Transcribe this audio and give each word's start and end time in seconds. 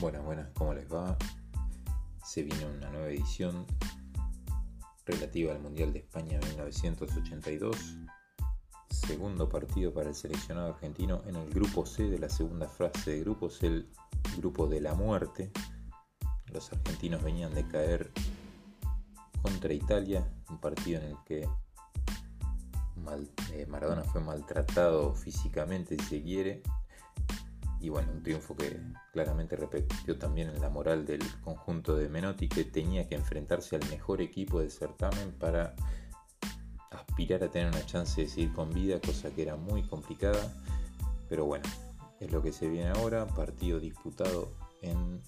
Buenas, 0.00 0.24
buenas, 0.24 0.48
¿cómo 0.54 0.74
les 0.74 0.86
va? 0.92 1.16
Se 2.24 2.44
viene 2.44 2.64
una 2.66 2.88
nueva 2.90 3.08
edición 3.08 3.66
relativa 5.04 5.52
al 5.52 5.60
Mundial 5.60 5.92
de 5.92 5.98
España 5.98 6.38
1982. 6.38 7.96
Segundo 8.90 9.48
partido 9.48 9.92
para 9.92 10.10
el 10.10 10.14
seleccionado 10.14 10.68
argentino 10.68 11.20
en 11.26 11.34
el 11.34 11.50
grupo 11.50 11.84
C 11.84 12.04
de 12.04 12.20
la 12.20 12.28
segunda 12.28 12.68
fase 12.68 13.10
de 13.10 13.20
grupos, 13.22 13.60
el 13.64 13.90
grupo 14.36 14.68
de 14.68 14.80
la 14.80 14.94
muerte. 14.94 15.50
Los 16.52 16.72
argentinos 16.72 17.20
venían 17.24 17.52
de 17.52 17.66
caer 17.66 18.12
contra 19.42 19.72
Italia, 19.72 20.24
un 20.48 20.58
partido 20.58 21.00
en 21.00 21.06
el 21.08 21.16
que 21.26 21.48
eh, 23.52 23.66
Maradona 23.66 24.04
fue 24.04 24.20
maltratado 24.20 25.12
físicamente, 25.12 25.96
si 25.98 26.04
se 26.04 26.22
quiere, 26.22 26.62
y 27.80 27.88
bueno, 27.90 28.12
un 28.12 28.22
triunfo 28.22 28.56
que 28.56 28.80
claramente 29.12 29.56
repetió 29.56 30.18
también 30.18 30.48
en 30.48 30.60
la 30.60 30.68
moral 30.68 31.06
del 31.06 31.22
conjunto 31.42 31.94
de 31.94 32.08
Menotti 32.08 32.48
que 32.48 32.64
tenía 32.64 33.08
que 33.08 33.14
enfrentarse 33.14 33.76
al 33.76 33.88
mejor 33.88 34.20
equipo 34.20 34.60
del 34.60 34.70
certamen 34.70 35.32
para 35.38 35.74
aspirar 36.90 37.44
a 37.44 37.50
tener 37.50 37.68
una 37.68 37.84
chance 37.86 38.20
de 38.20 38.28
seguir 38.28 38.52
con 38.52 38.70
vida, 38.70 39.00
cosa 39.00 39.30
que 39.30 39.42
era 39.42 39.56
muy 39.56 39.82
complicada, 39.82 40.52
pero 41.28 41.44
bueno, 41.44 41.64
es 42.20 42.32
lo 42.32 42.42
que 42.42 42.52
se 42.52 42.68
viene 42.68 42.90
ahora, 42.90 43.26
partido 43.26 43.78
disputado 43.78 44.52
en 44.82 45.22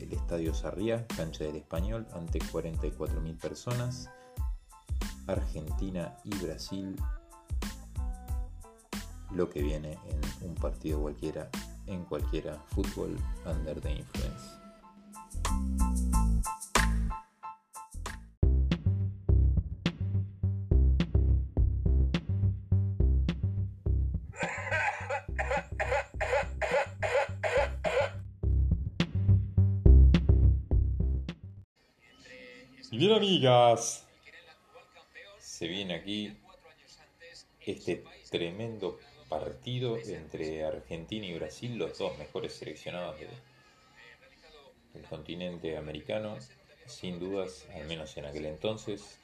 el 0.00 0.12
Estadio 0.12 0.54
Sarriá, 0.54 1.06
cancha 1.06 1.44
del 1.44 1.56
Español, 1.56 2.06
ante 2.14 2.40
44.000 2.40 3.38
personas, 3.38 4.10
Argentina 5.26 6.16
y 6.24 6.30
Brasil, 6.38 6.96
lo 9.30 9.48
que 9.48 9.62
viene 9.62 9.98
en 10.40 10.50
un 10.50 10.54
partido 10.54 11.00
cualquiera 11.00 11.50
en 11.86 12.04
cualquiera 12.04 12.58
fútbol 12.68 13.16
under 13.44 13.80
the 13.80 13.90
influence. 13.90 14.62
Y 32.90 32.98
bien 32.98 33.12
amigas, 33.12 34.06
se 35.38 35.66
viene 35.66 35.94
aquí 35.94 36.36
este 37.64 38.04
tremendo 38.30 38.98
partido 39.32 39.96
entre 39.96 40.62
Argentina 40.62 41.24
y 41.26 41.32
Brasil, 41.32 41.78
los 41.78 41.96
dos 41.96 42.18
mejores 42.18 42.52
seleccionados 42.52 43.16
del 44.92 45.04
continente 45.08 45.78
americano, 45.78 46.36
sin 46.86 47.18
dudas, 47.18 47.66
al 47.74 47.86
menos 47.86 48.14
en 48.18 48.26
aquel 48.26 48.44
entonces. 48.44 49.18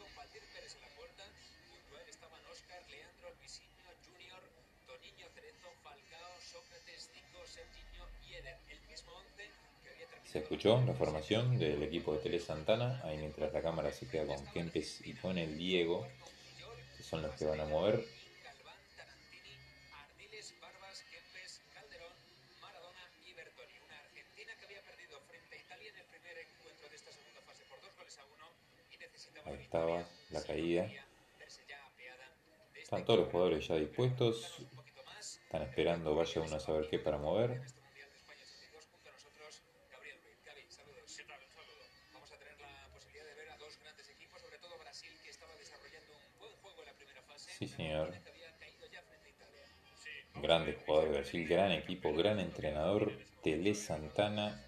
Se 10.24 10.38
escuchó 10.38 10.80
la 10.86 10.94
formación 10.94 11.58
del 11.58 11.82
equipo 11.82 12.14
de 12.14 12.20
Tele 12.20 12.38
Santana, 12.38 13.02
ahí 13.04 13.18
mientras 13.18 13.52
la 13.52 13.60
cámara 13.60 13.92
se 13.92 14.08
queda 14.08 14.24
con 14.26 14.46
Kempes 14.46 15.06
y 15.06 15.12
con 15.12 15.36
el 15.36 15.58
Diego, 15.58 16.06
que 16.96 17.02
son 17.02 17.20
los 17.20 17.34
que 17.34 17.44
van 17.44 17.60
a 17.60 17.66
mover 17.66 18.17
estaba 29.68 30.02
la 30.30 30.42
caída. 30.42 30.90
Están 32.74 33.04
todos 33.04 33.20
los 33.20 33.28
jugadores 33.28 33.68
ya 33.68 33.74
dispuestos. 33.74 34.66
Están 35.20 35.60
esperando 35.60 36.14
vaya 36.14 36.40
uno 36.40 36.56
a 36.56 36.60
saber 36.60 36.88
qué 36.88 36.98
para 36.98 37.18
mover. 37.18 37.60
Sí, 47.36 47.68
señor. 47.68 48.14
Grande 50.36 50.78
jugador 50.86 51.08
de 51.10 51.18
Brasil, 51.18 51.46
gran 51.46 51.72
equipo, 51.72 52.14
gran 52.14 52.40
entrenador. 52.40 53.12
Tele 53.42 53.74
Santana 53.74 54.67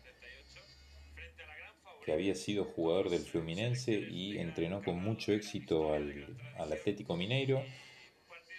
que 2.05 2.13
había 2.13 2.35
sido 2.35 2.65
jugador 2.65 3.11
del 3.11 3.21
Fluminense 3.21 3.93
y 3.93 4.39
entrenó 4.39 4.83
con 4.83 5.03
mucho 5.03 5.33
éxito 5.33 5.93
al, 5.93 6.37
Atlético 6.59 7.17
Mineiro, 7.17 7.63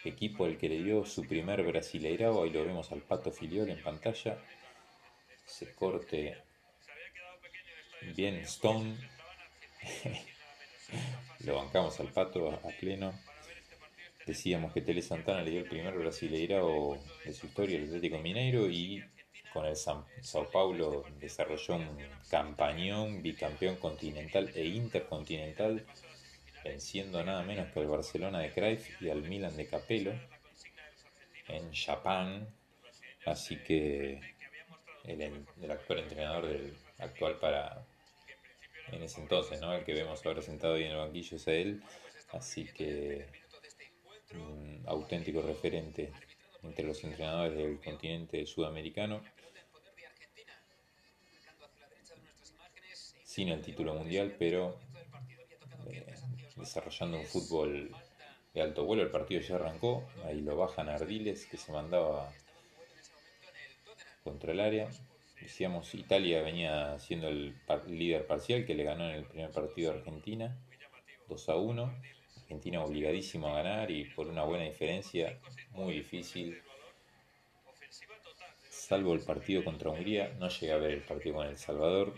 equipo 0.03 0.45
al 0.45 0.57
que 0.57 0.69
le 0.69 0.83
dio 0.83 1.05
su 1.05 1.23
primer 1.27 1.63
brasileirao, 1.63 2.43
ahí 2.43 2.49
lo 2.49 2.65
vemos 2.65 2.91
al 2.91 3.01
Pato 3.01 3.31
Filiol 3.31 3.69
en 3.69 3.81
pantalla, 3.81 4.37
se 5.45 5.73
corte 5.73 6.37
bien 8.15 8.35
Stone, 8.37 8.95
lo 11.45 11.55
bancamos 11.55 11.99
al 11.99 12.07
Pato 12.07 12.51
a, 12.51 12.69
pleno, 12.79 13.13
decíamos 14.25 14.73
que 14.73 14.81
Tele 14.81 15.01
Santana 15.01 15.43
le 15.43 15.51
dio 15.51 15.59
el 15.61 15.69
primer 15.69 15.97
brasileirao 15.97 16.97
de 17.25 17.33
su 17.33 17.47
historia 17.47 17.77
al 17.77 17.85
Atlético 17.85 18.19
Mineiro 18.19 18.69
y 18.69 19.03
con 19.53 19.65
el 19.65 19.75
Sao 19.75 20.05
Paulo 20.51 21.03
desarrolló 21.19 21.75
un 21.75 21.97
campañón 22.29 23.21
bicampeón 23.21 23.75
continental 23.75 24.49
e 24.55 24.65
intercontinental, 24.65 25.85
venciendo 26.63 27.23
nada 27.23 27.43
menos 27.43 27.71
que 27.71 27.79
al 27.79 27.87
Barcelona 27.87 28.39
de 28.39 28.51
Cruyff 28.51 29.01
y 29.01 29.09
al 29.09 29.23
Milan 29.23 29.55
de 29.57 29.67
Capello 29.67 30.13
en 31.47 31.73
Japón. 31.73 32.47
Así 33.25 33.57
que 33.57 34.21
el, 35.03 35.45
actual 35.69 35.99
entrenador 35.99 36.47
del 36.47 36.73
actual 36.99 37.37
para 37.39 37.85
en 38.91 39.03
ese 39.03 39.21
entonces, 39.21 39.59
¿no? 39.61 39.73
El 39.73 39.83
que 39.83 39.93
vemos 39.93 40.25
ahora 40.25 40.41
sentado 40.41 40.75
ahí 40.75 40.83
en 40.83 40.91
el 40.91 40.97
banquillo 40.97 41.37
es 41.37 41.47
a 41.47 41.53
él. 41.53 41.83
Así 42.31 42.65
que 42.65 43.27
un 44.33 44.83
auténtico 44.87 45.41
referente 45.41 46.11
entre 46.63 46.85
los 46.85 47.03
entrenadores 47.03 47.55
del 47.55 47.79
continente 47.79 48.45
sudamericano. 48.45 49.21
sin 53.31 53.47
el 53.47 53.61
título 53.61 53.93
mundial, 53.93 54.35
pero 54.37 54.77
eh, 55.89 56.05
desarrollando 56.57 57.17
un 57.17 57.25
fútbol 57.25 57.89
de 58.53 58.61
alto 58.61 58.83
vuelo. 58.83 59.03
El 59.03 59.09
partido 59.09 59.39
ya 59.39 59.55
arrancó, 59.55 60.05
ahí 60.25 60.41
lo 60.41 60.57
bajan 60.57 60.89
Ardiles 60.89 61.45
que 61.45 61.55
se 61.55 61.71
mandaba 61.71 62.29
contra 64.25 64.51
el 64.51 64.59
área. 64.59 64.89
Decíamos, 65.39 65.95
Italia 65.95 66.41
venía 66.41 66.99
siendo 66.99 67.29
el 67.29 67.55
líder 67.87 68.27
parcial 68.27 68.65
que 68.65 68.75
le 68.75 68.83
ganó 68.83 69.09
en 69.09 69.15
el 69.15 69.23
primer 69.23 69.51
partido 69.51 69.93
a 69.93 69.95
Argentina, 69.95 70.57
2 71.29 71.49
a 71.49 71.55
1. 71.55 72.01
Argentina 72.51 72.83
obligadísimo 72.83 73.47
a 73.47 73.63
ganar 73.63 73.89
y 73.89 74.03
por 74.03 74.27
una 74.27 74.43
buena 74.43 74.65
diferencia, 74.65 75.39
muy 75.71 75.93
difícil. 75.93 76.61
Salvo 78.69 79.13
el 79.13 79.21
partido 79.21 79.63
contra 79.63 79.89
Hungría, 79.89 80.35
no 80.37 80.49
llegué 80.49 80.73
a 80.73 80.77
ver 80.77 80.91
el 80.91 81.01
partido 81.01 81.35
con 81.35 81.47
El 81.47 81.57
Salvador, 81.57 82.13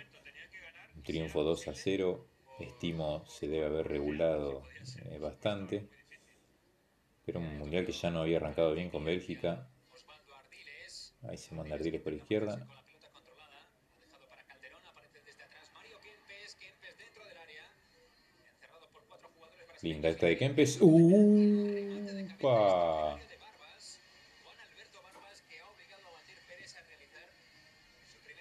un 0.95 1.03
triunfo 1.03 1.43
2 1.43 1.67
a 1.67 1.75
0, 1.75 2.25
estimo 2.59 3.23
se 3.27 3.47
debe 3.47 3.67
haber 3.67 3.87
regulado 3.87 4.63
eh, 5.11 5.19
bastante, 5.19 5.87
pero 7.27 7.39
un 7.39 7.59
mundial 7.59 7.85
que 7.85 7.91
ya 7.91 8.09
no 8.09 8.21
había 8.21 8.37
arrancado 8.37 8.73
bien 8.73 8.89
con 8.89 9.05
Bélgica. 9.05 9.69
Ahí 11.29 11.37
se 11.37 11.53
manda 11.53 11.75
Ardiles 11.75 12.01
por 12.01 12.11
izquierda. 12.11 12.67
Linda 19.83 20.09
esta 20.09 20.27
de 20.27 20.37
Kempes. 20.37 20.77
¡Upa! 20.79 21.19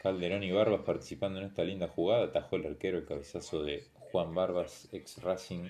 Calderón 0.01 0.45
y 0.45 0.53
Barbas 0.53 0.83
participando 0.83 1.41
en 1.41 1.47
esta 1.47 1.65
linda 1.65 1.89
jugada. 1.89 2.27
Atajó 2.27 2.55
el 2.57 2.67
arquero 2.67 2.99
el 2.99 3.07
cabezazo 3.07 3.65
de 3.65 3.85
Juan 3.95 4.33
Barbas, 4.37 4.89
ex 4.93 5.21
Racing. 5.21 5.69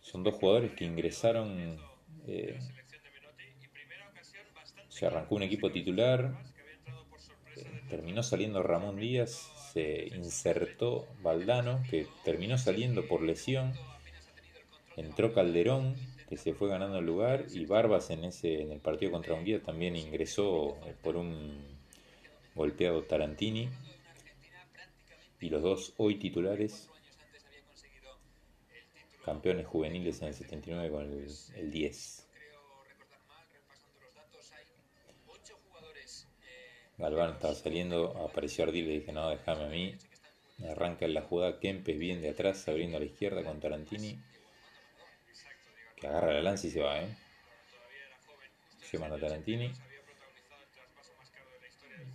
Son 0.00 0.22
dos 0.22 0.34
jugadores 0.34 0.72
que 0.72 0.86
ingresaron. 0.86 1.78
Eh, 2.26 2.58
se 4.88 5.06
arrancó 5.06 5.34
un 5.34 5.42
equipo 5.42 5.70
titular. 5.70 6.42
Eh, 7.56 7.82
terminó 7.90 8.22
saliendo 8.22 8.62
Ramón 8.62 8.96
Díaz. 8.96 9.53
Se 9.74 10.06
insertó 10.14 11.06
Valdano, 11.22 11.82
que 11.90 12.06
terminó 12.24 12.56
saliendo 12.56 13.06
por 13.06 13.22
lesión. 13.22 13.72
Entró 14.96 15.34
Calderón, 15.34 15.96
que 16.28 16.36
se 16.36 16.54
fue 16.54 16.68
ganando 16.68 16.98
el 16.98 17.06
lugar. 17.06 17.46
Y 17.52 17.66
Barbas 17.66 18.10
en, 18.10 18.24
ese, 18.24 18.62
en 18.62 18.72
el 18.72 18.80
partido 18.80 19.12
contra 19.12 19.34
Hungría 19.34 19.62
también 19.62 19.96
ingresó 19.96 20.78
eh, 20.86 20.94
por 21.02 21.16
un 21.16 21.74
golpeado 22.54 23.02
Tarantini 23.02 23.68
y 25.40 25.50
los 25.50 25.62
dos 25.62 25.92
hoy 25.98 26.14
titulares 26.16 26.88
campeones 29.24 29.66
juveniles 29.66 30.22
en 30.22 30.28
el 30.28 30.34
79 30.34 30.90
con 30.90 31.02
el, 31.02 31.26
el 31.56 31.70
10. 31.70 32.23
Galván 36.96 37.32
estaba 37.32 37.54
saliendo, 37.54 38.16
apareció 38.24 38.64
Ardil 38.64 38.86
y 38.86 38.98
dije, 39.00 39.12
no, 39.12 39.28
déjame 39.30 39.64
a 39.64 39.68
mí. 39.68 39.96
Arranca 40.70 41.04
en 41.04 41.14
la 41.14 41.22
jugada 41.22 41.58
Kempes 41.58 41.98
bien 41.98 42.22
de 42.22 42.30
atrás, 42.30 42.68
abriendo 42.68 42.96
a 42.96 43.00
la 43.00 43.06
izquierda 43.06 43.42
con 43.42 43.58
Tarantini. 43.58 44.18
Que 45.96 46.06
agarra 46.06 46.34
la 46.34 46.42
lanza 46.42 46.68
y 46.68 46.70
se 46.70 46.80
va, 46.80 47.02
¿eh? 47.02 47.16
Se 48.80 48.98
manda 48.98 49.18
Tarantini. 49.18 49.72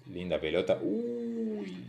Linda 0.07 0.39
pelota. 0.39 0.79
Uy. 0.81 1.85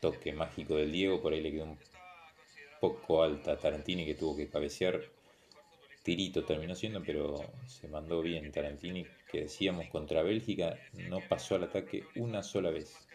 Toque 0.00 0.32
mágico 0.32 0.76
del 0.76 0.90
Diego, 0.90 1.20
por 1.20 1.34
ahí 1.34 1.42
le 1.42 1.52
quedó 1.52 1.64
un 1.64 1.78
poco 2.80 3.22
alta 3.22 3.58
Tarantini 3.58 4.06
que 4.06 4.14
tuvo 4.14 4.34
que 4.34 4.48
cabecear 4.48 5.02
tirito 6.10 6.44
terminó 6.44 6.74
siendo, 6.74 7.04
pero 7.04 7.52
se 7.66 7.86
mandó 7.86 8.20
bien 8.20 8.50
Tarantini, 8.50 9.06
que 9.30 9.42
decíamos 9.42 9.86
contra 9.90 10.24
Bélgica, 10.24 10.76
no 11.08 11.20
pasó 11.20 11.54
al 11.54 11.62
ataque 11.62 12.02
una 12.16 12.42
sola 12.42 12.70
vez. 12.70 13.06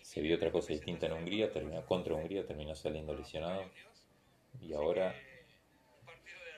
Se 0.00 0.22
vio 0.22 0.36
otra 0.36 0.50
cosa 0.50 0.72
distinta 0.72 1.04
en 1.04 1.12
Hungría, 1.12 1.52
terminó 1.52 1.84
contra 1.84 2.14
Hungría, 2.14 2.46
terminó 2.46 2.74
saliendo 2.74 3.14
lesionado. 3.14 3.62
Y 4.62 4.72
ahora, 4.72 5.14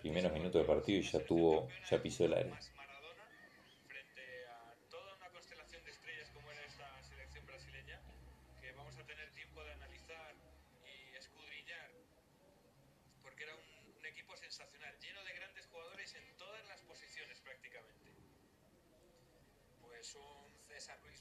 primeros 0.02 0.32
minutos 0.32 0.62
de 0.62 0.68
partido 0.68 1.00
y 1.00 1.02
ya 1.02 1.18
tuvo, 1.18 1.66
ya 1.90 2.00
pisó 2.00 2.26
el 2.26 2.34
área. 2.34 2.56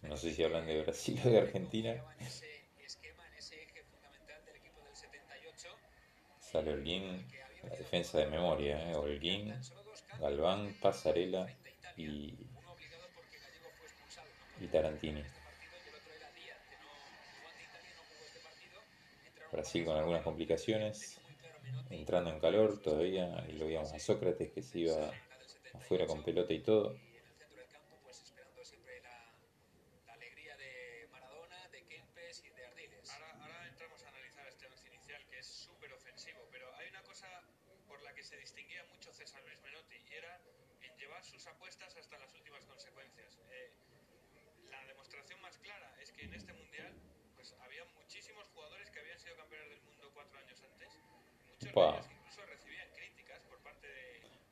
No 0.07 0.17
sé 0.17 0.33
si 0.33 0.43
hablan 0.43 0.65
de 0.65 0.81
Brasil 0.81 1.19
o 1.25 1.29
de 1.29 1.39
Argentina. 1.39 2.03
Sale 6.39 6.73
Holguín, 6.73 7.25
la 7.63 7.75
defensa 7.75 8.19
de 8.19 8.27
memoria, 8.27 8.91
¿eh? 8.91 8.95
Holguín, 8.95 9.53
Galván, 10.19 10.73
Pasarela 10.81 11.47
y, 11.97 12.33
y 14.61 14.67
Tarantini. 14.71 15.23
Brasil 19.51 19.85
con 19.85 19.97
algunas 19.97 20.23
complicaciones, 20.23 21.19
entrando 21.89 22.29
en 22.29 22.39
calor 22.39 22.81
todavía, 22.81 23.45
y 23.49 23.53
lo 23.53 23.65
veíamos 23.65 23.93
a 23.93 23.99
Sócrates 23.99 24.51
que 24.51 24.61
se 24.61 24.79
iba 24.79 25.11
afuera 25.73 26.05
con 26.05 26.23
pelota 26.23 26.53
y 26.53 26.59
todo. 26.59 26.95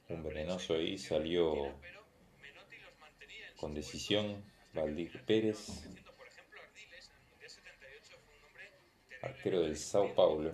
Un 0.09 0.23
venenoso 0.23 0.75
ahí 0.75 0.97
salió 0.97 1.73
con 3.57 3.73
decisión 3.73 4.43
Valdir 4.73 5.23
Pérez, 5.25 5.87
arquero 9.21 9.61
del 9.61 9.77
Sao 9.77 10.13
Paulo, 10.13 10.51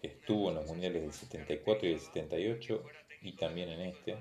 que 0.00 0.08
estuvo 0.08 0.48
en 0.48 0.56
los 0.56 0.66
mundiales 0.66 1.02
del 1.02 1.12
74 1.12 1.86
y 1.86 1.90
del 1.90 2.00
78 2.00 2.84
y 3.22 3.32
también 3.36 3.68
en 3.68 3.80
este. 3.80 4.16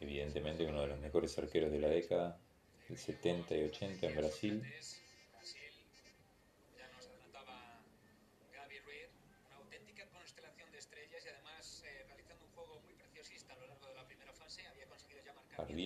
Evidentemente 0.00 0.66
uno 0.66 0.82
de 0.82 0.88
los 0.88 1.00
mejores 1.00 1.38
arqueros 1.38 1.70
de 1.70 1.78
la 1.78 1.88
década, 1.88 2.38
del 2.88 2.98
70 2.98 3.56
y 3.56 3.62
80 3.62 4.06
en 4.06 4.16
Brasil. 4.16 4.62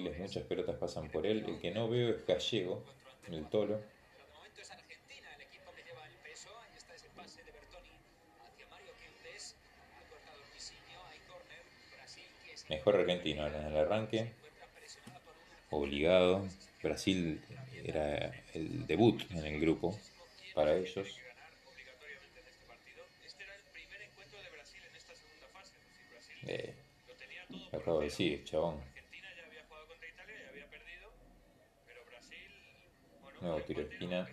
Muchas 0.01 0.45
pelotas 0.45 0.77
pasan 0.77 1.09
por 1.09 1.27
él. 1.27 1.45
El 1.47 1.59
que 1.59 1.71
no 1.71 1.89
veo 1.89 2.11
es 2.11 2.27
Gallego, 2.27 2.85
el 3.31 3.49
tolo. 3.49 3.81
Mejor 12.69 12.97
argentino 12.97 13.47
en 13.47 13.55
el 13.55 13.77
arranque. 13.77 14.33
Obligado. 15.71 16.47
Brasil 16.83 17.43
era 17.85 18.33
el 18.55 18.87
debut 18.87 19.23
en 19.31 19.45
el 19.45 19.61
grupo 19.61 19.99
para 20.55 20.77
ellos. 20.77 21.19
Eh, 26.47 26.75
acabo 27.73 27.99
de 27.99 28.05
decir, 28.05 28.45
chabón. 28.45 28.98
Nuevo 33.41 33.61
tiro 33.61 33.83
de 33.85 33.89
esquina. 33.89 34.29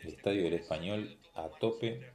El 0.00 0.08
estadio 0.08 0.42
del 0.42 0.54
español 0.54 1.18
a 1.34 1.48
tope. 1.48 2.12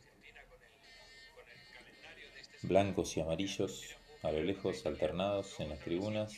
Blancos 2.63 3.15
y 3.15 3.21
amarillos 3.21 3.95
a 4.23 4.31
lo 4.31 4.43
lejos 4.43 4.85
alternados 4.85 5.57
en 5.61 5.69
las 5.69 5.79
tribunas. 5.79 6.33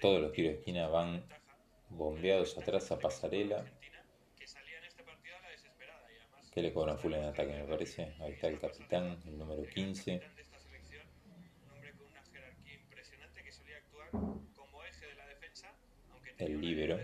Todos 0.00 0.20
los 0.20 0.32
tiros 0.32 0.54
de 0.54 0.58
esquina 0.58 0.88
van 0.88 1.24
bombeados 1.88 2.58
atrás 2.58 2.90
a 2.90 2.98
pasarela. 2.98 3.64
Que 6.56 6.62
le 6.62 6.72
cobran 6.72 6.98
full 6.98 7.12
en 7.12 7.24
ataque, 7.24 7.52
me 7.52 7.64
parece. 7.64 8.14
Ahí 8.18 8.32
está 8.32 8.46
el 8.46 8.58
capitán, 8.58 9.20
el 9.26 9.36
número 9.36 9.62
15. 9.68 10.22
El 16.38 16.58
líbero. 16.62 16.98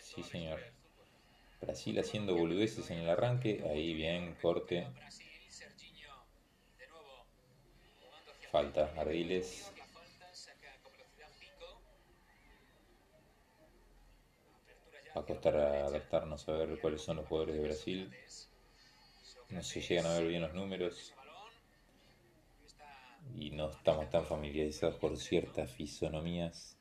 Sí, 0.00 0.22
señor. 0.22 0.60
Brasil 1.60 1.98
haciendo 1.98 2.34
boludeces 2.34 2.90
en 2.90 3.00
el 3.00 3.10
arranque. 3.10 3.62
Ahí 3.70 3.92
bien, 3.92 4.34
corte. 4.40 4.86
Falta, 8.50 8.94
Ardiles. 8.96 9.70
Va 15.16 15.22
a 15.22 15.24
costar 15.24 15.56
adaptarnos 15.56 16.48
a 16.48 16.52
ver 16.52 16.78
cuáles 16.80 17.02
son 17.02 17.16
los 17.16 17.26
jugadores 17.26 17.56
de 17.56 17.62
Brasil. 17.62 18.12
No 19.48 19.62
se 19.62 19.80
llegan 19.80 20.06
a 20.06 20.14
ver 20.14 20.28
bien 20.28 20.42
los 20.42 20.54
números. 20.54 21.14
Y 23.36 23.50
no 23.50 23.70
estamos 23.70 24.08
tan 24.10 24.24
familiarizados 24.24 24.96
por 24.96 25.16
ciertas 25.16 25.70
fisonomías. 25.72 26.76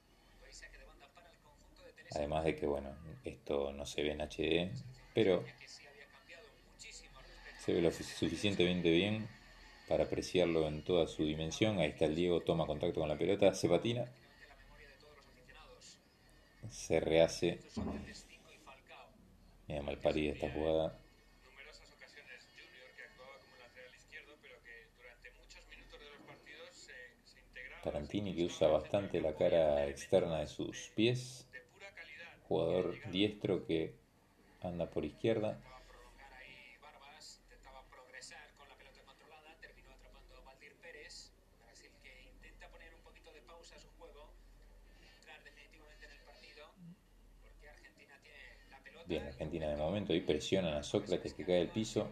Además 2.15 2.43
de 2.43 2.55
que, 2.55 2.67
bueno, 2.67 2.95
esto 3.24 3.71
no 3.71 3.86
se 3.86 4.03
ve 4.03 4.12
en 4.12 4.21
HD, 4.21 4.71
pero 5.13 5.43
se 7.59 7.74
ve 7.74 7.81
lo 7.81 7.91
suficientemente 7.91 8.89
bien 8.91 9.27
para 9.88 10.03
apreciarlo 10.03 10.67
en 10.67 10.83
toda 10.83 11.07
su 11.07 11.24
dimensión. 11.24 11.79
Ahí 11.79 11.89
está 11.89 12.05
el 12.05 12.15
Diego, 12.15 12.41
toma 12.41 12.67
contacto 12.67 13.00
con 13.00 13.09
la 13.09 13.17
pelota, 13.17 13.53
se 13.53 13.67
patina 13.67 14.05
se 16.71 16.99
rehace. 16.99 17.59
Mira 19.67 19.81
mal 19.83 19.97
parida 19.97 20.33
esta 20.33 20.49
jugada. 20.49 20.97
Tarantini 27.83 28.35
que 28.35 28.45
usa 28.45 28.67
bastante 28.67 29.21
la 29.21 29.35
cara 29.35 29.88
externa 29.88 30.39
de 30.39 30.47
sus 30.47 30.89
pies. 30.95 31.47
Jugador 32.47 32.97
diestro 33.11 33.65
que 33.65 33.93
anda 34.61 34.89
por 34.89 35.05
izquierda. 35.05 35.57
Bien, 49.10 49.25
Argentina 49.25 49.68
de 49.68 49.75
momento 49.75 50.13
y 50.13 50.22
presionan 50.22 50.75
a 50.75 50.84
Sócrates 50.84 51.34
que 51.34 51.44
cae 51.44 51.62
al 51.62 51.70
piso. 51.70 52.12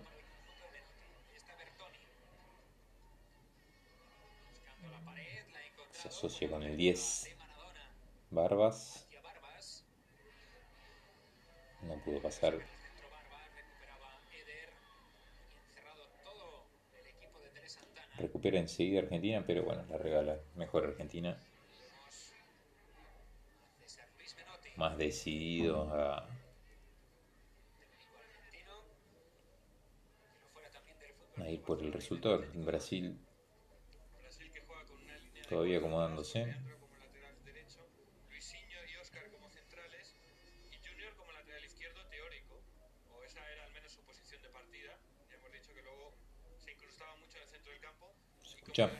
Se 5.91 6.07
asocia 6.07 6.49
con 6.49 6.63
el 6.63 6.75
10 6.75 7.37
Barbas. 8.31 9.07
No 11.83 12.03
pudo 12.03 12.19
pasar. 12.19 12.57
Recupera 18.17 18.57
enseguida 18.57 19.01
Argentina, 19.01 19.43
pero 19.45 19.63
bueno, 19.63 19.85
la 19.87 19.99
regala. 19.99 20.39
Mejor 20.55 20.85
Argentina. 20.85 21.39
Más 24.77 24.97
decidido 24.97 25.93
a 25.93 26.27
a 31.39 31.49
ir 31.49 31.61
por 31.61 31.81
el 31.81 31.93
resultado. 31.93 32.43
Brasil 32.55 33.19
todavía 35.47 35.77
acomodándose. 35.77 36.55
Ya 48.73 48.91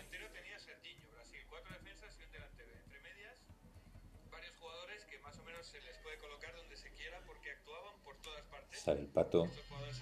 en 8.94 9.00
el 9.00 9.08
pato. 9.08 9.46
Estos 9.46 9.66
jugadores 9.68 10.02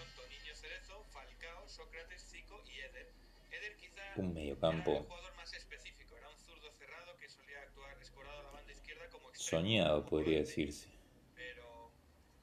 como 9.11 9.29
extremo, 9.29 9.33
Soñado 9.33 10.05
podría 10.05 10.39
decirse. 10.39 10.87
Pero 11.35 11.91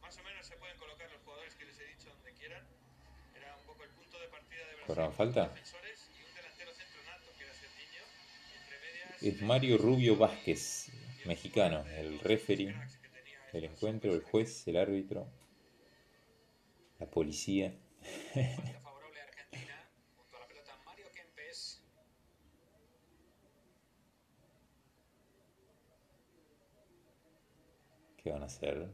más 0.00 0.16
o 0.18 0.22
menos 0.22 0.46
se 0.46 0.56
pueden 0.56 0.76
colocar 0.78 1.10
los 1.10 1.20
jugadores 1.22 1.54
que 1.54 1.64
les 1.64 1.78
he 1.80 1.86
dicho 1.86 2.08
donde 2.10 2.32
quieran. 2.32 2.62
Era 3.36 3.56
un 3.56 3.64
poco 3.64 3.84
el 3.84 3.90
punto 3.90 4.18
de 4.20 4.28
partida 4.28 4.60
de 4.60 4.66
Brasil. 4.66 4.86
¿Cobraron 4.86 5.12
falta? 5.12 5.48
Defensores 5.48 6.10
y 6.18 6.24
un 6.24 6.34
delantero 6.34 6.72
centro 6.74 7.02
nato 7.04 7.26
que 7.38 7.44
era 7.44 7.54
Serginho. 7.54 8.02
Entre 8.62 8.78
medias, 8.80 9.22
Es 9.22 9.42
Mario 9.42 9.78
Rubio 9.78 10.16
Vázquez, 10.16 10.90
mexicano, 11.24 11.84
el 11.96 12.18
referee 12.20 12.74
del 13.52 13.64
encuentro, 13.64 14.14
el 14.14 14.22
juez, 14.22 14.66
el 14.68 14.76
árbitro, 14.76 15.26
la 16.98 17.06
policía. 17.06 17.74
Falta 18.34 18.80
favorable 18.80 19.20
a 19.20 19.24
Argentina. 19.24 19.88
Junto 20.16 20.36
a 20.36 20.40
la 20.40 20.46
pelota 20.46 20.76
Mario 20.84 21.06
Kempes. 21.14 21.80
¿Qué 28.22 28.30
van 28.30 28.42
a 28.42 28.46
hacer? 28.46 28.88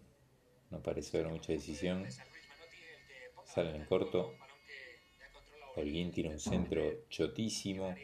No 0.70 0.82
parece 0.82 1.18
haber 1.18 1.30
mucha 1.32 1.52
decisión. 1.52 2.06
Salen 3.44 3.76
en 3.76 3.85
corto. 3.87 4.35
Holguín 5.76 6.11
tira 6.12 6.30
un 6.30 6.38
centro 6.40 6.82
chotísimo. 7.08 7.94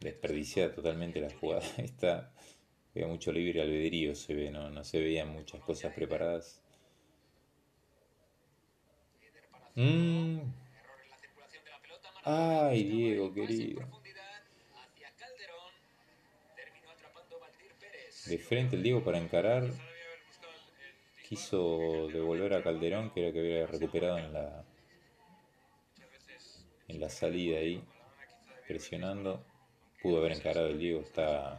Desperdiciada 0.00 0.74
totalmente 0.74 1.20
la 1.20 1.30
jugada. 1.30 1.62
Esta 1.78 2.32
había 2.94 3.06
mucho 3.08 3.32
libre 3.32 3.62
albedrío, 3.62 4.14
se 4.14 4.34
ve, 4.34 4.50
no, 4.50 4.70
no 4.70 4.84
se 4.84 5.00
veían 5.00 5.28
muchas 5.30 5.60
cosas 5.62 5.92
preparadas. 5.94 6.60
Mm, 9.76 10.38
Error 10.38 11.00
en 11.02 11.10
la 11.10 11.16
circulación 11.18 11.64
de 11.64 11.70
la 11.70 11.80
pelota. 11.80 12.08
Maradona 12.12 12.68
Ay, 12.68 12.84
buscaba 12.84 12.96
Diego, 12.96 13.24
el 13.24 13.30
pase 13.30 13.40
en 13.40 13.46
querido. 13.48 13.80
profundidad 13.80 14.42
hacia 14.84 15.10
Calderón. 15.16 15.72
Terminó 16.54 16.90
atrapando 16.90 17.40
Valdir 17.40 17.72
Pérez. 17.80 18.13
De 18.26 18.38
frente 18.38 18.76
el 18.76 18.82
Diego 18.82 19.02
para 19.02 19.18
encarar. 19.18 19.70
Quiso 21.28 22.08
devolver 22.12 22.54
a 22.54 22.62
Calderón, 22.62 23.10
que 23.10 23.22
era 23.22 23.32
que 23.32 23.40
había 23.40 23.66
recuperado 23.66 24.18
en 24.18 24.32
la, 24.32 24.64
en 26.88 27.00
la 27.00 27.08
salida 27.08 27.58
ahí, 27.58 27.82
presionando. 28.68 29.44
Pudo 30.02 30.18
haber 30.18 30.32
encarado 30.32 30.66
el 30.66 30.78
Diego, 30.78 31.00
está 31.00 31.58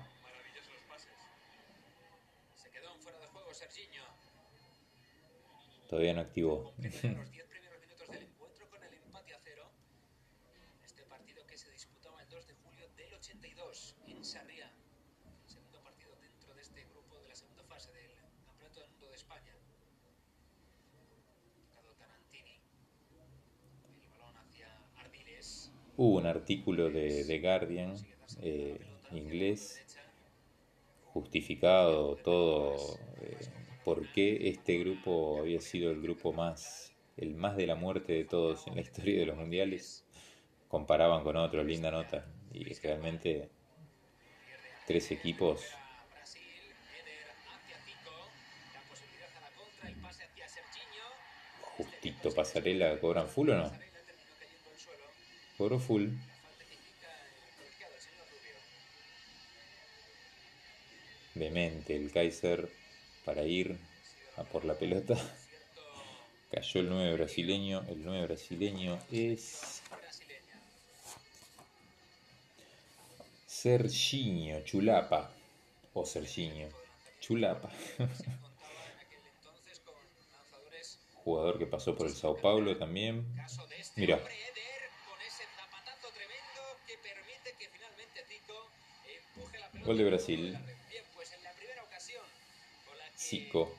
todavía 5.96 6.14
no 6.14 6.22
activó. 6.22 6.74
Terminaron 6.82 7.22
los 7.22 7.32
10 7.32 7.46
primeros 7.48 7.80
minutos 7.80 8.08
del 8.10 8.24
encuentro 8.24 8.70
con 8.70 8.84
el 8.84 8.94
empate 8.94 9.34
a 9.34 9.40
cero. 9.42 9.72
Este 10.84 11.04
partido 11.04 11.48
que 11.48 11.58
se 11.58 11.72
disputaba 11.72 12.22
el 12.22 12.30
2 12.30 12.48
de 12.48 12.54
julio 12.56 12.90
del 12.98 13.14
82 13.14 13.96
en 14.08 14.26
Sarriá. 14.26 14.72
El 15.46 15.50
segundo 15.50 15.82
partido 15.82 16.14
dentro 16.20 16.54
de 16.54 16.62
este 16.62 16.84
grupo 16.86 17.18
de 17.20 17.30
la 17.30 17.36
segunda 17.36 17.64
fase 17.64 17.94
del 17.94 18.12
Campeonato 18.46 18.82
del 18.82 18.90
Mundo 18.90 19.08
de 19.08 19.16
España. 19.16 19.56
Tocado 21.56 21.94
Tarantini. 21.94 22.60
El 24.04 24.10
balón 24.10 24.36
hacia 24.36 24.68
Ardiles. 24.98 25.72
Hubo 25.98 26.18
un 26.18 26.26
artículo 26.26 26.90
de 26.90 27.24
The 27.24 27.40
Guardian 27.40 27.94
eh, 28.42 28.78
inglés 29.12 29.82
justificado 31.14 32.18
todo 32.18 32.76
eh, 33.22 33.38
por 33.86 34.06
qué 34.12 34.50
este 34.50 34.78
grupo 34.80 35.40
había 35.40 35.62
sido 35.62 35.92
el 35.92 36.02
grupo 36.02 36.34
más 36.34 36.92
el 37.16 37.34
más 37.36 37.56
de 37.56 37.66
la 37.66 37.76
muerte 37.76 38.12
de 38.12 38.26
todos 38.26 38.68
en 38.68 38.76
la 38.76 38.82
historia 38.82 39.22
de 39.22 39.26
los 39.26 39.38
mundiales. 39.38 40.04
Comparaban 40.68 41.24
con 41.24 41.38
otros 41.38 41.66
linda 41.66 41.92
nota. 41.92 42.26
Y 42.52 42.66
realmente 42.74 43.48
tres 44.86 45.12
equipos 45.12 45.62
justito 51.78 52.34
pasarela 52.34 53.00
cobran 53.00 53.28
full 53.28 53.50
o 53.50 53.56
no 53.56 53.85
señor 55.58 55.80
Rubio. 55.80 56.12
demente 61.34 61.96
el 61.96 62.12
Kaiser 62.12 62.70
para 63.24 63.44
ir 63.44 63.78
a 64.38 64.44
por 64.44 64.66
la 64.66 64.78
pelota 64.78 65.16
cayó 66.52 66.82
el 66.82 66.90
9 66.90 67.14
brasileño 67.14 67.86
el 67.88 68.04
9 68.04 68.26
brasileño 68.26 69.00
es. 69.12 69.82
Serginho 73.48 74.62
Chulapa 74.64 75.32
o 75.94 76.06
Serginho 76.06 76.68
Chulapa 77.22 77.72
jugador 81.24 81.58
que 81.58 81.66
pasó 81.66 81.96
por 81.96 82.08
el 82.08 82.14
Sao 82.14 82.36
Paulo 82.36 82.78
también 82.78 83.26
Mira. 83.96 84.22
Con 89.86 89.98
la 89.98 90.04
que 90.04 90.60
Zico. 93.16 93.78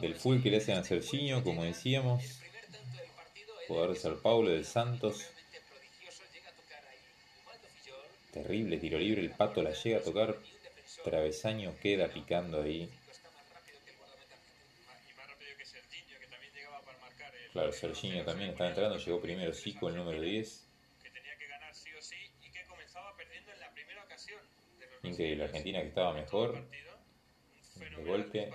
del 0.00 0.14
Brasil 0.14 0.14
full 0.14 0.40
que 0.40 0.50
le 0.50 0.58
en 0.58 0.62
hacen 0.62 0.78
a 0.78 0.84
Serginho 0.84 1.42
como 1.42 1.64
decíamos. 1.64 2.22
Jugador 3.66 3.94
de 3.94 4.08
un 4.08 4.22
Paulo 4.22 4.50
del 4.50 4.64
Santos. 4.64 5.26
Terrible 8.32 8.78
tiro 8.78 8.98
libre 8.98 9.22
el 9.22 9.30
pato 9.30 9.62
la 9.62 9.72
llega 9.72 9.98
a 9.98 10.02
tocar. 10.02 10.38
Travesaño 11.02 11.76
queda 11.80 12.08
picando 12.08 12.62
ahí. 12.62 12.88
Claro 17.52 17.72
Serginho 17.72 18.22
1-0, 18.22 18.24
también 18.24 18.50
está 18.50 18.68
entrando 18.68 18.96
2-0, 18.96 19.04
llegó 19.04 19.20
primero 19.20 19.52
Zico 19.52 19.88
el 19.88 19.96
número 19.96 20.20
Argentina, 20.20 20.30
10 20.30 20.63
Increíble, 25.04 25.44
Argentina 25.44 25.80
que 25.80 25.88
estaba 25.88 26.12
mejor. 26.14 26.68
De 27.76 28.04
golpe. 28.04 28.50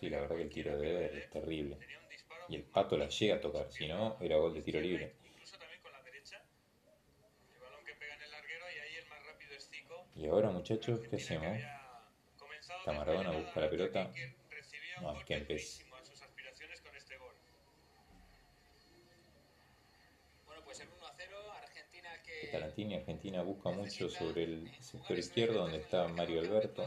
Sí, 0.00 0.10
la 0.10 0.20
verdad 0.20 0.36
que 0.36 0.42
el 0.42 0.50
tiro 0.50 0.78
de 0.78 0.90
Eder 0.90 1.16
es 1.16 1.30
terrible. 1.30 1.78
Y 2.48 2.56
el 2.56 2.62
pato 2.64 2.96
la 2.96 3.08
llega 3.08 3.36
a 3.36 3.40
tocar, 3.40 3.70
si 3.70 3.88
no, 3.88 4.16
era 4.20 4.36
gol 4.36 4.54
de 4.54 4.62
tiro 4.62 4.80
libre. 4.80 5.14
Y 10.14 10.26
ahora, 10.28 10.50
muchachos, 10.50 11.00
¿qué 11.10 11.16
hacemos? 11.16 11.58
Está 12.78 12.92
Maradona 12.92 13.32
busca 13.32 13.60
la 13.60 13.70
pelota. 13.70 14.12
No, 15.02 15.18
es 15.18 15.24
que 15.24 15.34
empecé. 15.34 15.85
Tarantini, 22.58 22.94
Argentina 22.94 23.42
busca 23.42 23.70
mucho 23.70 24.08
sobre 24.08 24.44
el 24.44 24.70
sector 24.80 25.18
izquierdo 25.18 25.60
donde 25.60 25.78
está 25.78 26.08
Mario 26.08 26.40
Alberto 26.40 26.84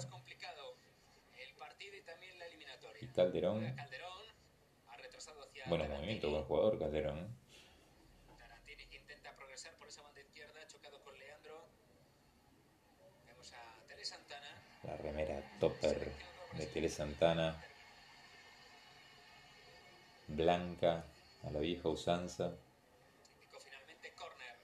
y 3.02 3.08
Calderón. 3.08 3.76
Bueno 5.68 5.86
movimiento, 5.88 6.30
buen 6.32 6.44
jugador 6.44 6.80
Calderón. 6.80 7.38
La 14.84 14.98
remera 14.98 15.44
topper 15.60 16.12
de 16.54 16.66
Tele 16.66 16.90
Santana. 16.90 17.62
Blanca, 20.28 21.06
a 21.44 21.52
la 21.52 21.60
vieja 21.60 21.90
usanza. 21.90 22.54
finalmente 23.60 24.14
córner. 24.14 24.56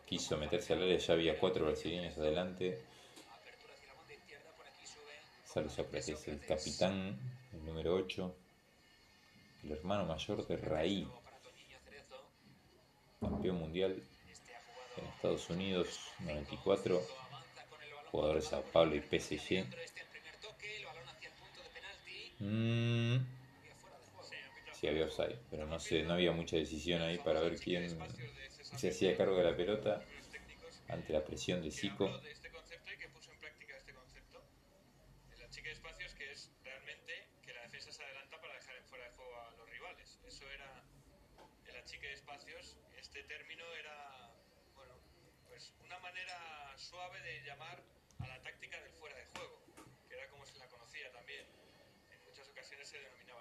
quiso 0.05 0.29
pudo 0.29 0.39
meterse 0.39 0.73
al 0.73 0.83
área, 0.83 0.97
ya 0.97 1.13
había 1.13 1.39
cuatro 1.39 1.65
brasileños 1.65 2.17
adelante. 2.17 2.83
Sale 5.45 5.69
Sócrates, 5.69 6.27
el 6.27 6.39
capitán, 6.45 7.19
el 7.53 7.65
número 7.65 7.95
8, 7.95 8.35
el 9.63 9.71
hermano 9.71 10.05
mayor 10.05 10.47
de 10.47 10.57
Raí, 10.57 11.07
campeón 13.19 13.57
mundial 13.57 14.01
en 14.97 15.05
Estados 15.07 15.49
Unidos, 15.49 15.99
94, 16.19 16.95
avanza 16.95 17.65
con 17.69 17.81
el 17.81 17.89
balón. 17.91 18.11
jugador 18.11 18.35
de 18.35 18.41
Sao 18.41 18.63
Paulo 18.63 18.95
y 18.95 19.01
PSG. 19.01 19.65
Mm, 22.39 23.17
sí 24.73 24.87
había 24.87 25.05
offside, 25.05 25.37
pero 25.49 25.65
no 25.67 25.79
sé, 25.79 26.03
no 26.03 26.13
había 26.13 26.31
mucha 26.31 26.55
decisión 26.55 27.01
ahí 27.01 27.17
para 27.19 27.41
ver 27.41 27.57
quién 27.59 27.83
se 28.77 28.89
hacía 28.89 29.17
cargo 29.17 29.35
de 29.37 29.43
la 29.43 29.55
pelota 29.55 30.03
ante 30.89 31.13
la 31.13 31.23
presión 31.23 31.61
de 31.61 31.71
Zico. 31.71 32.09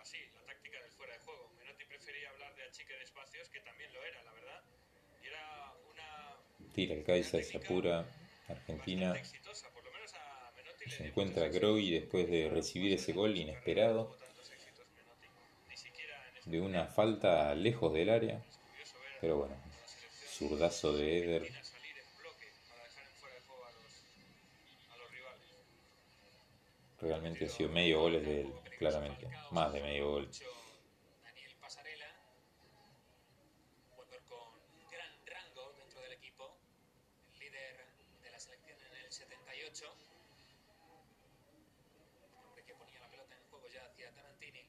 así 0.00 0.18
la 0.34 0.44
táctica 0.46 0.80
del 0.82 0.90
fuera 0.92 1.12
de 1.12 1.18
juego. 1.20 1.52
Menotti 1.58 1.84
prefería 1.84 2.30
hablar 2.30 2.54
de 2.56 2.70
chica 2.70 2.94
de 2.94 3.02
espacios 3.02 3.48
que 3.50 3.60
también 3.60 3.92
lo 3.92 4.02
era 4.02 4.22
la 4.24 4.32
verdad 4.32 4.62
Tira 6.74 6.94
el 6.94 7.04
Kaiser, 7.04 7.44
se 7.44 7.58
apura, 7.58 8.06
Argentina. 8.48 9.14
se 10.86 11.06
encuentra 11.06 11.48
Groy 11.48 11.90
después 11.90 12.28
de 12.28 12.48
recibir 12.48 12.92
ese 12.92 13.12
gol 13.12 13.36
inesperado. 13.36 14.16
De 16.44 16.60
una 16.60 16.86
falta 16.86 17.54
lejos 17.54 17.92
del 17.92 18.10
área, 18.10 18.42
pero 19.20 19.36
bueno, 19.38 19.56
zurdazo 20.26 20.96
de 20.96 21.18
Eder, 21.18 21.42
de 27.00 27.06
realmente 27.08 27.46
ha 27.46 27.48
sido 27.48 27.70
medio 27.70 28.00
goles 28.00 28.24
de 28.24 28.42
él, 28.42 28.52
claramente, 28.78 29.28
más 29.50 29.72
de 29.72 29.80
medio 29.82 30.10
gol. 30.10 30.30
Daniel 31.24 31.52
Pasarela, 31.60 32.06
un 33.82 33.96
jugador 33.96 34.22
con 34.28 34.48
un 34.48 34.90
gran 34.90 35.26
rango 35.26 35.72
dentro 35.78 36.00
del 36.02 36.12
equipo, 36.12 36.56
el 37.32 37.38
líder 37.40 37.86
de 38.22 38.30
la 38.30 38.38
selección 38.38 38.78
en 38.80 39.04
el 39.04 39.12
78. 39.12 39.94
Un 42.36 42.46
hombre 42.46 42.64
que 42.64 42.74
ponía 42.74 43.00
la 43.00 43.08
pelota 43.08 43.34
en 43.34 43.42
juego 43.50 43.66
ya 43.68 43.84
hacia 43.86 44.12
Tarantini. 44.12 44.66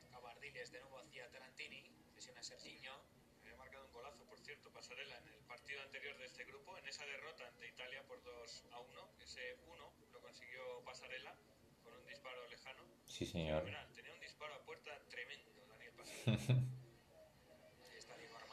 Tocaba 0.00 0.30
Ardiles 0.32 0.72
de 0.72 0.80
nuevo 0.80 0.98
hacia 0.98 1.30
Tarantini, 1.30 1.84
presiona 2.12 2.40
a 2.40 2.42
Serginho. 2.42 2.94
Había 3.42 3.56
marcado 3.56 3.86
un 3.86 3.92
golazo, 3.92 4.24
por 4.24 4.40
cierto, 4.40 4.70
Pasarela 4.70 5.18
en 5.18 5.28
el 5.28 5.44
partido 5.46 5.80
anterior 5.82 6.18
de 6.18 6.26
este 6.26 6.44
grupo, 6.66 6.78
en 6.78 6.88
esa 6.88 7.04
derrota 7.04 7.46
ante 7.46 7.68
Italia 7.68 8.02
por 8.06 8.22
2 8.22 8.64
a 8.72 8.80
1. 8.80 9.08
Ese 9.22 9.56
1 9.66 9.92
lo 10.12 10.20
consiguió 10.20 10.60
Pasarela 10.84 11.34
con 11.82 11.94
un 11.94 12.06
disparo 12.06 12.46
lejano. 12.48 12.82
Sí, 13.06 13.26
señor. 13.26 13.64
Tenía 13.94 14.12
un 14.12 14.20
disparo 14.20 14.54
a 14.54 14.64
puerta 14.64 14.90
tremendo, 15.08 15.50
Daniel 15.68 15.92
Pasarela. 15.96 16.62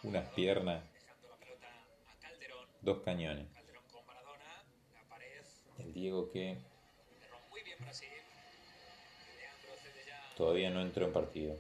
Unas 0.04 0.30
piernas, 0.34 0.94
Dejando 0.94 1.30
la 1.30 1.38
pelota 1.38 1.68
a 2.08 2.20
Calderón. 2.20 2.68
dos 2.82 3.02
cañones. 3.04 3.48
Calderón 3.54 3.84
con 3.92 4.06
Maradona, 4.06 4.64
la 4.94 5.04
pared. 5.08 5.44
El 5.80 5.94
Diego 5.94 6.30
que 6.30 6.58
muy 7.50 7.64
bien 7.64 7.78
Brasil. 7.80 8.10
Todavía 10.36 10.70
no 10.72 10.82
entró 10.82 11.06
en 11.06 11.14
partido. 11.14 11.60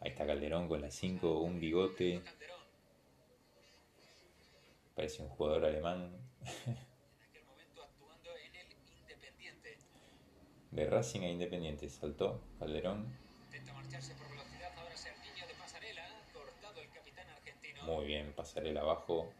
Ahí 0.00 0.10
está 0.12 0.26
Calderón 0.26 0.68
con 0.68 0.80
la 0.80 0.90
5, 0.90 1.40
un 1.40 1.58
bigote. 1.58 2.22
Parece 4.98 5.22
un 5.22 5.28
jugador 5.28 5.64
alemán. 5.64 6.10
De 10.72 10.90
Racing 10.90 11.20
a 11.20 11.28
Independiente, 11.28 11.88
saltó 11.88 12.42
Calderón, 12.58 13.06
Intenta 13.46 13.72
marcharse 13.74 14.14
por 14.16 14.26
el 14.26 14.38
muy 17.86 18.06
bien, 18.06 18.32
pasarela 18.32 18.80
abajo, 18.80 19.32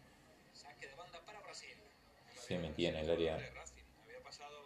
se 2.35 2.59
metía 2.59 2.91
en 2.91 2.97
el 2.97 3.11
área. 3.11 3.37
de 3.37 3.51
Racing. 3.51 3.83
Había 4.05 4.23
pasado 4.23 4.63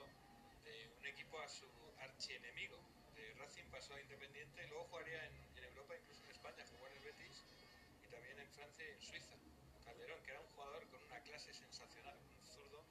de 0.64 0.90
un 1.00 1.06
equipo 1.06 1.40
a 1.40 1.48
su 1.48 1.66
archienemigo. 1.98 2.76
De 3.16 3.32
Racing 3.40 3.64
pasó 3.70 3.94
a 3.94 4.00
Independiente 4.00 4.62
y 4.62 4.68
luego 4.68 4.84
jugaría 4.90 5.24
en, 5.26 5.34
en 5.56 5.64
Europa, 5.64 5.94
incluso 5.96 6.22
en 6.26 6.32
España. 6.32 6.64
Jugó 6.70 6.86
en 6.88 6.92
el 6.92 7.02
Betis 7.02 7.44
y 8.04 8.10
también 8.10 8.38
en 8.38 8.48
Francia 8.50 8.84
y 8.86 8.92
en 8.92 9.00
Suiza. 9.00 9.34
Calderón, 9.84 10.22
que 10.24 10.30
era 10.30 10.40
un 10.40 10.46
jugador 10.54 10.86
con 10.88 11.02
una 11.02 11.20
clase 11.20 11.52
sensacional, 11.52 12.16
un 12.38 12.46
zurdo, 12.46 12.84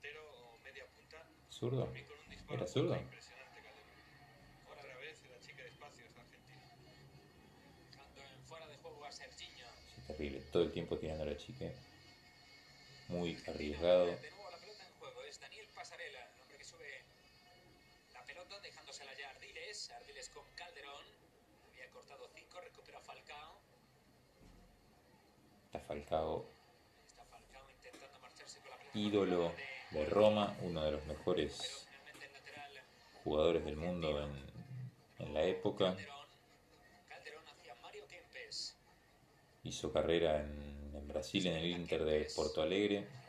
delantero 0.00 0.24
o 0.32 0.58
media 0.64 0.86
punta. 0.96 1.26
¿Zurdo? 1.50 1.86
Con 1.86 1.94
un 1.94 2.54
¿Era 2.54 2.66
zurdo? 2.66 2.88
punta 2.88 3.02
impresionante, 3.02 3.62
Calderón. 3.62 4.78
Otra 4.78 4.96
vez 4.96 5.22
la 5.28 5.40
chica 5.40 5.62
de 5.62 5.68
espacios 5.68 6.08
argentina. 6.16 6.74
Dejando 7.90 8.22
en 8.22 8.44
fuera 8.46 8.66
de 8.66 8.76
juego 8.78 9.04
a 9.04 9.12
Serginho. 9.12 9.66
Sí, 9.94 10.02
terrible, 10.06 10.40
todo 10.52 10.62
el 10.62 10.72
tiempo 10.72 10.98
tirando 10.98 11.22
a 11.24 11.26
la 11.26 11.36
chica. 11.36 11.66
Muy 13.08 13.36
arriesgado. 13.46 14.06
De 14.06 14.30
nuevo 14.30 14.50
la 14.50 14.58
pelota 14.58 14.86
en 14.86 14.92
juego. 14.94 15.22
Es 15.24 15.40
Daniel 15.40 15.66
Pasarela, 15.74 16.24
el 16.34 16.40
hombre 16.42 16.56
que 16.58 16.64
sube 16.64 17.02
la 18.14 18.24
pelota 18.24 18.58
dejándosela 18.60 19.12
ya 19.14 19.28
a 19.28 19.30
Ardiles. 19.32 19.90
Ardiles 19.90 20.28
con 20.30 20.44
Calderón. 20.54 21.04
Había 21.72 21.90
cortado 21.90 22.28
5, 22.34 22.60
recupera 22.60 23.00
Falcao. 23.00 23.60
Está 25.66 25.80
Falcao, 25.80 26.46
Está 27.06 27.24
Falcao 27.24 27.70
intentando 27.70 28.18
marcharse 28.20 28.58
con 28.60 28.70
la 28.70 28.76
pelota. 28.78 28.98
ídolo 28.98 29.48
de 29.50 29.69
Roma, 30.08 30.56
uno 30.62 30.84
de 30.84 30.92
los 30.92 31.04
mejores 31.06 31.86
jugadores 33.24 33.64
del 33.64 33.76
mundo 33.76 34.22
en, 34.22 35.26
en 35.26 35.34
la 35.34 35.44
época. 35.44 35.96
Hizo 39.62 39.92
carrera 39.92 40.40
en, 40.40 40.92
en 40.94 41.08
Brasil, 41.08 41.46
en 41.46 41.56
el 41.56 41.66
Inter 41.66 42.04
de 42.04 42.28
Porto 42.34 42.62
Alegre, 42.62 43.02
de 43.02 43.20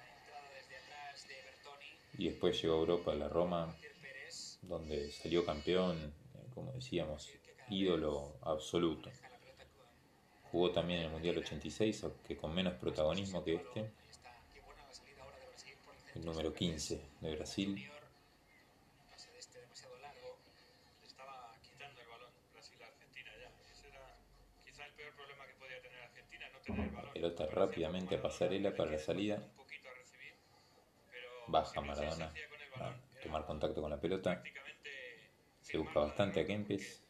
y 2.17 2.29
después 2.29 2.61
llegó 2.61 2.75
a 2.75 2.79
Europa, 2.79 3.11
a 3.11 3.15
la 3.15 3.27
Roma, 3.27 3.75
donde 4.61 5.11
salió 5.11 5.45
campeón, 5.45 5.97
eh, 6.35 6.47
como 6.53 6.71
decíamos, 6.73 7.29
ídolo 7.69 8.35
absoluto. 8.41 9.09
Jugó 10.51 10.71
también 10.71 10.99
en 10.99 11.05
el 11.07 11.11
Mundial 11.11 11.37
86, 11.37 12.03
aunque 12.03 12.37
con 12.37 12.53
menos 12.53 12.73
protagonismo 12.75 13.43
que 13.43 13.55
este, 13.55 13.91
el 16.15 16.25
número 16.25 16.53
15 16.53 17.01
de 17.21 17.35
Brasil. 17.35 17.89
Pelota 27.13 27.45
rápidamente 27.47 28.15
a 28.15 28.21
pasarela 28.21 28.75
para 28.75 28.91
la 28.91 28.99
salida. 28.99 29.43
Baja 31.47 31.81
Maradona 31.81 32.33
a 32.79 32.95
tomar 33.21 33.45
contacto 33.45 33.81
con 33.81 33.89
la 33.89 33.99
pelota. 33.99 34.43
Se 35.61 35.77
busca 35.77 35.99
bastante 35.99 36.41
a 36.41 36.45
Kempes. 36.45 37.03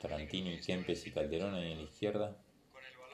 Tarantini, 0.00 0.60
Kempes 0.60 1.06
y 1.06 1.12
Calderón 1.12 1.56
en 1.56 1.78
la 1.78 1.84
izquierda 1.84 2.36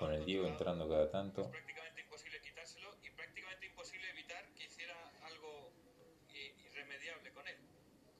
con 0.02 0.12
el 0.14 0.24
Diego 0.24 0.46
entrando 0.48 0.88
cada 0.88 1.08
tanto. 1.10 1.48
prácticamente 1.50 2.00
imposible 2.02 2.40
quitárselo 2.42 2.88
y 3.04 3.10
prácticamente 3.10 3.66
imposible 3.66 4.10
evitar 4.10 4.44
que 4.56 4.64
hiciera 4.64 4.96
algo 5.22 5.70
i- 6.34 6.66
irremediable 6.66 7.32
con 7.32 7.46
él. 7.46 7.56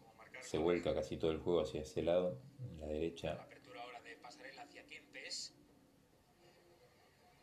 Como 0.01 0.15
marcar 0.15 0.45
Se 0.45 0.59
vuelca 0.59 0.95
casi 0.95 1.17
todo 1.17 1.33
el 1.33 1.39
juego 1.41 1.63
hacia 1.63 1.83
ese 1.83 2.03
lado, 2.03 2.39
en 2.61 2.81
la 2.81 2.87
derecha. 2.87 3.35
La 3.35 3.43
apertura 3.43 3.83
ahora 3.83 4.01
de 4.03 4.17
pasarela 4.17 4.63
hacia 4.63 4.87
Kempes. 4.87 5.55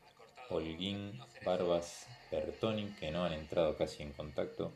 Ha 0.08 0.14
cortado 0.16 0.48
Holguín. 0.56 1.20
Barbas, 1.46 2.08
Bertoni, 2.32 2.94
que 3.00 3.12
no 3.12 3.26
han 3.26 3.34
entrado 3.34 3.76
casi 3.78 4.04
en 4.04 4.14
contacto. 4.14 4.74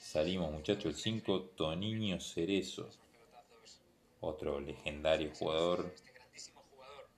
Salimos 0.00 0.50
muchachos, 0.50 0.86
el 0.86 0.94
5, 0.94 1.42
Toniño 1.56 2.20
Cerezo, 2.20 2.88
otro 4.20 4.60
legendario 4.60 5.32
jugador. 5.34 5.90
Este 5.94 6.12
grandísimo 6.12 6.62
jugador. 6.70 7.08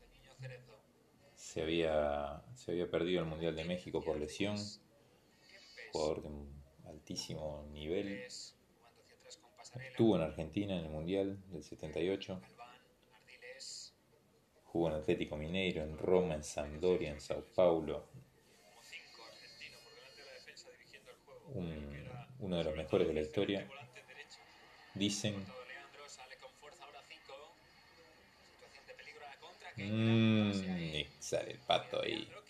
Toñiño 0.00 0.34
Cerezo. 0.40 0.76
Se 1.56 1.62
había, 1.62 2.42
se 2.54 2.72
había 2.72 2.90
perdido 2.90 3.20
el 3.20 3.26
Mundial 3.26 3.56
de 3.56 3.64
México 3.64 4.04
por 4.04 4.18
lesión, 4.18 4.58
jugador 5.90 6.22
de 6.22 6.28
altísimo 6.86 7.66
nivel. 7.72 8.26
Estuvo 9.80 10.16
en 10.16 10.22
Argentina 10.22 10.78
en 10.78 10.84
el 10.84 10.90
Mundial 10.90 11.38
del 11.48 11.64
78, 11.64 12.40
Galván, 12.42 12.78
Ardiles. 13.22 13.94
jugó 14.64 14.90
en 14.90 14.96
Atlético 14.96 15.38
Mineiro, 15.38 15.82
en 15.82 15.96
Roma, 15.96 16.34
en 16.34 16.44
Sampdoria, 16.44 17.10
en 17.10 17.22
Sao 17.22 17.42
Paulo. 17.54 18.04
uno 22.38 22.58
de 22.58 22.64
los 22.64 22.76
mejores 22.76 23.08
de 23.08 23.14
la 23.14 23.22
historia. 23.22 23.66
Dicen, 24.92 25.42
Todo 25.46 25.64
Leandro 25.64 26.06
sale 26.06 26.36
con 26.36 26.50
fuerza 26.60 26.84
ahora 26.84 27.00
5. 27.08 27.24
Situación 28.52 28.86
de 28.86 28.92
peligro 28.92 29.24
a 29.24 29.30
la 29.30 29.36
contra. 29.40 29.65
que 29.65 29.65
mmm, 29.76 30.52
sale 31.20 31.52
el 31.52 31.58
pato 31.58 32.02
ahí. 32.02 32.28
No. 32.30 32.40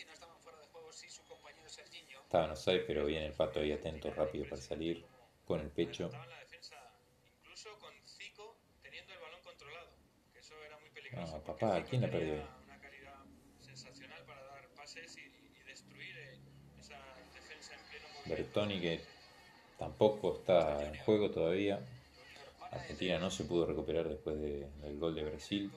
Estaba 2.22 2.44
en 2.44 2.50
offside, 2.50 2.84
pero 2.86 3.06
viene 3.06 3.26
el 3.26 3.32
pato 3.32 3.60
ahí 3.60 3.72
atento, 3.72 4.12
rápido 4.12 4.44
para 4.48 4.60
salir, 4.60 5.04
con 5.46 5.60
el 5.60 5.70
pecho. 5.70 6.10
Ah, 11.16 11.40
papá, 11.46 11.82
¿quién 11.88 12.02
la 12.02 12.10
perdió? 12.10 12.34
Eh. 12.34 12.46
Bertoni 18.26 18.80
que 18.80 19.00
tampoco 19.78 20.36
está 20.38 20.84
en 20.84 20.96
juego 20.98 21.30
todavía. 21.30 21.80
Argentina 22.70 23.18
no 23.18 23.30
se 23.30 23.44
pudo 23.44 23.66
recuperar 23.66 24.08
después 24.08 24.38
de- 24.40 24.68
del 24.82 24.98
gol 24.98 25.14
de 25.14 25.24
Brasil. 25.24 25.72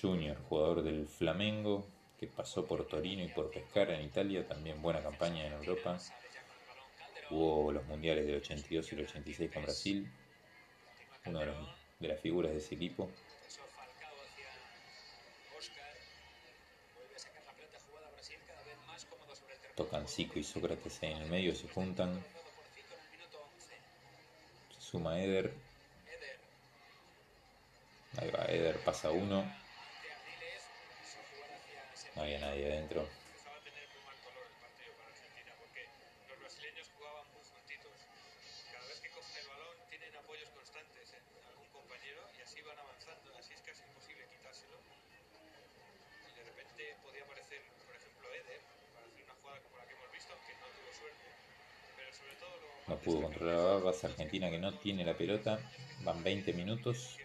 Junior, 0.00 0.36
jugador 0.48 0.82
del 0.82 1.06
Flamengo, 1.06 1.86
que 2.18 2.26
pasó 2.26 2.66
por 2.66 2.86
Torino 2.86 3.22
y 3.22 3.28
por 3.28 3.50
Pescara 3.50 3.98
en 3.98 4.06
Italia, 4.06 4.46
también 4.46 4.80
buena 4.80 5.02
campaña 5.02 5.46
en 5.46 5.52
Europa. 5.52 5.98
Jugó 7.28 7.70
los 7.72 7.84
mundiales 7.86 8.26
del 8.26 8.36
82 8.36 8.92
y 8.92 8.94
el 8.96 9.04
86 9.04 9.50
con 9.52 9.62
Brasil, 9.62 10.10
uno 11.26 11.40
de, 11.98 12.08
las 12.08 12.20
figuras 12.20 12.52
de 12.52 12.58
ese 12.58 12.74
equipo. 12.74 13.10
Eso 13.46 13.60
Falcao 13.76 14.14
hacia 14.24 14.48
Oscar. 15.56 15.92
Vuelve 16.94 17.14
a 17.14 17.18
sacar 17.18 17.44
la 17.44 17.52
pelota 17.52 17.78
jugada 17.86 18.08
a 18.08 18.10
Brasil 18.12 18.38
cada 18.46 18.62
vez 18.64 18.76
más 18.86 19.04
cómodo 19.04 19.36
sobre 19.36 19.54
el 19.54 19.60
terreno. 19.60 19.76
Tocan 19.76 20.08
Zico 20.08 20.38
y 20.38 20.42
Sócrates 20.44 21.02
en 21.02 21.18
el 21.18 21.30
medio, 21.30 21.54
se 21.54 21.68
juntan. 21.68 22.10
11. 22.10 22.24
Suma 24.78 25.20
Eder. 25.20 25.54
ahí 28.16 28.30
va 28.30 28.44
Eder, 28.46 28.82
pasa 28.84 29.10
uno, 29.10 29.40
Ante 29.40 30.12
Ardiles. 30.12 30.62
Su 31.06 31.18
jugada 31.30 31.54
hacia 31.94 32.09
no 32.20 32.26
había 32.28 32.38
nadie 32.38 32.68
adentro. 32.68 33.00
empezaba 33.00 33.56
a 33.56 33.64
tener 33.64 33.80
muy 33.96 34.04
mal 34.04 34.18
color 34.20 34.44
el 34.44 34.60
partido 34.60 34.92
para 34.92 35.08
Argentina 35.08 35.52
porque 35.56 35.88
los 36.28 36.36
brasileños 36.36 36.86
jugaban 36.92 37.24
muy 37.32 37.40
juntitos. 37.48 37.96
Cada 38.68 38.84
vez 38.92 39.00
que 39.00 39.08
cogen 39.08 39.36
el 39.40 39.48
balón 39.48 39.76
tienen 39.88 40.12
apoyos 40.20 40.52
constantes 40.52 41.16
en 41.16 41.24
algún 41.48 41.68
compañero 41.72 42.20
y 42.36 42.44
así 42.44 42.60
van 42.60 42.76
avanzando. 42.76 43.32
Así 43.40 43.56
es 43.56 43.64
casi 43.64 43.88
imposible 43.88 44.28
quitárselo. 44.36 44.76
Y 44.84 46.32
de 46.36 46.44
repente 46.44 46.82
podía 47.00 47.24
aparecer, 47.24 47.64
por 47.88 47.96
ejemplo, 47.96 48.28
Eder 48.36 48.60
para 48.92 49.08
hacer 49.08 49.24
una 49.24 49.36
jugada 49.40 49.58
como 49.64 49.80
la 49.80 49.84
que 49.88 49.94
hemos 49.96 50.12
visto, 50.12 50.36
aunque 50.36 50.52
no 52.84 52.96
pudo 53.00 53.22
controlar 53.22 53.80
a 53.80 53.88
Argentina 53.88 54.50
que 54.50 54.58
no 54.58 54.76
tiene 54.76 55.08
la 55.08 55.16
pelota, 55.16 55.56
van 56.04 56.20
20 56.20 56.52
minutos. 56.52 57.16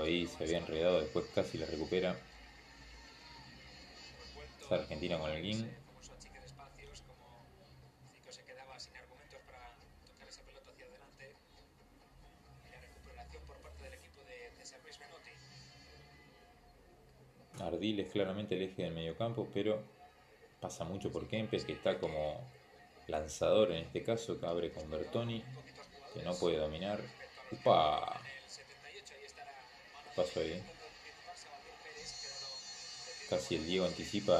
Ahí 0.00 0.26
se 0.26 0.44
había 0.44 0.58
enredado, 0.58 1.00
después 1.00 1.26
casi 1.34 1.58
la 1.58 1.66
recupera. 1.66 2.16
Está 4.60 4.76
Argentina 4.76 5.18
con 5.18 5.30
el 5.30 5.42
guin. 5.42 5.76
Ardil 17.60 18.00
es 18.00 18.10
claramente 18.10 18.56
el 18.56 18.62
eje 18.62 18.82
del 18.82 18.94
mediocampo, 18.94 19.48
pero 19.52 19.82
pasa 20.60 20.84
mucho 20.84 21.12
por 21.12 21.28
Kempes, 21.28 21.64
que 21.64 21.72
está 21.72 21.98
como 21.98 22.40
lanzador 23.06 23.72
en 23.72 23.84
este 23.84 24.02
caso, 24.02 24.40
que 24.40 24.46
abre 24.46 24.72
con 24.72 24.90
Bertoni, 24.90 25.44
que 26.12 26.22
no 26.22 26.34
puede 26.34 26.56
dominar. 26.56 27.00
¡Upa! 27.52 28.20
Mano 30.16 30.28
¿Qué 30.28 30.36
pasó 30.36 30.40
ahí? 30.40 30.62
Casi 33.28 33.54
el 33.54 33.66
Diego 33.66 33.86
anticipa 33.86 34.36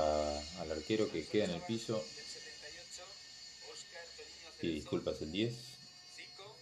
al 0.61 0.71
arquero 0.71 1.11
que 1.11 1.27
queda 1.27 1.45
en 1.45 1.53
el 1.53 1.63
piso. 1.63 1.95
Del 1.95 2.05
78, 2.05 3.03
Óscar 3.73 4.05
Toñiño 4.17 4.61
Pide 4.61 4.73
disculpas 4.73 5.23
el 5.23 5.33
10. 5.33 5.55
Zico, 6.15 6.57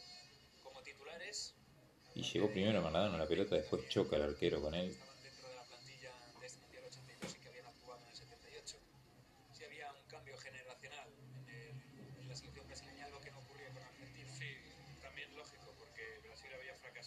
como 0.62 0.80
titulares, 0.82 1.54
Y 2.14 2.22
llegó 2.22 2.50
primero 2.50 2.80
Maradona 2.82 3.18
la 3.18 3.26
pelota, 3.26 3.56
después 3.56 3.88
choca 3.88 4.16
el 4.16 4.22
arquero 4.22 4.62
con 4.62 4.74
él. 4.74 4.96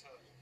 estaban 0.03 0.32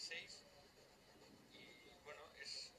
76 0.00 0.46
y 1.52 1.90
bueno, 2.04 2.22
es 2.40 2.72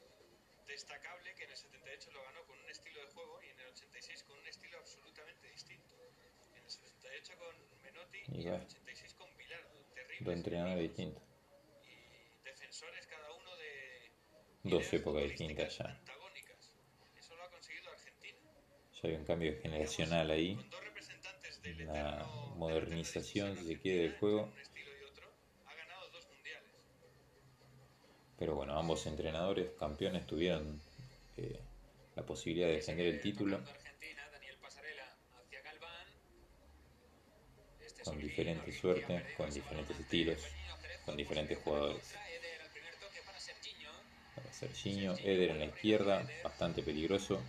destacable 0.68 1.36
que 1.36 1.44
en 1.44 1.52
el 1.52 1.58
78 1.58 2.12
lo 2.12 2.24
ganó 2.24 2.44
con 2.46 2.60
un 2.60 2.70
estilo 2.70 3.00
de 3.00 3.08
juego 3.14 3.40
y 3.44 3.50
en 3.50 3.60
el 3.60 3.68
86 3.68 4.24
con 4.24 4.40
un 4.40 4.48
estilo 4.48 4.78
absolutamente 4.80 5.48
distinto. 5.50 5.94
En 6.56 6.64
el 6.64 6.70
78 6.70 7.34
con 7.38 7.82
Menotti 7.84 8.18
y, 8.28 8.42
y 8.42 8.48
en 8.48 8.54
el 8.56 8.62
86 8.62 9.14
con 9.14 9.38
Vilar, 9.38 9.68
terrible. 9.94 10.34
entrenador 10.34 10.80
distinto. 10.80 11.22
Y 11.84 12.44
defensores 12.44 13.06
cada 13.06 13.32
uno 13.34 13.56
de 13.58 14.12
dos 14.64 14.94
épocas 14.94 15.24
distintas 15.24 15.78
ya. 15.78 15.86
Antagónicas. 15.86 16.74
Eso 17.20 17.36
lo 17.36 17.44
ha 17.44 17.52
conseguido 17.52 17.92
Argentina. 17.92 18.40
Ya 18.94 19.10
hay 19.10 19.16
un 19.16 19.26
cambio 19.26 19.62
generacional 19.62 20.32
ahí. 20.32 20.56
Con 20.56 20.70
dos 20.72 20.84
representantes 20.84 21.62
del 21.62 21.86
la 21.86 22.14
eterno, 22.16 22.56
modernización, 22.56 23.56
si 23.58 23.68
se 23.68 23.80
quiere, 23.80 24.02
del 24.04 24.18
juego. 24.18 24.52
Pero 28.41 28.56
bueno, 28.56 28.75
ambos 28.75 29.06
entrenadores 29.06 29.69
campeones 29.77 30.25
tuvieron 30.25 30.82
eh, 31.38 31.60
la 32.15 32.23
posibilidad 32.25 32.69
de 32.69 32.73
defender 32.77 33.06
el 33.06 33.21
título. 33.21 33.62
Este 37.80 38.01
es 38.01 38.10
con 38.10 38.17
diferente 38.19 38.71
suerte, 38.71 39.23
con 39.38 39.47
diferentes 39.51 39.99
estilos, 39.99 40.41
con 41.06 41.15
diferentes 41.15 41.60
jugadores. 41.60 42.15
para 44.36 44.51
Serginho. 44.51 45.13
Eder 45.19 45.51
en 45.51 45.60
la 45.60 45.65
izquierda, 45.65 46.27
bastante 46.43 46.82
peligroso. 46.82 47.39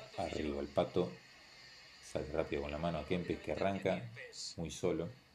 Este 0.00 0.20
Arriba 0.20 0.60
el 0.60 0.66
pato. 0.66 1.12
Sale 2.02 2.26
rápido 2.32 2.62
con 2.62 2.72
la 2.72 2.78
mano 2.78 2.98
a 2.98 3.06
Kempes 3.06 3.38
que 3.38 3.52
arranca 3.52 4.02
muy 4.56 4.72
solo. 4.72 5.27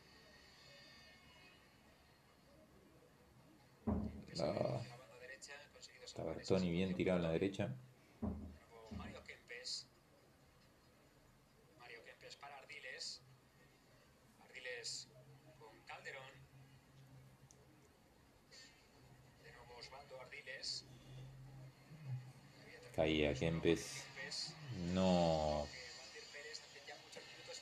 Ah, 3.88 4.82
está 6.04 6.24
Bertoni 6.24 6.72
bien 6.72 6.96
tirado 6.96 7.17
en 7.17 7.24
la 7.24 7.32
derecha. 7.32 7.76
Mario 8.91 9.24
Kempes. 9.24 9.88
Mario 11.80 12.04
Kempes 12.06 12.36
para 12.38 12.58
Ardiles. 12.58 13.22
Ardiles 14.41 15.08
con 15.60 15.80
Calderón. 15.86 16.32
De 19.43 19.52
nuevo 19.52 19.76
Osvaldo 19.78 20.19
Ardiles. 20.22 20.86
Caía 22.96 23.34
Kempes. 23.34 24.04
No, 24.93 25.67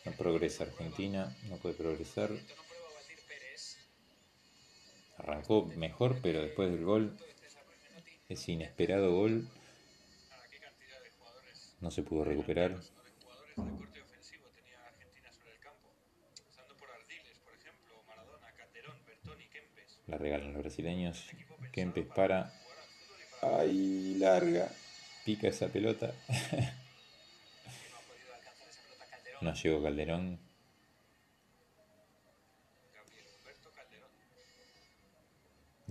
no 0.05 0.11
progresa 0.13 0.63
Argentina, 0.63 1.35
no 1.49 1.57
puede 1.57 1.75
progresar. 1.75 2.31
Arrancó 5.17 5.65
mejor, 5.75 6.19
pero 6.21 6.41
después 6.41 6.71
del 6.71 6.83
gol, 6.83 7.17
ese 8.29 8.53
inesperado 8.53 9.13
gol, 9.13 9.47
no 11.79 11.91
se 11.91 12.03
pudo 12.03 12.23
recuperar. 12.23 12.79
La 20.07 20.17
regalan 20.17 20.53
los 20.53 20.61
brasileños. 20.61 21.25
Kempes 21.71 22.05
para. 22.05 22.53
¡Ay, 23.41 24.15
larga! 24.15 24.69
Pica 25.25 25.47
esa 25.47 25.67
pelota. 25.67 26.13
No 29.41 29.55
llegó 29.55 29.81
Calderón. 29.81 30.39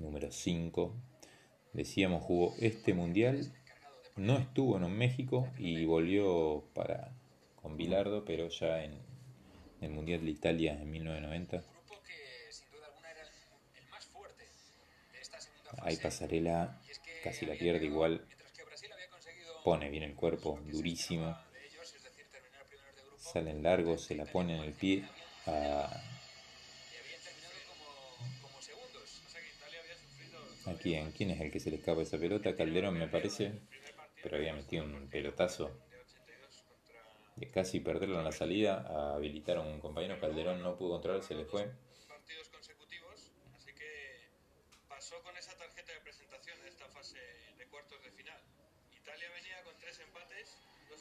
Número 0.01 0.33
5. 0.33 0.95
Decíamos, 1.73 2.23
jugó 2.23 2.55
este 2.59 2.95
mundial. 2.95 3.53
No 4.17 4.39
estuvo 4.39 4.77
en 4.77 4.91
México 4.97 5.49
y 5.59 5.85
volvió 5.85 6.65
para 6.75 7.13
con 7.57 7.77
Bilardo, 7.77 8.25
pero 8.25 8.49
ya 8.49 8.83
en 8.83 8.99
el 9.81 9.91
Mundial 9.91 10.25
de 10.25 10.31
Italia 10.31 10.73
en 10.73 10.91
1990. 10.91 11.59
Grupo 11.59 12.03
que 12.03 12.53
sin 12.53 12.71
duda 12.71 12.87
alguna 12.87 13.11
era 13.11 13.23
el, 13.23 13.83
el 13.83 13.89
más 13.91 14.07
fuerte 14.07 14.45
de 15.13 15.21
esta 15.21 15.41
segunda 15.41 15.71
fase. 15.71 15.83
Ahí 15.83 15.97
pasarela, 15.97 16.81
casi 17.23 17.47
la 17.47 17.55
pierde 17.55 17.87
igual. 17.87 18.27
Pone 19.65 19.91
bien 19.91 20.05
el 20.05 20.15
cuerpo, 20.15 20.59
durísimo. 20.67 21.37
Salen 23.19 23.63
largos, 23.63 24.05
se 24.05 24.15
la 24.15 24.25
pone 24.25 24.57
en 24.57 24.65
el 24.65 24.73
pie 24.73 25.05
¿A 30.71 30.75
quién? 30.75 31.13
¿Quién 31.13 31.31
es 31.31 31.41
el 31.41 31.51
que 31.51 31.61
se 31.61 31.71
le 31.71 31.77
escapa 31.77 32.03
esa 32.03 32.19
pelota? 32.19 32.57
Calderón 32.57 32.99
me 32.99 33.09
parece, 33.09 33.61
pero 34.23 34.37
había 34.37 34.55
metido 34.55 34.85
un 34.85 35.09
pelotazo 35.09 35.67
de 35.91 35.99
82 35.99 36.63
contra 36.69 37.01
de 37.37 37.51
casi 37.51 37.81
perderlo 37.81 38.19
en 38.19 38.25
la 38.25 38.33
salida, 38.33 38.87
a 38.89 39.15
habilitar 39.15 39.57
a 39.57 39.61
un 39.63 39.81
compañero, 39.81 40.21
Calderón 40.21 40.63
no 40.63 40.77
pudo 40.77 40.93
controlar, 40.93 41.23
se 41.23 41.35
le 41.35 41.45
fue. 41.45 41.71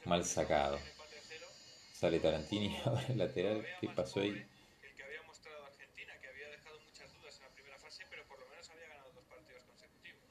Mal 0.06 0.26
sacado. 0.26 0.80
Sale 1.94 2.20
Tarantini 2.20 2.76
ahora 2.86 3.06
el 3.10 3.18
lateral, 3.18 3.66
¿qué 3.80 3.90
pasó 3.90 4.22
ahí? 4.22 4.30
el 4.30 4.96
que 4.96 5.04
había 5.04 5.22
mostrado 5.24 5.66
Argentina, 5.66 6.14
que 6.22 6.28
había 6.30 6.48
dejado 6.50 6.80
muchas 6.80 7.14
dudas 7.14 7.36
en 7.38 7.44
la 7.44 7.50
primera 7.50 7.78
fase, 7.78 8.06
pero 8.10 8.24
por 8.26 8.40
lo 8.40 8.48
menos 8.50 8.70
había 8.70 8.88
ganado 8.88 9.12
dos 9.12 9.26
partidos 9.26 9.64
consecutivos. 9.66 10.24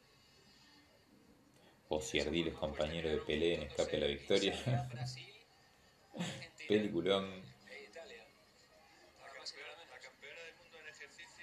O 1.89 2.01
si 2.01 2.21
Ardiles, 2.21 2.55
compañero 2.55 3.09
de 3.09 3.19
Pelé 3.19 3.55
en 3.55 3.63
Escape 3.63 3.97
a 3.97 4.01
la 4.01 4.07
Victoria. 4.07 4.55
Peliculón. 6.69 7.43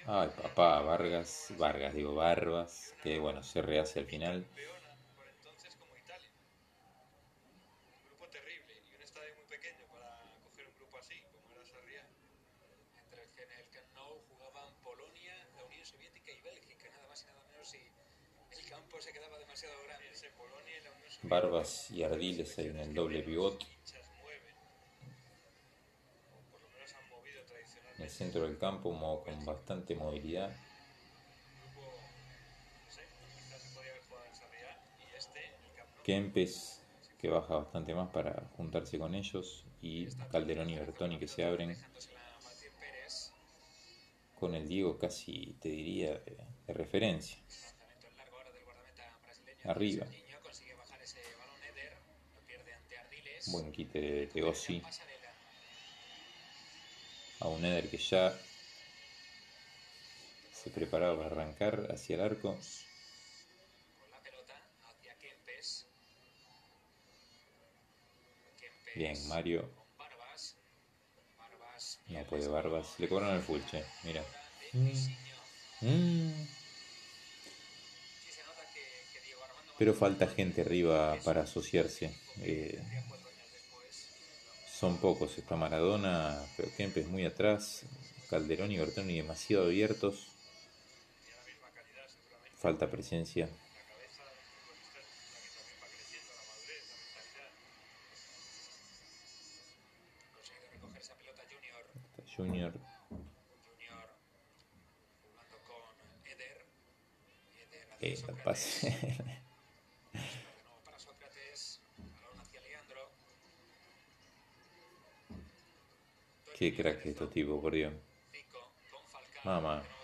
Ay, 0.08 0.28
papá, 0.40 0.80
Vargas, 0.82 1.52
Vargas, 1.58 1.92
digo, 1.92 2.14
Barbas, 2.14 2.94
que 3.02 3.18
bueno, 3.18 3.42
se 3.42 3.60
rehace 3.60 3.98
al 3.98 4.06
final. 4.06 4.44
campeona 4.44 4.94
por 5.16 5.26
entonces 5.26 5.74
como 5.74 5.96
Italia. 5.96 6.30
Un 7.98 8.04
grupo 8.06 8.28
terrible 8.28 8.72
y 8.86 8.94
un 8.94 9.02
estadio 9.02 9.34
muy 9.34 9.44
pequeño 9.46 9.82
para 9.90 10.22
coger 10.44 10.68
un 10.68 10.76
grupo 10.78 10.98
así, 10.98 11.20
como 11.34 11.56
era 11.56 11.66
Sarriá. 11.66 12.06
Entre 13.02 13.22
el 13.24 13.30
que 13.34 13.42
en 13.42 13.50
el 13.50 13.68
Camp 13.74 13.90
Nou 13.94 14.22
jugaban 14.30 14.70
Polonia, 14.84 15.34
la 15.56 15.64
Unión 15.64 15.84
Soviética 15.84 16.30
y 16.30 16.40
Bélgica, 16.40 16.88
nada 16.94 17.08
más 17.08 17.24
y 17.24 17.26
nada 17.26 17.42
menos 17.50 17.66
si 17.68 17.78
el 18.52 18.64
campo 18.70 19.00
se 19.00 19.12
quedaba 19.12 19.36
demasiado 19.40 19.74
grande. 19.82 20.06
Ese 20.12 20.30
Polonia 20.38 20.78
y 20.78 20.82
la 20.82 20.90
Unión 20.92 21.10
Soviética. 21.10 21.15
Barbas 21.28 21.90
y 21.90 22.02
Ardiles 22.02 22.58
ahí 22.58 22.66
en 22.66 22.78
el 22.78 22.94
doble 22.94 23.22
pivot. 23.22 23.62
hinchas 23.62 24.08
mueven, 24.22 24.54
o 26.32 26.50
por 26.50 26.60
lo 26.62 26.68
menos 26.70 26.94
han 26.94 27.08
movido 27.08 27.42
En 27.96 28.02
el 28.04 28.10
centro 28.10 28.42
del 28.42 28.58
campo 28.58 29.22
con 29.24 29.44
bastante 29.44 29.94
movilidad. 29.94 30.54
Kempes, 36.06 36.82
que 37.18 37.28
baja 37.28 37.56
bastante 37.56 37.92
más 37.92 38.10
para 38.10 38.48
juntarse 38.56 38.96
con 38.96 39.14
ellos. 39.16 39.64
Y 39.82 40.06
Calderón 40.30 40.70
y 40.70 40.78
Bertoni 40.78 41.18
que 41.18 41.26
se 41.26 41.44
abren. 41.44 41.76
Con 44.38 44.54
el 44.54 44.68
Diego 44.68 44.98
casi, 44.98 45.56
te 45.60 45.68
diría, 45.68 46.20
de, 46.20 46.72
referencia. 46.74 47.38
Arriba. 49.64 50.06
Buen 53.46 53.72
quite 53.72 53.98
de. 53.98 54.28
Pasarela. 54.82 55.34
A 57.40 57.48
un 57.48 57.64
Eder 57.64 57.88
que 57.90 57.98
ya 57.98 58.38
se 60.52 60.70
preparaba 60.70 61.16
para 61.16 61.30
arrancar 61.30 61.88
hacia 61.92 62.16
el 62.16 62.22
arco. 62.22 62.58
Bien, 68.94 69.28
Mario. 69.28 69.68
No 72.08 72.24
puede 72.24 72.48
Barbas. 72.48 72.98
Le 72.98 73.08
cobraron 73.08 73.36
el 73.36 73.42
full, 73.42 73.60
che. 73.70 73.84
Mira. 74.04 74.24
Mm. 74.72 74.96
Armando 75.82 76.46
Pero 79.78 79.92
falta 79.92 80.26
gente 80.26 80.62
arriba 80.62 81.16
para 81.22 81.42
asociarse. 81.42 82.14
Eh, 82.40 82.80
son 84.78 84.98
pocos. 84.98 85.36
Está 85.38 85.56
Maradona, 85.56 86.38
pero 86.56 86.68
Kempes 86.76 87.06
muy 87.08 87.24
atrás. 87.24 87.84
Calderón 88.30 88.72
y 88.72 88.78
Bertoni 88.78 89.16
demasiado 89.16 89.66
abiertos. 89.66 90.28
La. 91.62 92.58
Falta 92.60 92.90
presencia. 92.90 93.46
La 93.46 93.52
cabeza 93.84 94.22
de 94.24 94.34
los 94.34 94.48
futbolistas 94.50 95.04
es 95.04 95.22
la 95.22 95.30
que 95.30 95.56
también 95.56 95.78
va 95.80 95.86
creciendo 95.86 96.32
la 96.34 96.42
madurez, 96.50 96.84
la 96.90 96.96
mentalidad. 96.98 97.50
Ha 100.26 100.36
conseguido 100.36 100.66
recoger 100.72 101.00
esa 101.02 101.14
pelota 101.14 101.42
Junior. 101.52 101.84
Está 102.10 102.22
Junior. 102.36 102.72
Junior 103.64 104.06
jugando 105.22 105.56
con 105.68 105.82
Eder. 106.26 106.58
Eder 107.54 107.86
hacia 107.92 108.08
Eh, 108.08 108.10
el 108.10 108.16
Sócrates. 108.16 108.44
pase. 108.44 108.90
De 108.90 108.96
nuevo 110.64 110.80
para 110.84 110.98
Sócrates. 110.98 111.80
Balón 111.96 112.40
hacia 112.40 112.60
Leandro. 112.62 113.10
Qué 113.22 113.32
crack 113.44 113.62
es 113.62 113.68
estos 113.68 114.34
tipos, 114.34 114.50
por 114.50 114.74
Dios. 114.74 114.90
Zico 114.90 115.22
con 115.22 115.24
Falcao. 115.24 115.30
Mamá. 115.30 115.42
De 116.44 116.44
nuevo 116.44 116.45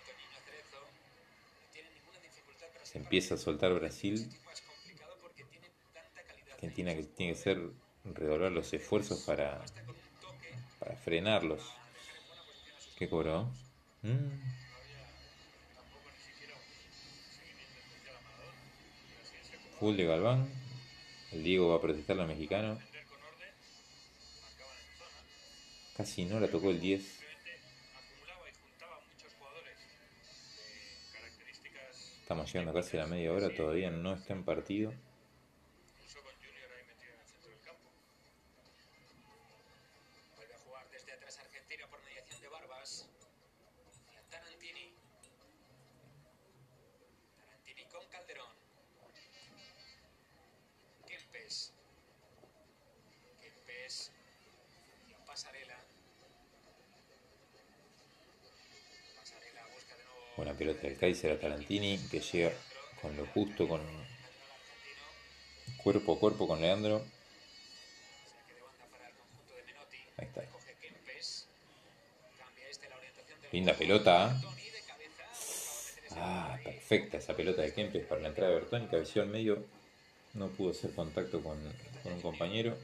Toñiño 0.04 0.38
Cerezo. 0.44 0.80
No 0.84 1.72
tiene 1.72 1.90
ninguna 1.90 2.18
dificultad 2.20 2.66
Brasil 2.66 2.84
Se 2.84 2.98
empieza 2.98 3.34
a 3.36 3.38
soltar 3.38 3.72
Brasil. 3.72 4.28
Tipo 4.28 5.50
Argentina 6.52 6.94
que 6.94 7.04
tiene 7.04 7.32
que 7.32 7.38
ser 7.38 7.58
redoblar 8.04 8.52
los 8.52 8.70
esfuerzos 8.74 9.22
para, 9.22 9.64
para 10.78 10.94
frenarlos. 10.96 11.62
a 11.62 12.98
¿Qué 12.98 13.08
cobró? 13.08 13.48
Mm. 14.02 14.08
A. 14.10 14.52
Full 19.80 19.96
de 19.96 20.04
Galván. 20.04 20.52
El 21.32 21.44
Diego 21.44 21.70
va 21.70 21.76
a 21.76 21.80
protestar 21.80 22.20
al 22.20 22.28
mexicano. 22.28 22.74
Defender 22.74 22.91
Casi 26.02 26.24
no 26.24 26.40
la 26.40 26.48
tocó 26.48 26.70
el 26.70 26.80
10. 26.80 27.00
Simplemente 27.00 27.52
acumulaba 27.94 28.50
y 28.50 28.52
juntaba 28.60 29.00
muchos 29.08 29.32
jugadores 29.38 29.78
de 29.78 31.16
características. 31.16 32.18
Estamos 32.22 32.52
llegando 32.52 32.74
casi 32.74 32.96
a 32.96 33.00
la 33.02 33.06
media 33.06 33.32
hora. 33.32 33.54
Todavía 33.54 33.88
no 33.92 34.14
está 34.14 34.32
en 34.32 34.42
partido. 34.42 34.92
Kaiser 61.02 61.32
a 61.32 61.36
Tarantini, 61.40 61.98
que 62.12 62.20
llega 62.20 62.52
con 63.00 63.16
lo 63.16 63.26
justo, 63.26 63.66
con 63.66 63.80
cuerpo 65.82 66.12
a 66.14 66.18
cuerpo 66.20 66.46
con 66.46 66.60
Leandro. 66.60 67.04
Ahí 70.16 70.26
está. 70.28 70.44
Linda 73.50 73.74
pelota, 73.74 74.30
¿eh? 74.30 74.46
Ah, 76.12 76.56
perfecta 76.62 77.16
esa 77.16 77.34
pelota 77.34 77.62
de 77.62 77.74
Kempes 77.74 78.06
para 78.06 78.20
la 78.20 78.28
entrada 78.28 78.52
de 78.52 78.60
Bertoni, 78.60 78.86
cabeció 78.86 79.22
al 79.22 79.28
medio. 79.28 79.66
No 80.34 80.50
pudo 80.50 80.70
hacer 80.70 80.94
contacto 80.94 81.42
con, 81.42 81.58
un 82.04 82.20
compañero. 82.20 82.78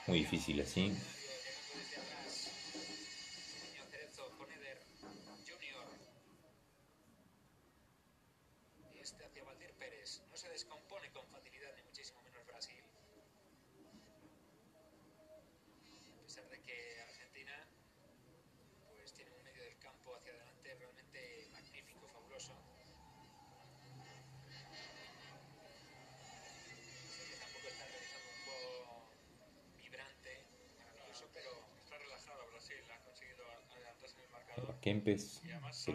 Muy 0.06 0.18
difícil 0.18 0.60
así. 0.60 0.94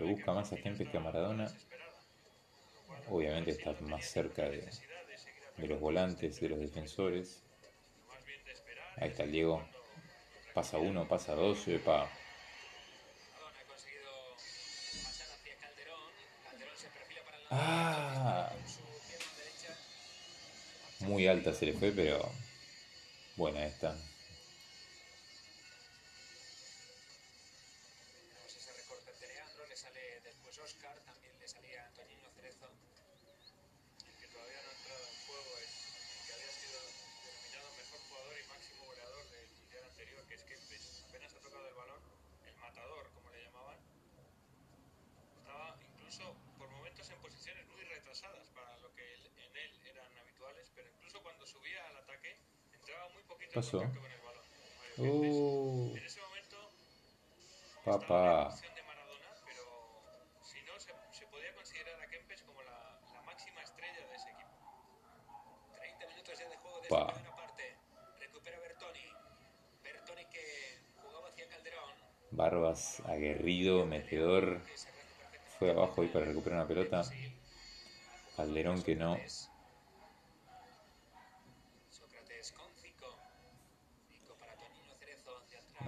Busca 0.09 0.33
más 0.33 0.51
a 0.51 0.55
Argentina 0.55 0.75
Kempes 0.75 0.91
que 0.91 0.97
a 0.97 1.01
Maradona. 1.01 1.51
Obviamente 3.09 3.51
está 3.51 3.73
más 3.81 4.05
cerca 4.05 4.43
de, 4.43 4.69
de 5.57 5.67
los 5.67 5.79
volantes, 5.79 6.39
de 6.39 6.49
los 6.49 6.59
defensores. 6.59 7.43
Ahí 8.97 9.09
está 9.09 9.23
el 9.23 9.31
Diego. 9.31 9.65
Pasa 10.53 10.77
uno, 10.77 11.07
pasa 11.07 11.35
dos, 11.35 11.67
epa. 11.67 12.09
Ah. 17.51 18.51
Muy 20.99 21.27
alta 21.27 21.53
se 21.53 21.67
le 21.67 21.73
fue, 21.73 21.91
pero 21.91 22.29
buena 23.35 23.65
esta. 23.65 23.95
Que 70.29 70.79
jugaba 71.01 71.29
hacia 71.29 71.47
Calderón. 71.47 71.89
Barbas, 72.31 73.01
aguerrido, 73.05 73.85
metedor. 73.85 74.61
Fue 75.57 75.71
abajo 75.71 76.01
ahí 76.01 76.07
para 76.09 76.25
recuperar 76.25 76.59
una 76.59 76.67
pelota. 76.67 77.03
Calderón 78.35 78.83
que 78.83 78.95
no. 78.95 79.17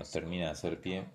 Hacia 0.02 0.20
atrás. 0.20 0.22
No 0.22 0.22
termina 0.22 0.46
de 0.46 0.52
hacer 0.52 0.80
pie. 0.80 1.06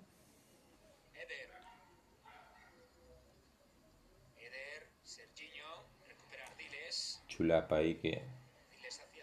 Chulapa 7.27 7.77
ahí 7.77 7.95
que 7.95 8.23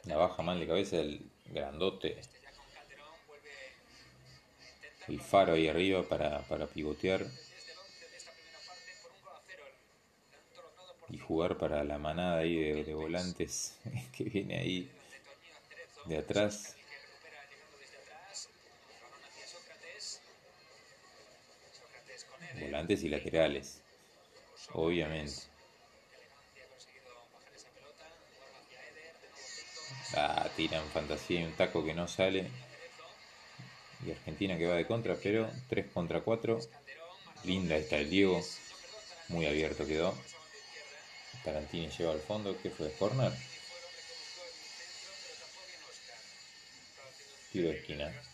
la 0.04 0.16
baja 0.16 0.42
mal 0.42 0.60
de 0.60 0.66
cabeza 0.68 0.98
el 0.98 1.28
grandote. 1.46 2.18
Este 2.20 2.36
a 2.36 2.50
intentar 2.50 2.94
El 5.08 5.20
faro 5.20 5.54
ahí 5.54 5.68
arriba 5.68 6.08
para, 6.08 6.40
para 6.42 6.66
pivotear 6.66 7.24
desde 7.24 7.72
el 7.72 7.78
11 7.78 8.08
de 8.10 8.16
esta 8.16 8.32
primera 8.32 8.60
parte 8.66 8.92
por 9.02 9.12
un 9.12 9.22
gol 9.22 9.34
a 9.34 9.40
cero. 9.46 9.64
El 9.66 10.30
tanto 10.30 10.62
logrado 10.62 10.94
por 10.96 11.12
y 11.14 11.18
jugar 11.18 11.58
para 11.58 11.82
la 11.82 11.98
manada 11.98 12.38
ahí 12.38 12.56
de, 12.56 12.84
de 12.84 12.94
volantes 12.94 13.78
que 14.16 14.24
viene 14.24 14.58
ahí 14.58 14.90
de 16.06 16.18
atrás. 16.18 16.76
El 16.76 16.84
que 16.84 16.98
recupera 16.98 17.50
llegando 17.50 17.78
desde 17.78 17.98
atrás. 17.98 18.48
Balón 19.00 19.24
hacia 19.24 19.46
Sócrates. 19.48 20.20
Sócrates 21.72 22.24
con 22.24 22.42
Eder. 22.43 22.43
Volantes 22.60 23.02
y 23.02 23.08
laterales, 23.08 23.82
obviamente. 24.72 25.32
De. 25.32 25.54
Ah, 30.16 30.48
tiran 30.56 30.86
fantasía 30.90 31.40
y 31.40 31.44
un 31.44 31.52
taco 31.52 31.84
que 31.84 31.94
no 31.94 32.06
sale. 32.06 32.48
Y 34.06 34.10
Argentina 34.10 34.56
que 34.58 34.66
va 34.66 34.76
de 34.76 34.86
contra, 34.86 35.16
pero 35.16 35.50
3 35.68 35.86
contra 35.92 36.20
4. 36.20 36.58
Calderón. 36.58 36.84
Maradona. 36.86 37.44
Linda 37.44 37.76
está 37.76 37.96
el 37.96 38.10
Diego. 38.10 38.40
Muy 39.28 39.46
abierto 39.46 39.86
quedó. 39.86 40.14
Tarantini 41.42 41.88
lleva 41.88 42.12
al 42.12 42.20
fondo. 42.20 42.56
¿Qué 42.62 42.70
fue? 42.70 42.92
¿Corner? 42.92 43.32
Y 47.52 47.60
fue 47.60 47.70
el 47.70 48.33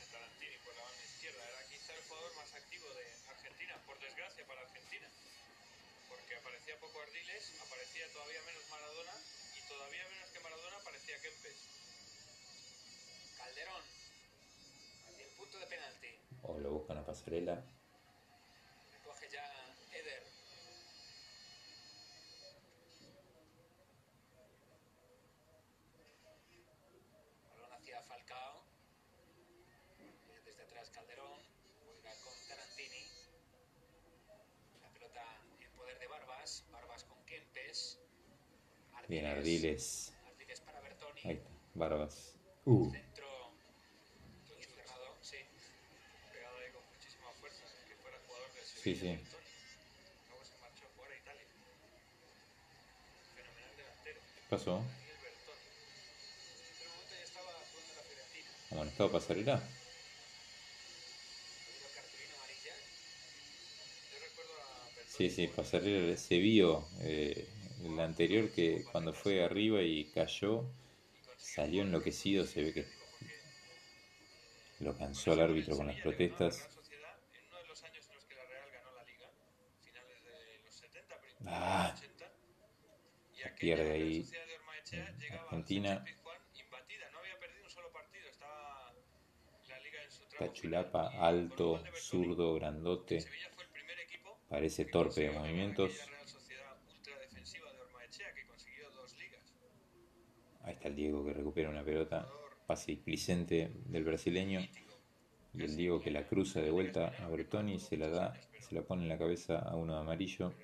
O 16.43 16.59
lo 16.59 16.73
buscan 16.73 16.99
a 16.99 17.05
pasarela. 17.05 17.63
Recoge 18.93 19.29
ya 19.31 19.45
Eder. 19.93 20.23
Balón 27.51 27.73
hacia 27.73 28.03
Falcao. 28.03 28.65
Desde 30.45 30.63
atrás 30.63 30.91
Calderón. 30.91 31.41
Juega 31.85 32.11
con 32.25 32.35
Tarantini. 32.49 33.05
La 34.83 34.89
pelota 34.91 35.23
en 35.61 35.71
poder 35.73 35.99
de 35.99 36.07
Barbas. 36.07 36.65
Barbas 36.73 37.05
con 37.05 37.23
Kempes. 37.25 38.01
Bien, 39.09 39.27
Ardiles. 39.27 40.15
Ardiles 40.27 40.61
para 40.61 40.81
Bertoni. 40.81 41.21
Ahí 41.25 41.37
está. 41.37 41.51
Barbas. 41.75 42.37
Uh, 42.65 42.93
jugando 57.71 57.95
la 57.95 58.03
Fiorentina. 58.03 58.51
¿Amonestado 58.71 59.13
pasarela? 59.13 59.63
Sí, 65.07 65.29
sí, 65.29 65.49
Pasarela 65.49 66.17
se 66.17 66.39
vio 66.39 66.89
eh, 67.03 67.47
el 67.85 68.01
anterior 68.01 68.49
que 68.51 68.85
cuando 68.91 69.13
fue 69.13 69.45
arriba 69.45 69.83
y 69.83 70.07
cayó, 70.07 70.65
salió 71.37 71.83
enloquecido, 71.83 72.47
se 72.47 72.63
ve 72.63 72.73
que 72.73 72.87
lo 74.79 74.97
cansó 74.97 75.33
al 75.33 75.41
árbitro 75.41 75.77
con 75.77 75.89
las 75.89 76.01
protestas. 76.01 76.80
Ah, 81.47 81.95
pierde 83.59 83.93
ahí 83.93 84.27
Argentina. 85.33 86.05
Tachulapa, 90.39 91.09
alto, 91.21 91.83
zurdo, 91.95 92.55
grandote. 92.55 93.25
Parece 94.49 94.87
torpe 94.87 95.23
de 95.23 95.31
movimientos. 95.31 95.93
Ahí 100.63 100.75
está 100.75 100.89
el 100.89 100.97
Diego 100.97 101.25
que 101.25 101.35
recupera 101.35 101.69
una 101.69 101.85
pelota. 101.85 102.27
Pase 102.67 102.93
displicente 102.93 103.71
del 103.87 104.05
brasileño. 104.05 104.61
Y 105.53 105.65
el 105.65 105.77
Diego 105.77 106.01
que 106.01 106.11
la 106.11 106.27
cruza 106.27 106.61
de 106.61 106.71
vuelta 106.71 107.09
a 107.09 107.29
Bertoni 107.29 107.75
y 107.75 107.81
se 107.81 107.97
la 107.97 108.09
da, 108.09 108.41
se 108.61 108.75
la 108.75 108.83
pone 108.83 109.03
en 109.03 109.09
la 109.09 109.19
cabeza 109.19 109.59
a 109.59 109.75
uno 109.77 109.95
de 109.95 110.01
amarillo. 110.01 110.55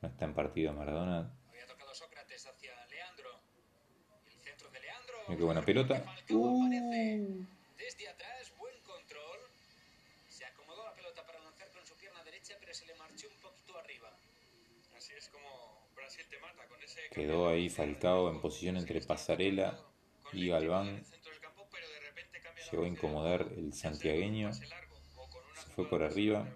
No 0.00 0.08
está 0.08 0.24
en 0.24 0.34
partido 0.34 0.72
Maradona. 0.72 1.30
Mira 5.28 5.36
qué 5.36 5.44
buena 5.44 5.62
pelota. 5.62 6.02
Uh. 6.30 7.44
Desde 7.76 8.08
atrás, 8.08 8.52
buen 8.58 8.74
control. 8.82 9.38
Se 10.28 10.44
acomodó 10.46 10.84
la 10.84 10.94
pelota 10.94 11.26
para 11.26 11.38
lanzar 11.40 11.70
con 11.72 11.84
su 11.84 11.94
pierna 11.96 12.22
derecha, 12.24 12.54
pero 12.60 12.72
se 12.72 12.86
le 12.86 12.94
marchó 12.94 13.28
un 13.28 13.40
poquito 13.42 13.76
arriba. 13.78 14.10
Así 14.96 15.12
es 15.14 15.28
como 15.28 15.86
Brasil 15.94 16.24
te 16.30 16.38
mata 16.40 16.66
con 16.66 16.82
ese 16.82 17.00
Quedó 17.10 17.48
ahí 17.48 17.68
Falcao 17.68 18.30
en 18.30 18.40
posición 18.40 18.76
entre 18.78 19.00
Pasarela 19.02 19.78
y 20.32 20.48
Galván. 20.48 21.04
Llegó 22.70 22.84
a 22.84 22.88
incomodar 22.88 23.42
el 23.56 23.72
santiagueño. 23.74 24.52
Se 24.52 24.66
fue 25.74 25.88
por 25.88 26.02
arriba. 26.02 26.46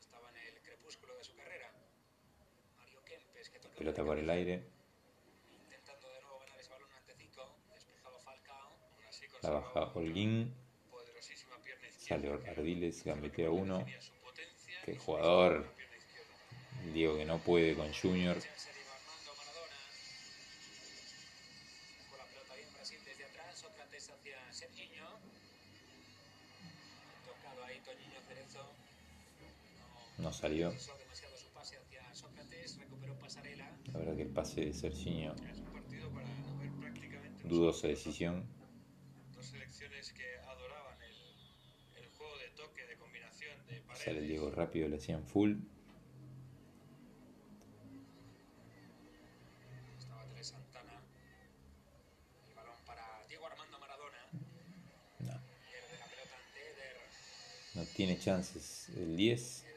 Estaba 0.00 0.28
en 0.30 0.36
el 0.36 0.62
crepúsculo 0.62 1.16
de 1.16 1.24
su 1.24 1.34
carrera. 1.36 1.70
Mario 2.76 3.00
Kempes 3.04 3.50
que 3.50 3.58
tocaba 3.60 3.78
Pelota 3.78 4.04
por 4.04 4.18
el 4.18 4.28
aire. 4.28 4.64
Intentando 5.62 6.08
de 6.08 6.20
nuevo 6.22 6.40
ganar 6.40 6.58
ese 6.58 6.70
balón 6.70 6.90
ante 6.92 7.14
Zico. 7.14 7.54
Despejaba 7.72 8.18
Falcao. 8.18 8.68
Aún 8.68 9.04
así 9.08 9.26
La 9.42 9.50
baja 9.50 9.92
Holguín. 9.94 10.54
Sale 11.98 12.32
Ardiles, 12.48 13.04
gambetea 13.04 13.50
uno. 13.50 13.86
Qué 14.84 14.96
jugador. 14.96 15.72
Diego 16.92 17.16
que 17.16 17.24
no 17.24 17.38
puede 17.38 17.76
con 17.76 17.94
Junior. 17.94 18.38
Recuperó 32.78 33.18
Pasarela. 33.18 33.70
La 33.92 33.98
verdad 33.98 34.16
que 34.16 34.22
el 34.22 34.30
pase 34.30 34.60
de 34.66 34.72
Serginho, 34.72 35.34
Es 35.50 35.58
un 35.58 35.66
partido 35.72 36.10
para 36.10 36.26
no 36.28 36.58
ver 36.58 36.70
prácticamente 36.80 37.42
un 37.44 37.50
dudosa 37.50 37.88
decisión. 37.88 38.46
Dos 39.34 39.46
selecciones 39.46 40.12
que 40.12 40.38
adoraban 40.46 41.02
el, 41.02 42.02
el 42.02 42.08
juego 42.10 42.38
de 42.38 42.48
toque, 42.50 42.86
de 42.86 42.96
combinación, 42.96 43.66
de 43.66 43.80
paredes. 43.80 44.04
Sale 44.04 44.18
el 44.18 44.28
Diego 44.28 44.50
rápido, 44.50 44.88
le 44.88 44.96
hacían 44.96 45.24
full. 45.26 45.56
Estaba 49.98 50.24
Tele 50.26 50.44
Santana. 50.44 51.02
El 52.48 52.54
balón 52.54 52.76
para 52.86 53.26
Diego 53.28 53.46
Armando 53.46 53.78
Maradona. 53.78 54.18
No, 54.32 55.40
Pierde 55.68 55.98
la 55.98 56.06
pelota 56.06 56.36
ante 56.46 56.60
Eder. 56.70 56.96
no 57.74 57.84
tiene 57.96 58.18
chances 58.18 58.88
el 58.96 59.16
10. 59.16 59.71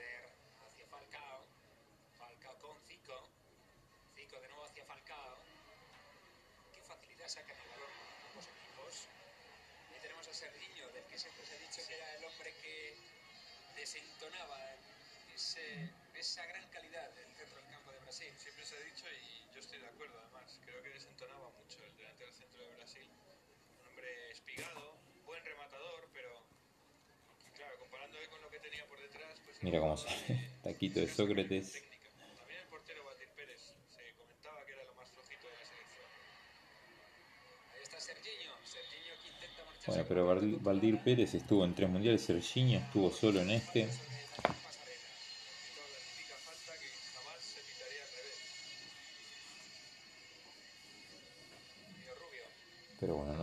Esa 16.36 16.46
gran 16.52 16.68
calidad 16.68 17.08
del 17.16 17.32
centro 17.32 17.56
del 17.56 17.72
campo 17.72 17.92
de 17.96 18.00
Brasil. 18.04 18.28
Siempre 18.36 18.66
se 18.66 18.76
ha 18.76 18.80
dicho, 18.84 19.06
y 19.08 19.56
yo 19.56 19.60
estoy 19.64 19.80
de 19.80 19.88
acuerdo 19.88 20.20
además, 20.20 20.60
creo 20.66 20.84
que 20.84 20.90
desentonaba 20.90 21.48
mucho 21.56 21.80
el 21.86 21.96
delantero 21.96 22.28
del 22.28 22.36
centro 22.36 22.60
de 22.60 22.76
Brasil. 22.76 23.08
Un 23.80 23.88
hombre 23.88 24.32
espigado, 24.32 25.00
buen 25.24 25.40
rematador, 25.46 26.10
pero 26.12 26.44
claro, 27.56 27.80
comparándole 27.80 28.28
con 28.28 28.42
lo 28.42 28.50
que 28.52 28.60
tenía 28.60 28.86
por 28.86 29.00
detrás, 29.00 29.40
pues 29.46 29.64
Mira 29.64 29.80
cómo 29.80 29.96
sale. 29.96 30.12
de- 30.28 30.50
Taquito 30.64 31.00
de 31.00 31.08
Sócrates. 31.08 31.72
técnica. 31.72 32.10
También 32.36 32.60
el 32.60 32.68
portero 32.68 33.06
Batir 33.06 33.30
Pérez 33.32 33.62
se 33.96 34.04
comentaba 34.20 34.60
que 34.66 34.74
era 34.74 34.84
lo 34.84 34.94
más 34.96 35.08
flojito 35.12 35.48
de 35.48 35.56
la 35.56 35.64
selección. 35.64 36.08
Ahí 37.72 37.82
está 37.82 37.98
Serginho. 38.02 38.52
Serginho 38.68 39.14
que 39.24 39.28
intenta 39.32 39.64
marcharse 39.64 39.88
Bueno, 39.88 40.04
pero 40.10 40.60
Valdir. 40.60 41.00
Pérez 41.00 41.34
estuvo 41.34 41.64
en 41.64 41.74
tres 41.74 41.88
mundiales, 41.90 42.26
Serginho 42.28 42.80
estuvo 42.80 43.10
solo 43.10 43.40
en 43.40 43.52
este. 43.52 43.88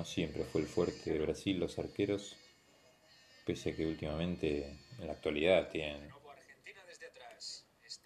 Siempre 0.05 0.45
fue 0.45 0.63
el 0.63 0.67
fuerte 0.67 1.13
de 1.13 1.19
Brasil 1.19 1.59
los 1.59 1.79
arqueros. 1.79 2.37
Pese 3.45 3.71
a 3.71 3.77
que 3.77 3.87
últimamente, 3.87 4.79
en 4.99 5.07
la 5.07 5.13
actualidad, 5.15 5.69
tienen 5.71 6.11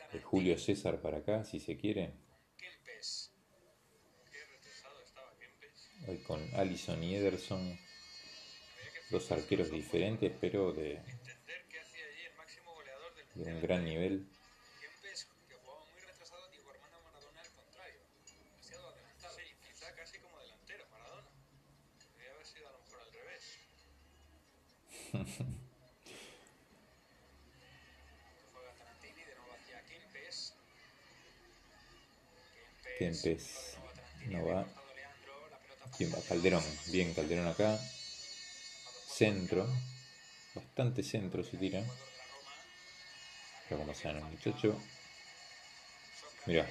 ante 0.05 0.21
Julio 0.23 0.59
César 0.59 1.01
para 1.03 1.19
acá, 1.19 1.45
si 1.45 1.61
se 1.61 1.77
quiere. 1.77 2.13
Hoy 6.09 6.19
con 6.19 6.41
Allison 6.55 7.03
y 7.03 7.17
Ederson, 7.17 7.79
dos 9.11 9.33
arqueros 9.33 9.71
diferentes, 9.71 10.33
pero 10.41 10.73
de, 10.73 11.03
de 13.35 13.53
un 13.53 13.61
gran 13.61 13.85
nivel. 13.85 14.29
Kempes 14.81 15.27
que 15.49 15.55
jugaba 15.57 15.85
muy 15.91 16.01
retrasado. 16.01 16.49
Diego 16.51 16.71
Armando 16.71 17.01
Maradona 17.03 17.41
al 17.41 17.51
contrario. 17.51 18.01
Demasiado 18.45 18.89
adelantado. 18.89 19.35
Sí, 19.35 19.43
quizá 19.67 19.95
casi 19.97 20.19
como 20.21 20.39
delantero, 20.39 20.85
Maradona. 20.93 21.29
Podría 22.13 22.31
haber 22.31 22.47
sido 22.47 22.69
a 22.69 22.73
lo 22.73 22.79
mejor 22.79 23.01
al 23.01 23.13
revés. 23.13 23.43
Juega 23.51 23.65
Tarantini 23.65 23.95
de 24.57 24.85
nuevo 24.87 25.03
hacia 25.03 25.06
Kempes. 32.99 33.77
No 34.27 34.45
va. 34.47 34.67
¿Quién 35.97 36.11
va? 36.11 36.17
para 36.17 36.29
Calderón. 36.29 36.65
Bien, 36.87 37.13
Calderón 37.15 37.47
acá. 37.47 37.79
Centro. 39.07 39.69
Bastante 40.55 41.03
centro 41.03 41.45
se 41.45 41.57
tira. 41.59 41.85
Pero 43.69 43.81
como 43.81 43.95
saben 43.95 44.19
el 44.19 44.25
muchacho. 44.25 44.81
Mira. 46.47 46.67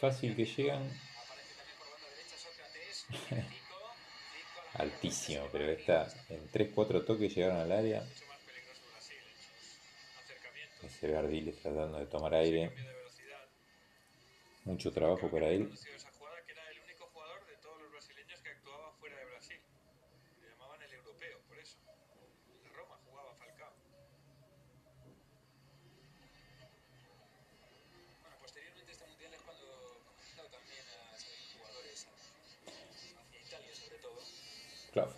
Fácil 0.00 0.36
que 0.36 0.44
llegan. 0.44 0.88
Altísimo, 4.78 5.48
pero 5.50 5.70
está 5.70 6.06
en 6.28 6.50
3-4 6.50 7.04
toques 7.04 7.34
llegaron 7.34 7.58
al 7.58 7.72
área. 7.72 8.04
Ese 10.84 11.16
Ardiles 11.16 11.56
tratando 11.60 11.98
de 11.98 12.06
tomar 12.06 12.34
aire. 12.34 12.72
Mucho 14.64 14.92
trabajo 14.92 15.28
para 15.28 15.48
él. 15.48 15.68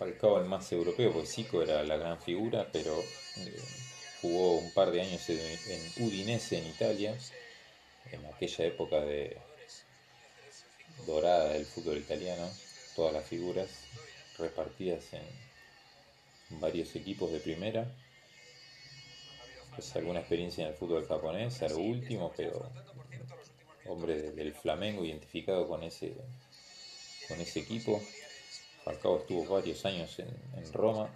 Falcao 0.01 0.39
el 0.39 0.45
más 0.45 0.71
europeo, 0.71 1.13
porque 1.13 1.27
Zico 1.27 1.61
era 1.61 1.83
la 1.83 1.95
gran 1.95 2.19
figura, 2.19 2.67
pero 2.73 2.99
eh, 3.37 3.55
jugó 4.19 4.57
un 4.57 4.73
par 4.73 4.89
de 4.89 4.99
años 4.99 5.29
en, 5.29 6.03
Udinese, 6.03 6.57
en 6.57 6.65
Italia, 6.65 7.15
en 8.11 8.25
aquella 8.25 8.65
época 8.65 8.99
de 9.01 9.37
dorada 11.05 11.53
del 11.53 11.67
fútbol 11.67 11.99
italiano, 11.99 12.49
todas 12.95 13.13
las 13.13 13.27
figuras 13.27 13.69
repartidas 14.39 15.03
en 15.13 16.59
varios 16.59 16.95
equipos 16.95 17.31
de 17.31 17.39
primera. 17.39 17.85
Pues 19.75 19.95
alguna 19.95 20.21
experiencia 20.21 20.63
en 20.63 20.71
el 20.71 20.77
fútbol 20.77 21.05
japonés, 21.05 21.61
algo 21.61 21.83
último, 21.83 22.33
pero 22.35 22.71
hombre 23.85 24.31
del 24.31 24.55
Flamengo 24.55 25.05
identificado 25.05 25.67
con 25.67 25.83
ese, 25.83 26.15
con 27.27 27.39
ese 27.39 27.59
equipo. 27.59 28.01
Falcao 28.83 29.19
estuvo 29.19 29.45
varios 29.45 29.85
años 29.85 30.17
en, 30.19 30.29
en 30.57 30.73
Roma. 30.73 31.09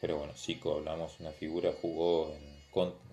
Pero 0.00 0.16
bueno, 0.16 0.32
Zico, 0.34 0.76
hablamos, 0.76 1.20
una 1.20 1.30
figura, 1.30 1.72
jugó 1.80 2.34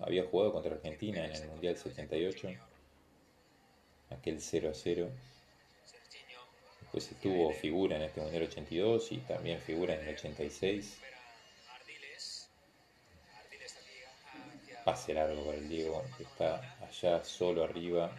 había 0.00 0.24
jugado 0.24 0.52
contra 0.52 0.74
Argentina 0.74 1.24
en 1.24 1.34
el 1.34 1.48
Mundial 1.48 1.76
78, 1.76 2.48
aquel 4.10 4.40
0 4.40 4.70
a 4.70 4.74
0. 4.74 5.10
Después 6.80 7.12
estuvo 7.12 7.52
figura 7.52 7.96
en 7.96 8.02
este 8.02 8.20
Mundial 8.20 8.44
82 8.44 9.12
y 9.12 9.18
también 9.18 9.60
figura 9.60 9.94
en 9.94 10.06
el 10.06 10.14
86. 10.14 11.00
Pase 14.88 15.12
largo 15.12 15.44
para 15.44 15.58
el 15.58 15.68
Diego, 15.68 16.02
que 16.16 16.22
está 16.22 16.78
allá 16.80 17.22
solo 17.22 17.62
arriba. 17.62 18.10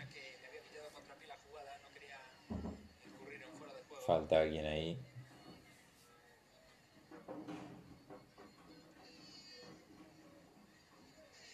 Falta 4.05 4.41
alguien 4.41 4.67
ahí. 4.67 4.99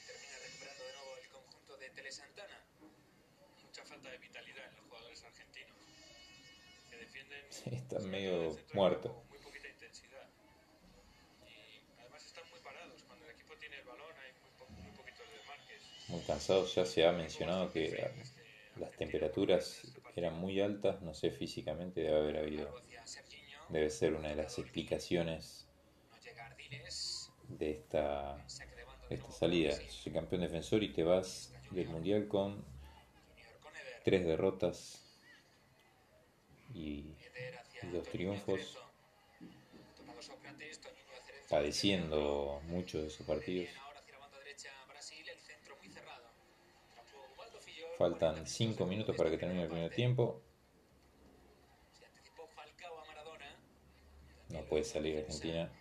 Termina 0.06 0.38
recuperando 0.44 0.84
de 0.84 0.92
nuevo 0.92 1.16
el 1.24 1.30
conjunto 1.30 1.78
de 1.78 1.90
Telesantana. 1.92 2.60
Mucha 3.64 3.86
falta 3.86 4.10
de 4.10 4.18
vitalidad 4.18 4.68
en 4.68 4.76
los 4.76 4.86
jugadores 4.86 5.24
argentinos. 5.24 5.78
Que 6.90 6.98
defienden. 6.98 7.46
Sí, 7.50 7.70
están 7.74 8.10
medio 8.10 8.58
muertos. 8.74 9.14
Muy 16.08 16.22
cansados. 16.22 16.76
Ya 16.76 16.86
se 16.86 17.06
ha 17.06 17.12
mencionado 17.12 17.72
que 17.72 18.12
las 18.78 18.92
temperaturas 18.92 19.82
eran 20.16 20.36
muy 20.36 20.62
altas, 20.62 21.02
no 21.02 21.14
sé 21.14 21.32
físicamente 21.32 22.02
debe 22.02 22.18
haber 22.18 22.38
habido, 22.38 22.74
debe 23.70 23.90
ser 23.90 24.14
una 24.14 24.30
de 24.30 24.36
las 24.36 24.58
explicaciones 24.60 25.68
de 27.48 27.72
esta, 27.72 28.46
esta 29.10 29.32
salida. 29.32 29.74
Soy 29.90 30.14
campeón 30.14 30.42
defensor 30.42 30.84
y 30.84 30.94
te 30.94 31.04
vas 31.04 31.54
del 31.72 31.88
mundial 31.88 32.28
con 32.28 32.64
tres 34.04 34.26
derrotas 34.26 35.02
y 36.74 37.06
dos 37.92 38.08
triunfos, 38.10 38.78
padeciendo 41.50 42.62
mucho 42.68 43.02
de 43.02 43.08
esos 43.08 43.26
partidos. 43.26 43.70
Faltan 47.98 48.46
5 48.46 48.86
minutos 48.86 49.16
para 49.16 49.30
que 49.30 49.38
termine 49.38 49.64
el 49.64 49.70
primer 49.70 49.92
tiempo. 49.94 50.42
No 54.50 54.62
puede 54.66 54.84
salir 54.84 55.20
Argentina. 55.20 55.72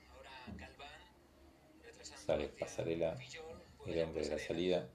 Sale 2.26 2.48
Pasarela, 2.48 3.16
el 3.86 4.02
hombre 4.02 4.22
de 4.22 4.30
la 4.30 4.38
salida. 4.38 4.88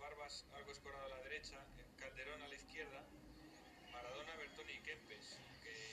Barbas 0.00 0.44
algo 0.54 0.72
escorado 0.72 1.06
a 1.06 1.08
la 1.08 1.22
derecha, 1.22 1.56
Calderón 1.96 2.42
a 2.42 2.48
la 2.48 2.54
izquierda, 2.54 3.05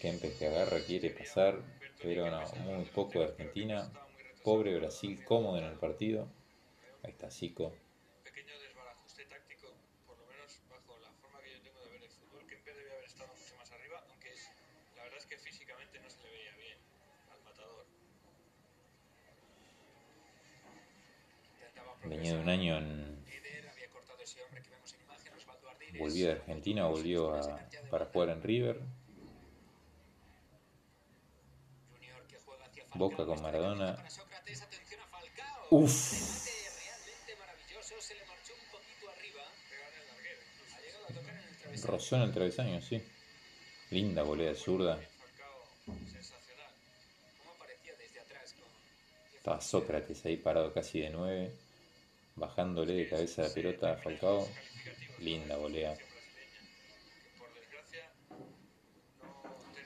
Kempes. 0.02 0.38
Que... 0.38 0.48
Agarra, 0.48 0.80
quiere 0.86 1.10
pasar, 1.12 1.62
pero 2.02 2.30
no, 2.30 2.46
muy 2.66 2.86
poco 2.86 3.20
de 3.20 3.26
Argentina. 3.26 3.90
Pobre 4.44 4.76
Brasil, 4.78 5.24
cómodo 5.24 5.58
en 5.58 5.66
el 5.66 5.78
partido. 5.80 6.28
Ahí 7.04 7.12
está 7.12 7.32
Zico. 7.32 7.74
Venía 22.06 22.34
de 22.34 22.40
un 22.40 22.50
año 22.50 22.78
en 22.78 23.13
volvió 25.98 26.28
de 26.28 26.32
Argentina, 26.34 26.88
volvió 26.88 27.34
a, 27.36 27.60
para 27.90 28.06
jugar 28.06 28.30
en 28.30 28.42
River. 28.42 28.82
Boca 32.96 33.26
con 33.26 33.42
Maradona. 33.42 33.98
Uf. 35.70 36.50
Rozó 41.84 42.16
en 42.16 42.22
el 42.22 42.34
travesaño, 42.34 42.82
sí. 42.82 43.02
Linda 43.90 44.24
volea 44.24 44.56
zurda. 44.56 45.00
Estaba 49.36 49.60
Sócrates 49.60 50.26
ahí 50.26 50.38
parado 50.38 50.74
casi 50.74 51.02
de 51.02 51.10
nueve, 51.10 51.54
bajándole 52.36 52.94
de 52.94 53.10
cabeza 53.10 53.42
la 53.42 53.50
pelota 53.50 53.92
a 53.92 53.98
Falcao. 53.98 54.48
Linda 55.24 55.56
volea. 55.56 55.98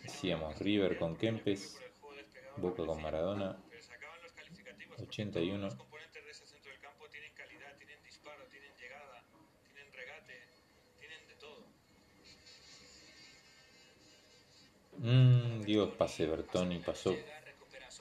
Decíamos 0.02 0.58
River 0.58 0.98
con 0.98 1.16
Kempes, 1.16 1.80
Boca 2.56 2.84
con 2.84 3.00
Maradona, 3.00 3.56
81. 5.00 5.68
Mmm, 14.98 15.62
Dios, 15.62 15.94
pase 15.96 16.26
Bertoni, 16.26 16.80
pasó 16.80 17.16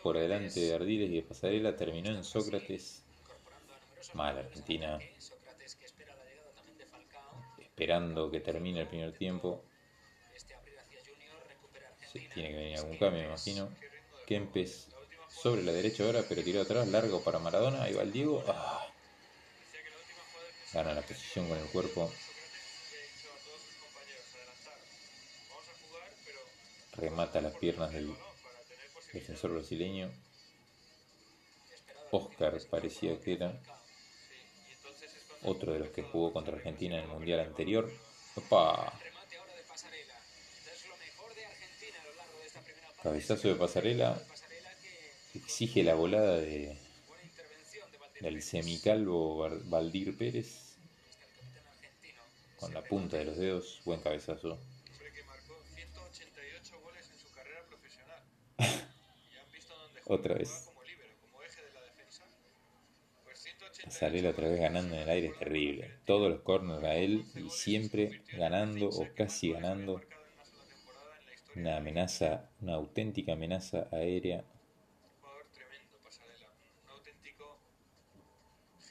por 0.02 0.16
delante 0.16 0.60
de 0.60 0.74
Ardiles 0.74 1.10
y 1.10 1.16
de 1.16 1.22
Pasarela, 1.22 1.76
terminó 1.76 2.10
en 2.10 2.24
Sócrates. 2.24 3.04
Mal, 4.14 4.38
Argentina 4.38 4.98
esperando 7.76 8.30
que 8.30 8.40
termine 8.40 8.80
el 8.80 8.88
primer 8.88 9.12
tiempo. 9.12 9.62
tiene 12.32 12.48
que 12.48 12.56
venir 12.56 12.78
algún 12.78 12.96
cambio, 12.96 13.20
me 13.20 13.26
imagino. 13.26 13.68
Kempes 14.26 14.88
sobre 15.28 15.62
la 15.62 15.72
derecha 15.72 16.02
ahora, 16.02 16.24
pero 16.26 16.42
tiró 16.42 16.62
atrás, 16.62 16.88
largo 16.88 17.22
para 17.22 17.38
Maradona. 17.38 17.82
Ahí 17.82 17.92
va 17.92 18.02
el 18.02 18.12
Diego. 18.12 18.42
Ah. 18.48 18.88
Gana 20.72 20.94
la 20.94 21.02
posición 21.02 21.50
con 21.50 21.58
el 21.58 21.66
cuerpo. 21.66 22.10
Remata 26.96 27.42
las 27.42 27.54
piernas 27.58 27.92
del, 27.92 28.10
defensor 29.12 29.52
brasileño. 29.52 30.10
Oscar 32.10 32.58
parecía 32.70 33.20
que 33.20 33.34
era 33.34 33.60
otro 35.46 35.72
de 35.72 35.78
los 35.78 35.88
que 35.90 36.02
jugó 36.02 36.32
contra 36.32 36.56
Argentina 36.56 36.96
en 36.96 37.04
el 37.04 37.08
Mundial 37.08 37.40
anterior. 37.40 37.90
¡Opa! 38.34 38.92
Cabezazo 43.02 43.48
de 43.48 43.54
pasarela. 43.54 44.20
Exige 45.34 45.82
la 45.84 45.94
volada 45.94 46.36
de, 46.36 46.76
del 48.20 48.42
semicalvo 48.42 49.48
Valdir 49.66 50.16
Pérez. 50.18 50.76
Con 52.58 52.74
la 52.74 52.82
punta 52.82 53.18
de 53.18 53.26
los 53.26 53.36
dedos. 53.36 53.80
Buen 53.84 54.00
cabezazo. 54.00 54.58
Otra 60.06 60.34
vez. 60.34 60.70
Pasarela 63.96 64.28
otra 64.28 64.48
vez 64.48 64.60
ganando 64.60 64.94
en 64.94 65.00
el 65.04 65.08
aire 65.08 65.28
es 65.28 65.38
terrible. 65.38 65.94
Todos 66.04 66.30
los 66.30 66.42
corners 66.42 66.84
a 66.84 66.96
él 66.96 67.24
y 67.34 67.48
siempre 67.48 68.20
ganando 68.36 68.90
o 68.90 69.08
casi 69.14 69.52
ganando. 69.52 70.02
Una 71.54 71.78
amenaza, 71.78 72.50
una 72.60 72.74
auténtica 72.74 73.32
amenaza 73.32 73.88
aérea. 73.90 74.44
Jugador 75.22 75.46
tremendo, 75.48 75.96
Pasarela. 76.04 76.52
Un 76.84 76.90
auténtico 76.90 77.58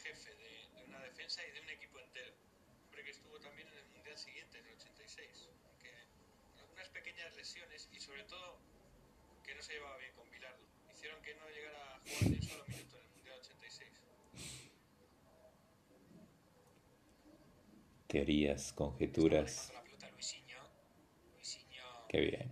jefe 0.01 0.31
de, 0.41 0.73
de, 0.73 0.85
una 0.89 0.99
defensa 1.01 1.41
y 1.45 1.51
de 1.53 1.61
un 1.61 1.69
equipo 1.69 1.99
entero. 1.99 2.33
Hombre 2.87 3.03
que 3.03 3.11
estuvo 3.11 3.37
también 3.37 3.67
en 3.67 3.77
el 3.77 3.85
Mundial 3.93 4.17
siguiente, 4.17 4.57
en 4.57 4.65
el 4.65 4.73
86. 4.73 5.49
Que 5.83 5.93
algunas 6.61 6.89
pequeñas 6.89 7.35
lesiones 7.35 7.87
y 7.93 7.99
sobre 7.99 8.23
todo 8.23 8.57
que 9.45 9.53
no 9.53 9.61
se 9.61 9.73
llevaba 9.73 9.97
bien 9.99 10.13
con 10.15 10.27
Bilardo. 10.31 10.65
Hicieron 10.91 11.21
que 11.21 11.35
no 11.35 11.47
llegara 11.53 11.93
a 11.93 11.99
jugar 11.99 12.23
ni 12.25 12.37
un 12.37 12.41
solo 12.41 12.65
minuto 12.65 12.97
en 12.97 13.03
el 13.05 13.11
Mundial 13.13 13.37
86. 13.37 14.01
Teorías, 18.16 18.72
conjeturas. 18.72 19.74
Qué 22.07 22.20
bien. 22.22 22.49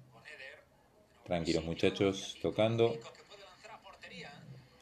Tranquilos 1.23 1.63
muchachos, 1.63 2.37
tocando. 2.41 2.99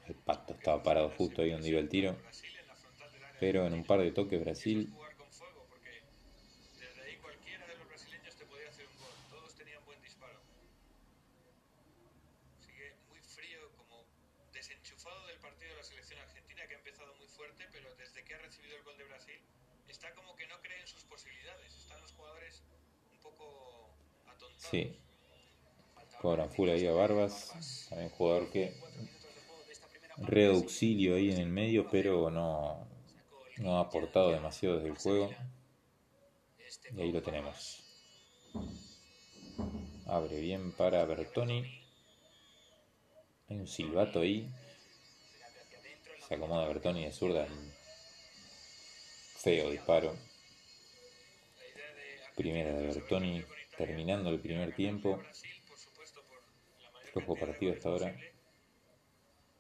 El 0.08 0.16
pato 0.16 0.54
estaba 0.54 0.82
parado 0.82 1.12
justo 1.12 1.44
ahí 1.44 1.52
donde 1.52 1.70
iba 1.70 1.80
el 1.80 1.88
tiro. 1.88 2.18
Pero 3.40 3.68
en 3.68 3.74
un 3.74 3.84
par 3.84 4.00
de 4.00 4.10
toques 4.12 4.42
Brasil 4.42 4.90
Jugar 4.92 5.16
con 5.18 5.32
fuego 5.32 5.68
porque 5.70 6.02
desde 6.80 7.04
ahí 7.04 7.16
cualquiera 7.18 7.68
de 7.68 7.78
los 7.78 7.88
brasileños 7.88 8.36
te 8.36 8.46
podía 8.46 8.70
hacer 8.70 8.88
un 8.88 8.98
gol. 8.98 9.14
Todos 9.30 9.54
tenían 9.54 9.86
buen 9.86 10.02
disparo. 10.02 10.40
Sigue 12.66 12.96
muy 13.08 13.20
frío, 13.20 13.70
como 13.78 14.04
desenchufado 14.52 15.28
del 15.28 15.38
partido 15.38 15.74
de 15.74 15.78
la 15.78 15.84
selección 15.84 16.20
argentina 16.22 16.66
que 16.68 16.74
ha 16.74 16.78
empezado 16.78 17.14
muy 17.20 17.28
fuerte, 17.28 17.68
pero 17.72 17.94
desde 17.98 18.24
que 18.24 18.34
ha 18.34 18.40
recibido 18.40 18.78
el 18.78 18.82
gol 18.82 18.98
de 18.98 19.04
Brasil 19.04 19.40
está 19.92 20.14
como 20.16 20.36
que 20.36 20.48
no 20.48 20.60
cree 20.62 20.80
en 20.80 20.88
sus 20.88 21.04
posibilidades. 21.04 21.76
Están 21.76 22.02
los 22.02 22.12
jugadores 22.14 22.64
un 23.12 23.20
poco 23.20 23.90
atontados. 24.26 24.61
Sí. 24.72 24.98
Cobran 26.22 26.50
full 26.50 26.70
ahí 26.70 26.88
a 26.88 26.94
Barbas. 26.94 27.88
También 27.90 28.10
jugador 28.12 28.50
que 28.50 28.74
red 30.18 30.52
auxilio 30.52 31.16
ahí 31.16 31.32
en 31.32 31.40
el 31.40 31.50
medio, 31.50 31.90
pero 31.92 32.30
no, 32.30 32.88
no 33.58 33.78
ha 33.78 33.82
aportado 33.82 34.32
demasiado 34.32 34.78
desde 34.78 34.90
el 34.90 34.98
juego. 34.98 35.30
Y 36.96 37.02
ahí 37.02 37.12
lo 37.12 37.22
tenemos. 37.22 37.84
Abre 40.06 40.40
bien 40.40 40.72
para 40.72 41.04
Bertoni. 41.04 41.66
Hay 43.50 43.58
un 43.58 43.68
silbato 43.68 44.22
ahí. 44.22 44.50
Se 46.28 46.36
acomoda 46.36 46.68
Bertoni 46.68 47.04
de 47.04 47.12
zurda. 47.12 47.46
Feo 49.38 49.70
disparo. 49.70 50.16
Primera 52.36 52.72
de 52.72 52.88
Bertoni 52.88 53.44
terminando 53.78 54.30
el 54.30 54.40
primer 54.40 54.74
tiempo. 54.76 55.22
Flojo 57.12 57.36
partido 57.36 57.74
hasta 57.74 57.90
ahora. 57.90 58.16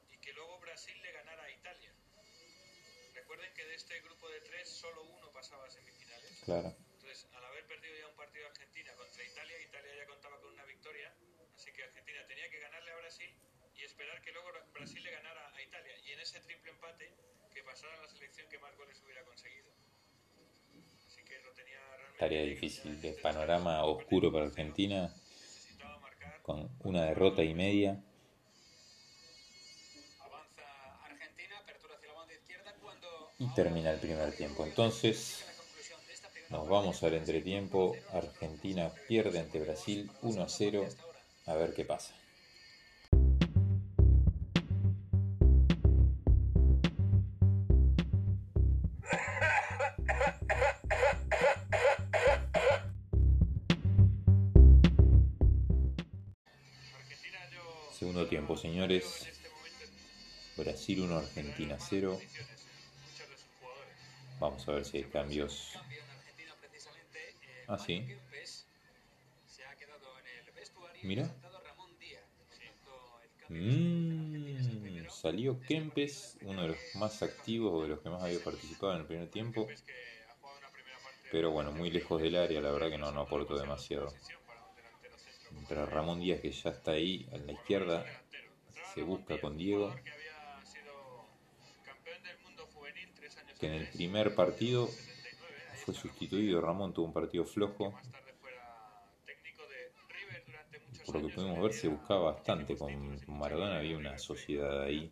Y 0.09 0.17
que 0.17 0.33
luego 0.33 0.59
Brasil 0.59 0.95
le 1.01 1.11
ganara 1.11 1.43
a 1.43 1.51
Italia. 1.51 1.93
Recuerden 3.13 3.53
que 3.53 3.65
de 3.65 3.75
este 3.75 3.99
grupo 4.01 4.29
de 4.29 4.39
tres 4.41 4.69
solo 4.69 5.03
uno 5.03 5.31
pasaba 5.31 5.65
a 5.65 5.69
semifinales. 5.69 6.41
Claro. 6.45 6.75
Entonces, 6.93 7.27
al 7.33 7.43
haber 7.43 7.65
perdido 7.67 7.93
ya 7.99 8.07
un 8.07 8.15
partido 8.15 8.47
Argentina 8.47 8.93
contra 8.93 9.23
Italia, 9.23 9.61
Italia 9.61 9.95
ya 9.97 10.05
contaba 10.05 10.39
con 10.39 10.53
una 10.53 10.63
victoria, 10.65 11.13
así 11.55 11.71
que 11.73 11.83
Argentina 11.83 12.25
tenía 12.27 12.49
que 12.49 12.59
ganarle 12.59 12.91
a 12.91 12.97
Brasil 12.97 13.35
y 13.75 13.83
esperar 13.83 14.21
que 14.21 14.31
luego 14.31 14.49
Brasil 14.73 15.03
le 15.03 15.11
ganara 15.11 15.53
a 15.53 15.61
Italia. 15.61 15.97
Y 16.05 16.11
en 16.11 16.19
ese 16.19 16.39
triple 16.41 16.71
empate, 16.71 17.11
que 17.53 17.63
pasara 17.63 17.97
la 17.97 18.07
selección 18.07 18.47
que 18.47 18.59
más 18.59 18.75
goles 18.77 19.01
hubiera 19.03 19.25
conseguido. 19.25 19.71
Así 21.07 21.20
que 21.20 21.20
lo 21.20 21.20
tenía 21.20 21.20
realmente... 21.20 21.20
Tarea 22.17 22.43
difícil, 22.43 23.01
de 23.01 23.13
panorama 23.13 23.83
oscuro 23.85 24.31
para 24.31 24.45
Argentina, 24.45 25.13
con 26.43 26.69
una 26.83 27.05
derrota 27.05 27.43
y 27.43 27.53
media. 27.53 27.99
Y 33.39 33.47
termina 33.55 33.91
el 33.91 33.99
primer 33.99 34.35
tiempo. 34.35 34.65
Entonces, 34.65 35.43
nos 36.49 36.67
vamos 36.69 37.01
al 37.01 37.15
entretiempo. 37.15 37.95
Argentina 38.13 38.91
pierde 39.07 39.39
ante 39.39 39.59
Brasil 39.59 40.11
1 40.21 40.43
a 40.43 40.49
0. 40.49 40.87
A 41.47 41.55
ver 41.55 41.73
qué 41.73 41.85
pasa. 41.85 42.13
Señores. 58.61 59.27
Brasil 60.55 61.01
1, 61.01 61.17
Argentina 61.17 61.77
0. 61.79 62.11
condiciones, 62.11 62.67
muchos 63.01 63.29
de 63.29 63.35
sus 63.35 63.45
jugadores. 63.59 63.95
Vamos 64.39 64.67
a 64.67 64.71
ver 64.73 64.85
si 64.85 64.97
hay 64.97 65.03
cambios. 65.05 65.73
Ah, 67.67 67.79
sí. 67.79 68.05
Mira. 71.01 71.27
Mm, 73.49 75.09
salió 75.09 75.59
Kempes, 75.61 76.37
uno 76.43 76.61
de 76.61 76.67
los 76.69 76.77
más 76.95 77.23
activos 77.23 77.73
o 77.73 77.81
de 77.81 77.89
los 77.89 77.99
que 77.99 78.09
más 78.09 78.21
había 78.21 78.43
participado 78.43 78.93
en 78.93 78.99
el 79.01 79.07
primer 79.07 79.29
tiempo. 79.29 79.67
Pero 81.31 81.51
bueno, 81.51 81.71
muy 81.71 81.89
lejos 81.89 82.21
del 82.21 82.35
área, 82.35 82.61
la 82.61 82.71
verdad 82.71 82.89
que 82.89 82.97
no, 82.97 83.07
aportó 83.07 83.57
demasiado. 83.57 84.13
Mientras 85.51 85.89
Ramón 85.89 86.19
Díaz, 86.19 86.41
que 86.41 86.51
ya 86.51 86.69
está 86.69 86.91
ahí 86.91 87.27
a 87.33 87.37
la 87.37 87.53
izquierda, 87.53 88.05
se 88.93 89.03
busca 89.03 89.39
con 89.39 89.57
Diego. 89.57 89.93
Que 93.59 93.67
en 93.67 93.73
el 93.73 93.87
primer 93.89 94.33
partido 94.33 94.87
79, 94.87 95.55
ahí 95.71 95.79
fue 95.85 95.93
sustituido. 95.93 96.61
Ramón 96.61 96.93
tuvo 96.93 97.05
un 97.05 97.13
partido 97.13 97.45
flojo. 97.45 97.93
Por 101.05 101.15
lo 101.15 101.27
que 101.27 101.33
pudimos 101.33 101.61
ver, 101.61 101.73
se 101.73 101.87
buscaba 101.87 102.31
bastante. 102.33 102.75
Con 102.77 103.19
Maradona 103.27 103.77
había 103.77 103.97
una 103.97 104.17
sociedad 104.17 104.83
ahí. 104.83 105.11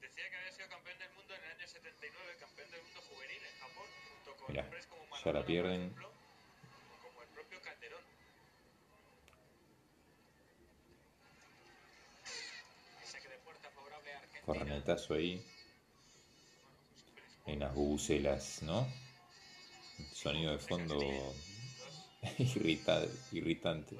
Decía 0.00 0.28
que 0.28 0.36
había 0.36 0.52
sido 0.52 0.68
campeón 0.68 0.98
del 0.98 1.12
mundo 1.14 1.34
en 1.34 1.44
el 1.44 1.50
año 1.56 1.66
79, 1.68 2.36
campeón 2.38 2.70
del 2.70 2.82
mundo 2.82 3.00
juvenil 3.08 3.42
en 3.44 3.60
Japón, 3.60 3.86
junto 4.10 4.36
con 4.38 4.52
Mirá, 4.52 4.64
hombres 4.64 4.86
como 4.86 5.02
ya 5.04 5.32
la 5.32 5.40
Maradona, 5.40 5.40
por 5.40 5.46
pierden. 5.46 5.80
ejemplo, 5.80 6.08
o 6.08 7.02
como 7.02 7.22
el 7.22 7.28
propio 7.28 7.62
Calderón. 7.62 8.02
Saque 13.04 13.28
de 13.28 13.38
puerta 13.38 13.70
favorable 13.70 14.12
a 14.12 14.18
Argentina. 14.18 14.39
Cornetazo 14.58 15.14
ahí. 15.14 15.40
Hay 17.46 17.54
unas 17.54 17.72
bubucelas, 17.72 18.62
¿no? 18.62 18.86
Sonido 20.12 20.52
de 20.52 20.58
fondo 20.58 20.98
irrita- 22.38 23.06
irritante. 23.32 23.96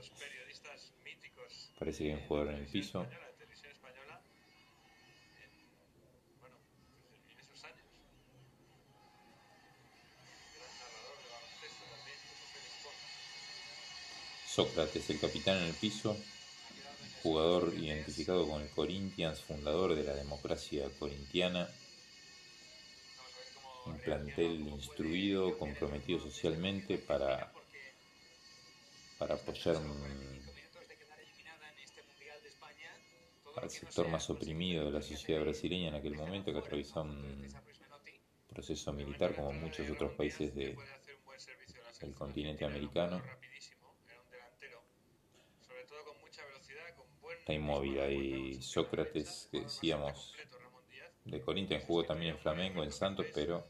Parece 1.78 1.98
que 2.04 2.10
hay 2.10 2.14
un 2.20 2.26
jugador 2.26 2.54
en 2.54 2.60
el 2.60 2.66
piso. 2.66 3.00
en, 3.00 3.06
en. 3.06 3.20
Sócrates, 14.46 15.08
el 15.10 15.20
capitán 15.20 15.58
en 15.58 15.64
el 15.64 15.74
piso. 15.74 16.16
Jugador 17.22 17.74
identificado 17.74 18.48
con 18.48 18.62
el 18.62 18.70
Corinthians, 18.70 19.40
fundador 19.40 19.94
de 19.94 20.04
la 20.04 20.14
democracia 20.14 20.88
corintiana. 20.98 21.68
Un 23.86 23.98
plantel 23.98 24.60
instruido, 24.68 25.58
comprometido 25.58 26.20
socialmente 26.20 26.96
para, 26.98 27.52
para 29.18 29.34
apoyar 29.34 29.76
al 33.56 33.70
sector 33.70 34.08
más 34.08 34.30
oprimido 34.30 34.86
de 34.86 34.92
la 34.92 35.02
sociedad 35.02 35.42
brasileña 35.42 35.88
en 35.88 35.94
aquel 35.96 36.14
momento, 36.14 36.52
que 36.52 36.58
atravesaba 36.58 37.02
un 37.02 37.46
proceso 38.48 38.92
militar 38.92 39.34
como 39.34 39.52
muchos 39.52 39.88
otros 39.90 40.12
países 40.12 40.54
de, 40.54 40.76
del 42.00 42.14
continente 42.14 42.64
americano. 42.64 43.22
Está 47.50 47.58
inmóvil, 47.60 47.98
hay 47.98 48.62
Sócrates, 48.62 49.48
que 49.50 49.62
decíamos, 49.62 50.36
de 51.24 51.40
Corinthians 51.40 51.82
jugó 51.84 52.04
también 52.04 52.36
en 52.36 52.38
Flamengo, 52.38 52.84
en 52.84 52.92
Santos, 52.92 53.26
pero 53.34 53.66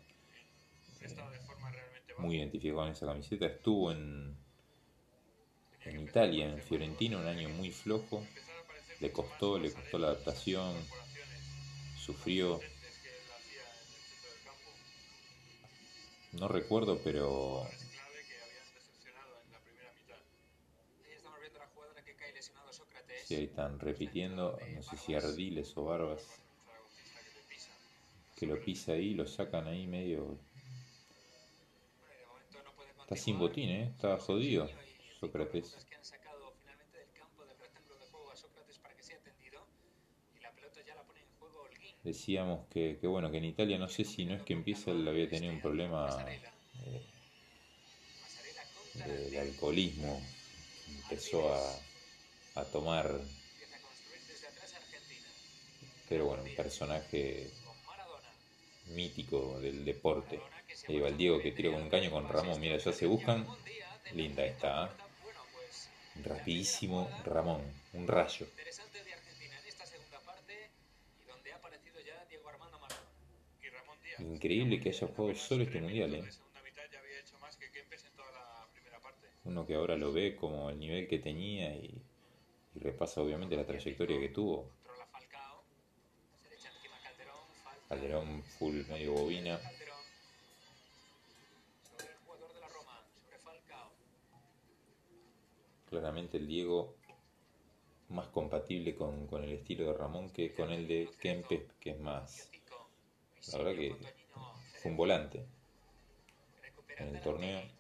eh, 1.00 1.16
muy 2.18 2.36
identificado 2.36 2.80
con 2.80 2.90
esa 2.90 3.06
camiseta. 3.06 3.46
Estuvo 3.46 3.90
en, 3.90 4.36
en 5.86 5.98
Italia, 5.98 6.44
en 6.44 6.60
Fiorentina, 6.60 7.16
un 7.16 7.26
año 7.26 7.48
muy 7.48 7.70
flojo. 7.70 8.22
Le 9.00 9.10
costó, 9.12 9.58
le 9.58 9.72
costó 9.72 9.98
la 9.98 10.08
adaptación, 10.08 10.76
sufrió. 11.98 12.60
No 16.32 16.48
recuerdo, 16.48 17.00
pero 17.02 17.66
Sí, 23.30 23.36
ahí 23.36 23.44
están 23.44 23.78
repitiendo, 23.78 24.58
no 24.74 24.82
sé 24.82 24.96
si 24.96 25.14
Ardiles 25.14 25.76
o 25.76 25.84
Barbas, 25.84 26.26
que 28.34 28.44
lo 28.44 28.60
pisa 28.60 28.90
ahí, 28.90 29.14
lo 29.14 29.24
sacan 29.24 29.68
ahí 29.68 29.86
medio... 29.86 30.36
Está 33.02 33.14
sin 33.14 33.38
botín, 33.38 33.68
¿eh? 33.68 33.84
Está 33.84 34.18
jodido 34.18 34.68
Sócrates. 35.20 35.76
Decíamos 42.02 42.66
que, 42.66 42.98
que, 43.00 43.06
bueno, 43.06 43.30
que 43.30 43.38
en 43.38 43.44
Italia 43.44 43.78
no 43.78 43.88
sé 43.88 44.04
si 44.04 44.24
no 44.24 44.34
es 44.34 44.42
que 44.42 44.54
empieza, 44.54 44.90
él 44.90 45.06
había 45.06 45.28
tenido 45.28 45.52
un 45.52 45.60
problema 45.60 46.26
eh, 48.96 49.28
de 49.30 49.38
alcoholismo, 49.38 50.20
empezó 51.04 51.54
a 51.54 51.89
a 52.54 52.64
tomar. 52.64 53.20
Pero 56.08 56.26
bueno, 56.26 56.42
un 56.42 56.54
personaje 56.56 57.50
mítico 58.86 59.60
del 59.60 59.84
deporte. 59.84 60.40
Ahí 60.88 60.98
va 60.98 61.08
el 61.08 61.16
Diego 61.16 61.40
que 61.40 61.52
tira 61.52 61.70
con 61.70 61.82
un 61.82 61.90
caño 61.90 62.10
con 62.10 62.28
Ramón. 62.28 62.60
Mira, 62.60 62.76
ya 62.76 62.92
se 62.92 63.06
buscan. 63.06 63.46
Linda 64.12 64.44
está. 64.44 64.86
¿eh? 64.86 66.22
Rapidísimo 66.24 67.08
Ramón. 67.24 67.62
Un 67.92 68.08
rayo. 68.08 68.46
Increíble 74.18 74.80
que 74.80 74.90
haya 74.90 75.06
jugado 75.06 75.34
solo 75.34 75.62
este 75.62 75.80
mundial, 75.80 76.14
¿eh? 76.14 76.24
Uno 79.44 79.66
que 79.66 79.74
ahora 79.74 79.96
lo 79.96 80.12
ve 80.12 80.36
como 80.36 80.70
el 80.70 80.78
nivel 80.78 81.08
que 81.08 81.18
tenía 81.18 81.74
y 81.74 82.02
y 82.74 82.78
repasa 82.78 83.20
obviamente 83.20 83.56
la 83.56 83.66
trayectoria 83.66 84.18
que 84.20 84.28
tuvo. 84.28 84.70
Calderón 87.88 88.42
full 88.44 88.86
medio 88.88 89.14
bobina. 89.14 89.58
Claramente 95.88 96.36
el 96.36 96.46
Diego 96.46 96.94
más 98.10 98.28
compatible 98.28 98.94
con, 98.94 99.26
con, 99.26 99.42
el 99.42 99.52
estilo 99.52 99.86
de 99.86 99.94
Ramón 99.94 100.30
que 100.30 100.54
con 100.54 100.70
el 100.70 100.86
de 100.86 101.10
Kempes, 101.20 101.72
que 101.80 101.90
es 101.90 102.00
más. 102.00 102.48
La 103.50 103.58
verdad 103.58 103.72
que 103.72 103.96
fue 104.80 104.90
un 104.92 104.96
volante 104.96 105.44
en 106.96 107.16
el 107.16 107.20
torneo. 107.20 107.79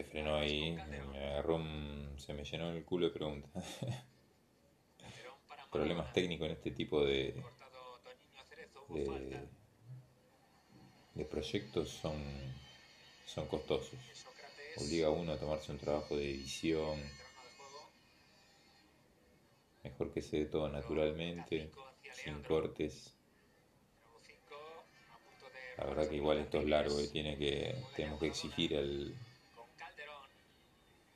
Se 0.00 0.04
frenó 0.04 0.36
ahí, 0.36 0.78
me 1.12 1.26
agarró 1.26 1.60
se 2.16 2.32
me 2.32 2.42
llenó 2.42 2.70
el 2.70 2.84
culo 2.84 3.08
de 3.08 3.12
preguntas. 3.12 3.50
Problemas 5.70 6.10
técnicos 6.14 6.46
en 6.46 6.52
este 6.52 6.70
tipo 6.70 7.04
de, 7.04 7.34
de, 8.88 9.46
de 11.14 11.24
proyectos 11.26 11.90
son, 11.90 12.14
son 13.26 13.46
costosos. 13.46 13.98
Obliga 14.78 15.08
a 15.08 15.10
uno 15.10 15.32
a 15.32 15.38
tomarse 15.38 15.70
un 15.70 15.78
trabajo 15.78 16.16
de 16.16 16.30
edición. 16.30 16.98
Mejor 19.84 20.14
que 20.14 20.22
se 20.22 20.38
dé 20.38 20.46
todo 20.46 20.70
naturalmente, 20.70 21.70
sin 22.14 22.42
cortes. 22.42 23.14
La 25.76 25.84
verdad 25.84 26.08
que 26.08 26.16
igual 26.16 26.38
esto 26.38 26.58
es 26.58 26.64
largo 26.66 26.98
y 27.00 27.08
tiene 27.08 27.36
que, 27.36 27.74
tenemos 27.96 28.18
que 28.18 28.28
exigir 28.28 28.76
al, 28.76 29.14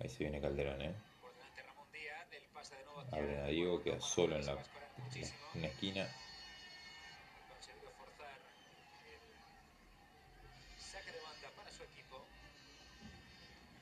Ahí 0.04 0.10
se 0.10 0.18
viene 0.18 0.38
Calderón, 0.38 0.82
¿eh? 0.82 0.94
Abre 3.10 3.40
a 3.40 3.46
Diego, 3.46 3.82
queda 3.82 3.98
solo 4.02 4.36
en 4.36 4.44
la, 4.44 4.58
una 5.54 5.66
esquina. 5.66 6.06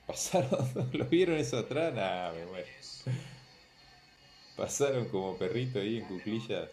Pasaron, 0.07 0.89
¿lo 0.93 1.05
vieron 1.07 1.35
eso 1.35 1.57
atrás? 1.57 1.93
Nah, 1.93 2.31
me 2.31 2.45
muero. 2.45 2.67
Pasaron 4.55 5.09
como 5.09 5.37
perrito 5.37 5.79
ahí 5.79 5.97
en 5.97 6.05
cuclillas. 6.05 6.69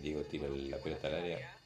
Diego 0.00 0.22
tira 0.22 0.48
la 0.48 0.78
pelota 0.78 1.06
al 1.06 1.14
área. 1.14 1.61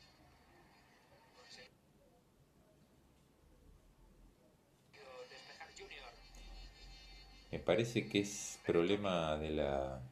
Me 7.50 7.58
parece 7.60 8.08
que 8.08 8.20
es 8.20 8.58
problema 8.66 9.36
de 9.36 9.50
la 9.50 10.02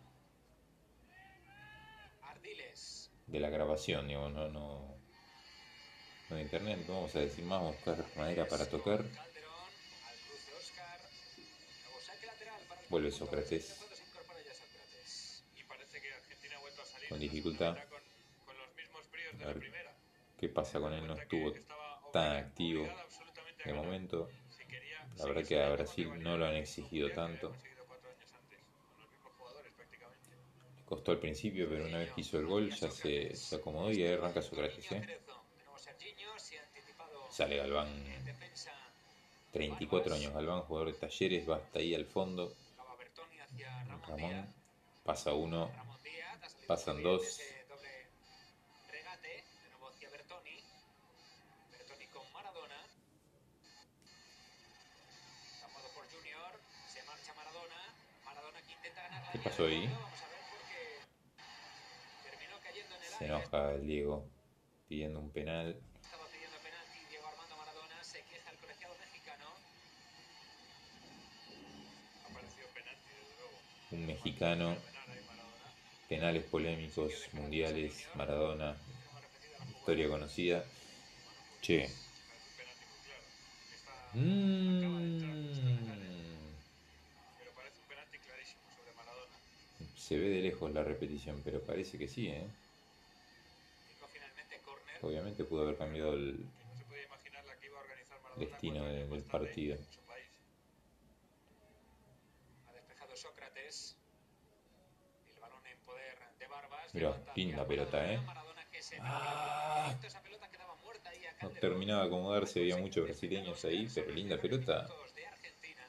de 3.27 3.41
la 3.41 3.51
grabación, 3.51 4.07
digo, 4.07 4.29
no, 4.29 4.49
no, 4.49 4.97
no 6.29 6.37
de 6.37 6.43
internet, 6.43 6.85
vamos 6.87 7.15
a 7.17 7.21
decir 7.21 7.45
más, 7.45 7.61
vamos 7.61 7.75
a 7.75 7.91
buscar 7.91 8.17
manera 8.17 8.47
para 8.47 8.67
tocar. 8.67 9.05
Vuelve 12.89 13.11
Sócrates. 13.11 13.81
Con 17.09 17.19
dificultad. 17.19 17.77
A 19.43 19.47
ver 19.47 19.73
qué 20.39 20.49
pasa 20.49 20.79
con 20.79 20.93
él, 20.93 21.07
no 21.07 21.15
estuvo 21.15 21.53
tan 22.13 22.37
activo 22.37 22.87
de 23.65 23.73
momento. 23.73 24.31
La 25.19 25.27
verdad 25.27 25.47
que 25.47 25.63
a 25.63 25.71
Brasil 25.71 26.11
no 26.23 26.37
lo 26.37 26.47
han 26.47 26.57
exigido 26.57 27.11
tanto. 27.13 27.53
Costó 30.85 31.13
al 31.13 31.19
principio, 31.19 31.69
pero 31.69 31.87
una 31.87 31.99
vez 31.99 32.13
que 32.13 32.21
hizo 32.21 32.39
el 32.39 32.47
gol 32.47 32.71
ya 32.71 32.91
se, 32.91 33.35
se 33.35 33.57
acomodó 33.57 33.91
y 33.91 34.03
ahí 34.03 34.13
arranca 34.13 34.43
su 34.43 34.55
¿eh? 34.61 35.21
Sale 37.31 37.57
Galván, 37.57 37.89
34 39.53 40.15
años 40.15 40.33
Galván, 40.35 40.63
jugador 40.63 40.93
de 40.93 40.99
talleres, 40.99 41.49
va 41.49 41.57
hasta 41.57 41.79
ahí 41.79 41.95
al 41.95 42.07
fondo. 42.07 42.55
Ramón, 44.07 44.47
pasa 45.05 45.33
uno, 45.33 45.71
pasan 46.67 47.03
dos, 47.03 47.41
pasó 59.45 59.67
ahí? 59.67 59.89
Se 63.19 63.27
enoja 63.27 63.73
el 63.73 63.87
Diego 63.87 64.27
pidiendo 64.89 65.21
un 65.21 65.31
penal. 65.31 65.79
Un 73.91 74.07
mexicano, 74.07 74.77
penales 76.09 76.43
polémicos, 76.45 77.13
mundiales, 77.33 78.09
Maradona, 78.15 78.77
historia 79.77 80.09
conocida. 80.09 80.65
Che. 81.61 81.89
Mmm. 84.15 85.34
Se 90.07 90.19
ve 90.19 90.29
de 90.29 90.43
lejos 90.43 90.71
la 90.71 90.85
repetición, 90.85 91.41
pero 91.43 91.63
parece 91.63 91.97
que 91.97 92.07
sí, 92.07 92.29
¿eh? 92.29 92.47
obviamente 95.01 95.45
pudo 95.45 95.63
haber 95.63 95.79
cambiado 95.79 96.13
el 96.13 96.45
destino 98.37 98.85
del 98.85 99.23
partido. 99.23 99.79
Ha 102.69 102.73
despejado 102.75 103.17
Sócrates. 103.17 103.97
El 105.35 105.41
balón 105.41 105.67
en 105.67 105.79
poder 105.87 106.19
de 106.39 106.47
Barbas. 106.49 106.95
Levanta 106.95 107.33
linda 107.35 107.67
pelota, 107.67 108.13
¿eh? 108.13 108.21
Ah. 109.01 109.95
No 111.41 111.49
terminaba 111.49 112.03
de 112.03 112.09
acomodarse, 112.09 112.61
había 112.61 112.77
muchos 112.77 113.05
brasileños 113.07 113.65
ahí, 113.65 113.89
pero 113.95 114.11
linda 114.13 114.39
pelota. 114.39 114.87
De 115.15 115.27
Argentina. 115.27 115.83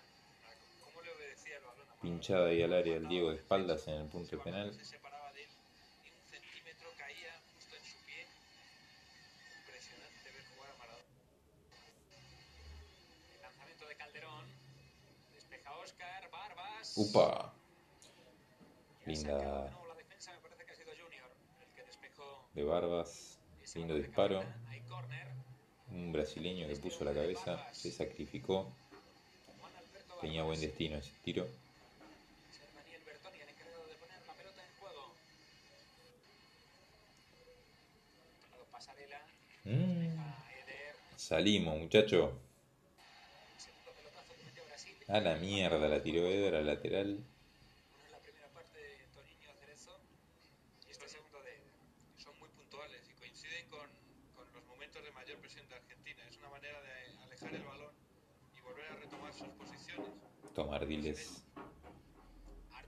¿Cómo 0.86 1.02
le 1.02 1.12
obedecía 1.12 1.58
el 1.58 1.64
balón 1.64 1.90
a 1.90 1.95
Maradona? 1.95 1.95
Pinchada 2.06 2.50
ahí 2.50 2.62
al 2.62 2.72
área 2.72 2.94
del 2.94 3.08
Diego 3.08 3.32
de 3.32 3.38
espaldas 3.38 3.88
en 3.88 3.96
el 3.96 4.08
punto 4.08 4.38
penal. 4.38 4.72
¡Upa! 16.96 17.54
Linda. 19.08 19.74
de 22.54 22.64
Barbas, 22.64 23.40
lindo 23.74 23.96
disparo. 23.96 24.44
Un 25.90 26.12
brasileño 26.12 26.68
que 26.68 26.76
puso 26.76 27.04
la 27.04 27.16
cabeza, 27.16 27.68
se 27.74 27.92
sacrificó. 27.92 28.72
Tenía 30.22 30.44
buen 30.44 30.62
destino 30.62 30.98
ese 30.98 31.12
tiro. 31.24 31.65
Mm. 39.66 40.16
Salimos, 41.16 41.78
muchacho. 41.80 42.32
A 45.08 45.20
la 45.20 45.36
mierda 45.36 45.88
la 45.88 46.02
tiró 46.02 46.28
Eder 46.28 46.56
al 46.56 46.68
lateral. 46.68 47.24
Tomar 60.56 60.88
diles 60.88 61.44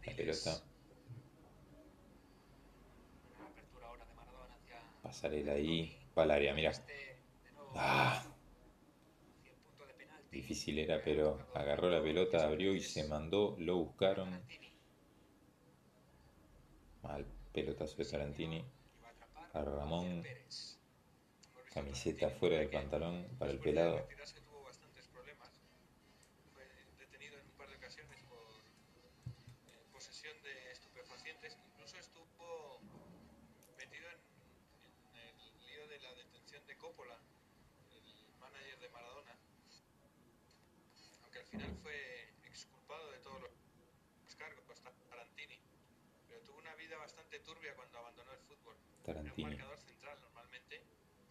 la. 0.05 0.63
Una 3.37 3.47
apertura 3.49 3.87
ahora 3.87 4.05
de 4.05 4.13
Maradona 4.13 4.55
hacia 4.55 4.81
Pasarela 5.07 5.53
ahí. 5.53 5.97
Al 6.15 6.31
área, 6.31 6.53
mira. 6.53 6.71
Ah, 7.75 8.23
difícil 10.31 10.79
era, 10.79 11.01
pero 11.03 11.47
agarró 11.53 11.89
la 11.89 12.01
pelota, 12.01 12.43
abrió 12.43 12.73
y 12.73 12.81
se 12.81 13.07
mandó. 13.07 13.55
Lo 13.59 13.77
buscaron. 13.77 14.41
Mal 17.03 17.25
pelotazo 17.53 17.95
de 17.97 18.05
Tarantini. 18.05 18.57
Iba 18.97 19.07
a 19.07 19.11
atrapar 19.11 19.49
A 19.53 19.63
Ramón. 19.63 20.23
Camiseta 21.73 22.29
fuera 22.31 22.57
del 22.57 22.69
pantalón 22.69 23.27
para 23.39 23.51
el 23.51 23.59
pelado. 23.59 23.97
retirarse 23.97 24.41
tuvo 24.41 24.63
bastantes 24.63 25.07
problemas. 25.07 25.61
Fue 26.53 26.65
detenido 26.99 27.37
en 27.37 27.45
un 27.45 27.51
par 27.51 27.69
de 27.69 27.75
ocasiones 27.75 28.23
por 28.23 28.39
eh, 29.67 29.85
posesión 29.93 30.35
de 30.43 30.71
estupefacientes. 30.71 31.55
Incluso 31.71 31.97
estuvo 31.97 32.79
metido 33.77 34.07
en, 34.09 35.19
en 35.21 35.39
el 35.39 35.67
lío 35.67 35.87
de 35.87 35.99
la 35.99 36.13
detención 36.15 36.65
de 36.65 36.77
Coppola, 36.77 37.17
el 37.91 38.39
manager 38.39 38.79
de 38.79 38.89
Maradona. 38.89 39.37
Aunque 41.23 41.39
al 41.39 41.45
final 41.45 41.77
fue 41.83 42.33
exculpado 42.43 43.11
de 43.11 43.19
todos 43.19 43.41
los 43.41 44.35
cargos, 44.35 44.63
hasta 44.69 44.91
Tarantini. 45.09 45.59
Pero 46.27 46.41
tuvo 46.41 46.57
una 46.57 46.73
vida 46.75 46.97
bastante 47.27 47.45
turbia 47.45 47.75
cuando 47.75 47.97
abandonó 47.99 48.31
el 48.31 48.39
fútbol. 48.39 48.75
Era 49.03 49.19
un 49.19 49.25
Tarantini. 49.25 49.49
marcador 49.49 49.79
central 49.79 50.17
normalmente, 50.21 50.81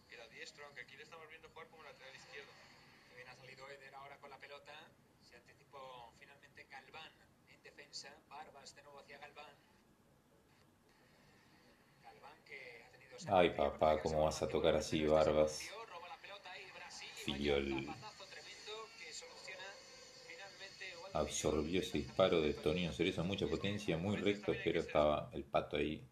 que 0.07 0.15
era 0.15 0.27
diestro, 0.27 0.65
aunque 0.65 0.81
aquí 0.81 0.95
le 0.95 1.03
estamos 1.03 1.27
viendo 1.27 1.49
jugar 1.49 1.67
como 1.69 1.83
lateral 1.83 2.15
izquierdo. 2.15 2.51
Que 3.09 3.15
bien 3.15 3.27
ha 3.27 3.35
salido 3.35 3.67
Eder 3.69 3.95
ahora 3.95 4.17
con 4.17 4.29
la 4.29 4.37
pelota. 4.37 4.73
Se 5.23 5.37
anticipó 5.37 6.13
finalmente 6.19 6.67
Galván 6.69 7.11
en 7.49 7.63
defensa. 7.63 8.13
Barbas 8.29 8.75
de 8.75 8.83
nuevo 8.83 8.99
hacia 8.99 9.17
Galván. 9.17 9.55
Galván 12.03 12.43
que 12.45 12.83
ha 12.83 12.91
tenido 12.91 13.17
Ay, 13.29 13.49
papá, 13.49 13.99
¿cómo 13.99 14.23
vas 14.23 14.41
a 14.43 14.47
tocar 14.47 14.75
así, 14.75 15.03
Barbas? 15.05 15.67
Filiol. 17.25 17.87
Absorbió 21.17 21.79
ese 21.81 21.97
disparo 21.97 22.41
de 22.41 22.53
Tonino 22.53 22.93
Cerezo, 22.93 23.23
mucha 23.23 23.47
potencia, 23.47 23.97
muy 23.97 24.17
recto, 24.17 24.53
pero 24.63 24.79
estaba 24.81 25.29
el 25.33 25.43
pato 25.45 25.77
ahí. 25.77 26.07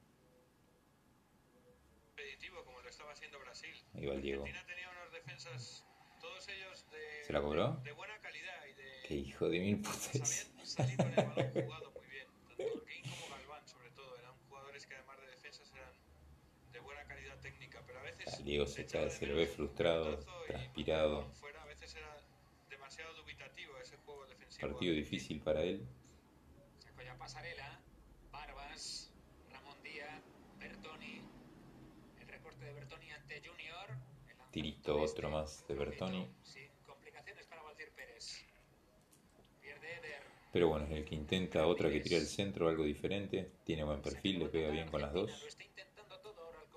Como 2.66 2.82
lo 2.82 2.90
estaba 2.90 3.12
haciendo 3.12 3.40
Brasil. 3.40 3.76
Ahí 3.94 4.06
va 4.08 4.14
el 4.16 4.22
Diego. 4.22 4.44
Argentina 4.46 4.66
tenía 4.68 4.90
unos 4.90 5.12
defensas, 5.12 5.86
todos 6.20 6.48
ellos 6.50 6.86
de, 6.92 7.24
¿Se 7.26 7.34
la 7.34 7.42
cobró? 7.42 7.74
de, 7.74 7.84
de 7.84 7.92
buena 7.92 8.18
calidad 8.20 8.66
y 8.66 8.74
de 8.74 9.02
Qué 9.08 9.14
hijo 9.16 9.48
de 9.50 9.60
mil 9.60 9.78
putas. 9.82 10.50
sabían 10.58 10.66
salir 10.66 10.98
con 10.98 11.08
el 11.10 11.16
balón 11.16 11.52
jugado 11.54 11.92
muy 11.92 12.08
bien. 12.08 12.28
Tanto 12.48 12.64
Orquín 12.74 13.04
como 13.12 13.30
Galván, 13.36 13.68
sobre 13.68 13.90
todo, 13.92 14.18
eran 14.18 14.34
jugadores 14.50 14.86
que 14.88 14.96
además 14.96 15.20
de 15.22 15.28
defensas 15.28 15.72
eran 15.76 15.94
de 16.74 16.80
buena 16.80 17.04
calidad 17.06 17.40
técnica, 17.42 17.84
pero 17.86 18.00
a 18.00 18.04
veces 18.04 18.34
Al 18.34 18.44
Diego 18.44 18.66
se, 18.66 18.88
se 18.88 19.28
lo 19.28 19.36
ve 19.36 19.46
frustrado, 19.48 20.20
transpirado. 20.48 21.18
balón 21.20 21.36
fuera, 21.36 21.62
a 21.62 21.66
veces 21.68 21.94
era 21.96 22.18
demasiado 22.70 23.14
dubitativo 23.16 23.78
ese 23.78 23.98
juego 23.98 24.26
defensivo. 24.26 24.45
Partido 24.60 24.94
difícil 24.94 25.42
para 25.42 25.62
él. 25.62 25.86
Sacó 26.80 27.02
ya 27.02 27.18
pasarela. 27.18 27.80
Barbas. 28.32 29.12
Ramón 29.52 29.82
Díaz. 29.84 30.22
Bertoni. 30.60 31.22
El 32.20 32.28
recorte 32.28 32.66
de 32.66 32.74
Bertoni 32.74 33.12
ante 33.12 33.42
Junior. 33.48 33.88
Tirito, 34.52 35.02
otro 35.02 35.30
más 35.30 35.68
de 35.68 35.76
Bertoni. 35.76 36.28
Sin 36.44 36.70
complicaciones 36.86 37.46
para 37.48 37.62
Valdir 37.64 37.92
Pérez. 37.92 38.46
Pierde 39.62 39.98
Eder. 39.98 40.24
Pero 40.54 40.70
bueno, 40.70 40.86
es 40.86 40.92
el 40.92 41.06
que 41.06 41.16
intenta 41.16 41.68
otra 41.68 41.90
que 41.90 42.00
tira 42.00 42.18
el 42.18 42.28
centro, 42.28 42.70
algo 42.70 42.84
diferente. 42.84 43.52
Tiene 43.66 43.84
buen 43.84 44.02
perfil, 44.02 44.40
le 44.40 44.48
pega 44.48 44.70
bien 44.70 44.88
con 44.90 45.02
las 45.02 45.12
dos. 45.14 45.32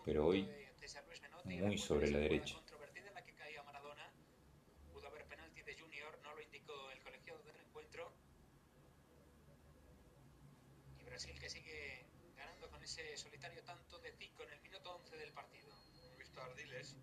Pero 0.04 0.26
hoy, 0.26 0.48
muy 1.44 1.78
sobre 1.78 2.10
la 2.10 2.18
derecha. 2.18 2.54
controvertida 2.54 3.08
en 3.08 3.14
la 3.14 3.24
que 3.24 3.34
caía 3.34 3.62
Maradona. 3.62 4.10
Pudo 4.92 5.06
haber 5.06 5.24
penalti 5.26 5.62
de 5.62 5.74
Junior, 5.78 6.18
no 6.22 6.34
lo 6.34 6.42
indicó 6.42 6.90
el 6.90 7.00
colegiado 7.02 7.42
del 7.42 7.56
encuentro. 7.56 8.10
Y 10.98 11.04
Brasil 11.04 11.38
que 11.38 11.50
sigue 11.50 12.06
ganando 12.36 12.70
con 12.70 12.82
ese 12.82 13.16
solitario 13.16 13.62
tanto 13.64 13.98
de 13.98 14.12
Zico 14.12 14.44
en 14.44 14.52
el 14.52 14.60
minuto 14.62 14.94
11 14.96 15.16
del 15.16 15.32
partido. 15.32 15.68
Hemos 15.98 16.18
visto 16.18 16.40
a 16.40 16.44
Ardiles. 16.46 16.96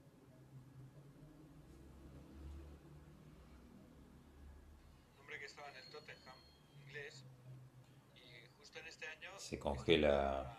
Un 5.14 5.20
hombre 5.22 5.40
que 5.40 5.46
estaba 5.46 5.70
en 5.70 5.76
el 5.78 5.92
Tottenham, 5.92 6.38
inglés. 6.86 7.24
Y 8.16 8.48
justo 8.58 8.80
en 8.80 8.88
este 8.88 8.94
año. 8.94 8.95
Se 9.38 9.60
congela- 9.60 10.58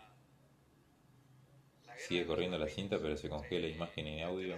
Sigue 1.97 2.25
corriendo 2.27 2.57
la 2.57 2.67
cinta, 2.67 2.99
pero 2.99 3.17
se 3.17 3.27
congela 3.29 3.67
imagen 3.67 4.07
y 4.07 4.21
audio. 4.21 4.55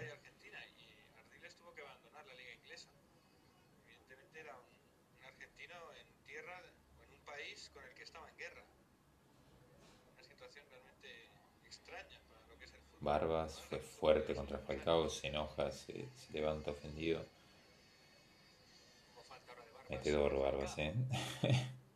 Barbas 13.02 13.62
fue 13.62 13.80
fuerte 13.80 14.36
contra 14.36 14.58
Falcao, 14.60 15.10
se 15.10 15.28
enoja, 15.28 15.72
se, 15.72 15.94
se 16.16 16.34
levanta 16.34 16.72
ofendido. 16.72 17.26
Metedor 19.90 20.38
Barbas, 20.40 20.78
eh. 20.78 20.94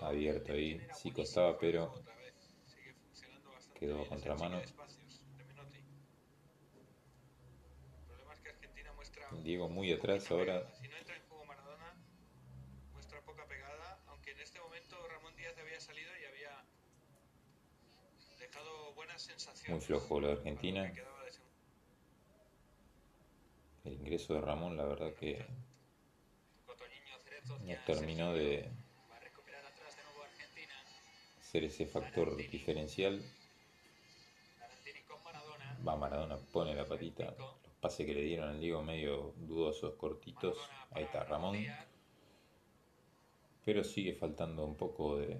Abierto 0.00 0.52
ahí, 0.52 0.80
sí 0.94 1.10
costaba, 1.10 1.58
pero 1.58 1.92
quedó 3.78 4.02
a 4.02 4.08
contramano. 4.08 4.60
Diego 9.42 9.68
muy 9.68 9.92
atrás 9.92 10.30
ahora. 10.30 10.62
Muy 19.68 19.80
flojo 19.80 20.20
lo 20.20 20.26
de 20.28 20.32
Argentina. 20.34 20.92
El 23.84 23.92
ingreso 23.94 24.34
de 24.34 24.40
Ramón, 24.40 24.76
la 24.76 24.84
verdad 24.84 25.14
que 25.14 25.46
no 27.46 27.84
terminó 27.86 28.32
de, 28.32 28.70
ser 31.50 31.64
ese 31.64 31.84
factor 31.84 32.36
diferencial. 32.36 33.20
Va 35.86 35.96
Maradona, 35.96 36.36
pone 36.36 36.74
la 36.76 36.86
patita. 36.86 37.34
Los 37.36 37.74
pases 37.80 38.06
que 38.06 38.14
le 38.14 38.22
dieron 38.22 38.50
al 38.50 38.60
Diego 38.60 38.82
medio 38.82 39.34
dudosos, 39.36 39.94
cortitos. 39.94 40.58
Ahí 40.92 41.04
está 41.04 41.24
Ramón. 41.24 41.56
Pero 43.64 43.82
sigue 43.82 44.14
faltando 44.14 44.64
un 44.64 44.76
poco 44.76 45.16
de... 45.16 45.38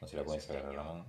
No 0.00 0.08
se 0.08 0.16
la 0.16 0.24
puede 0.24 0.40
sacar 0.40 0.66
a 0.66 0.72
Ramón. 0.72 1.06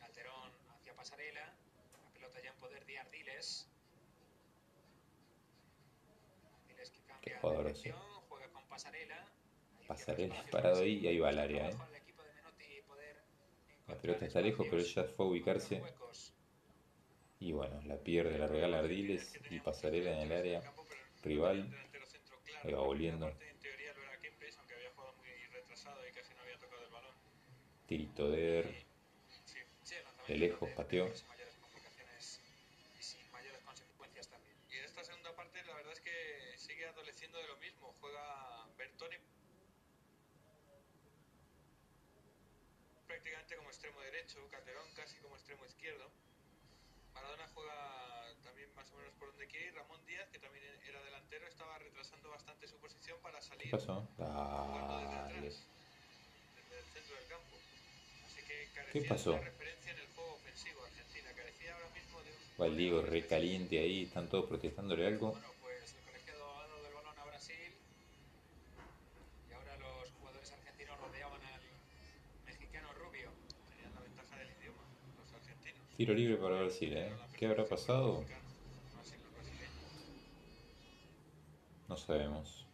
Calderón 0.00 0.50
hacia 0.74 0.94
Pasarela. 0.96 1.54
La 2.04 2.10
pelota 2.12 2.42
ya 2.42 2.50
en 2.50 2.56
poder 2.56 2.84
de 2.86 2.98
Ardiles. 2.98 3.68
Ardiles 6.64 6.90
que 6.90 7.00
cambia 7.02 7.15
Qué 7.15 7.15
jugador 7.15 7.15
de 7.15 7.15
ese. 7.15 7.15
dirección, 7.15 7.15
juega 7.15 7.15
con 7.34 7.72
Pasarela. 9.86 10.42
Parado 10.50 10.80
ahí 10.80 10.98
y 10.98 11.06
ahí 11.08 11.18
va 11.18 11.28
al 11.28 11.38
área, 11.38 11.68
¿eh? 11.70 11.72
De 11.72 11.78
La 13.94 14.00
pelota 14.00 14.26
está 14.26 14.40
lejos, 14.40 14.66
pero 14.68 14.82
ella 14.82 15.04
fue 15.04 15.26
a 15.26 15.28
ubicarse. 15.28 15.82
Y 17.38 17.52
bueno, 17.52 17.80
la 17.84 17.96
pierde, 17.96 18.38
la 18.38 18.46
regala 18.48 18.78
Ardiles 18.80 19.38
y 19.50 19.60
Pasarela 19.60 20.12
en 20.12 20.32
el 20.32 20.32
área 20.32 20.62
rival. 21.22 21.72
Ahí 22.64 22.72
va 22.72 22.80
volviendo. 22.80 23.28
En 23.28 23.58
teoría 23.60 23.92
lo 23.94 24.02
era 24.02 24.18
Kempes, 24.20 24.56
aunque 24.58 24.74
había 24.74 24.90
jugado 24.90 25.12
muy 25.16 25.28
retrasado 25.52 26.08
y 26.08 26.12
casi 26.12 26.34
no 26.34 26.40
había 26.42 26.58
tocado 26.58 26.82
el 26.84 26.90
balón. 26.90 27.14
Tirito 27.86 28.30
de 28.30 28.48
Eder. 28.48 28.74
Sí, 29.44 29.58
Sí, 29.84 29.94
el 29.94 30.02
lanzamiento 30.04 30.32
De 30.32 30.38
lejos, 30.38 30.68
de- 30.70 30.74
pateó. 30.74 31.14
sin 31.14 31.28
mayores 31.28 31.54
complicaciones 31.60 32.40
y 32.98 33.02
sin 33.02 33.30
mayores 33.30 33.60
consecuencias 33.62 34.28
también. 34.28 34.56
Y 34.70 34.76
en 34.78 34.84
esta 34.84 35.04
segunda 35.04 35.36
parte 35.36 35.62
la 35.64 35.74
verdad 35.74 35.92
es 35.92 36.00
que 36.00 36.54
sigue 36.56 36.86
adoleciendo 36.86 37.38
de 37.38 37.46
lo 37.46 37.56
mismo. 37.58 37.94
Juega 38.00 38.66
Bertoni 38.78 39.16
prácticamente 43.06 43.54
como 43.56 43.70
extremo 43.86 44.02
derecho, 44.02 44.48
Calderón 44.50 44.88
casi 44.96 45.16
como 45.18 45.36
extremo 45.36 45.64
izquierdo. 45.64 46.10
Maradona 47.14 47.46
juega 47.54 48.34
también 48.42 48.74
más 48.74 48.90
o 48.90 48.96
menos 48.96 49.12
por 49.14 49.28
donde 49.28 49.46
quiere 49.46 49.68
y 49.68 49.70
Ramón 49.70 50.04
Díaz, 50.06 50.28
que 50.30 50.40
también 50.40 50.64
era 50.88 51.00
delantero, 51.04 51.46
estaba 51.46 51.78
retrasando 51.78 52.30
bastante 52.30 52.66
su 52.66 52.76
posición 52.78 53.16
para 53.22 53.38
¿Qué 53.38 53.46
salir 53.46 53.70
pasó? 53.70 54.08
jugando 54.16 54.98
desde 54.98 55.14
atrás, 55.14 55.62
desde 56.56 56.78
el 56.78 56.84
centro 56.92 57.14
del 57.14 57.26
campo. 57.28 57.56
Así 58.26 58.42
que 58.42 58.68
carecía 58.74 59.02
¿Qué 59.02 59.08
pasó? 59.08 59.32
de 59.32 59.40
referencia 59.40 59.92
en 59.92 59.98
el 60.00 60.06
juego 60.08 60.34
ofensivo 60.34 60.84
Argentina, 60.84 61.32
carecía 61.36 61.74
ahora 61.74 61.88
mismo 61.90 62.22
de 62.22 62.30
un... 62.32 62.38
Va 62.60 62.66
el 62.66 62.76
Diego 62.76 63.02
recaliente 63.02 63.78
ahí, 63.78 64.02
están 64.04 64.28
todos 64.28 64.46
protestándole 64.46 65.06
algo. 65.06 65.30
Bueno, 65.30 65.48
pues 65.62 65.94
el 65.94 66.02
colegiado 66.04 66.58
ha 66.58 66.66
dado 66.66 66.86
el 66.88 66.92
balón 66.94 67.18
a 67.20 67.24
Brasil 67.24 67.72
y 69.48 69.52
ahora 69.54 69.76
los 69.76 70.10
jugadores 70.18 70.50
argentinos 70.52 70.98
rodeaban 70.98 71.40
al 71.44 71.60
mexicano 72.46 72.92
Rubio. 72.94 73.30
Tenían 73.70 73.94
la 73.94 74.00
ventaja 74.00 74.36
del 74.38 74.50
idioma, 74.60 74.82
los 75.18 75.32
argentinos. 75.32 75.85
Tiro 75.96 76.12
libre 76.12 76.36
para 76.36 76.60
Brasil, 76.60 76.94
¿eh? 76.94 77.10
¿Qué 77.38 77.46
habrá 77.46 77.64
pasado? 77.64 78.22
No 81.88 81.96
sabemos. 81.96 82.66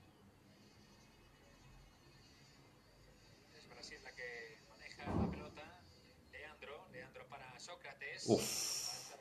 Es. 8.12 8.24
Uf. 8.26 9.12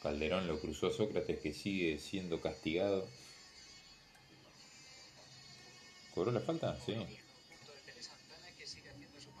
Calderón. 0.00 0.46
Lo 0.46 0.60
cruzó 0.60 0.86
a 0.86 0.92
Sócrates 0.92 1.40
que 1.40 1.52
sigue 1.52 1.98
siendo 1.98 2.40
castigado. 2.40 3.08
¿Cobró 6.14 6.30
la 6.30 6.40
falta? 6.40 6.78
Sí. 6.80 6.94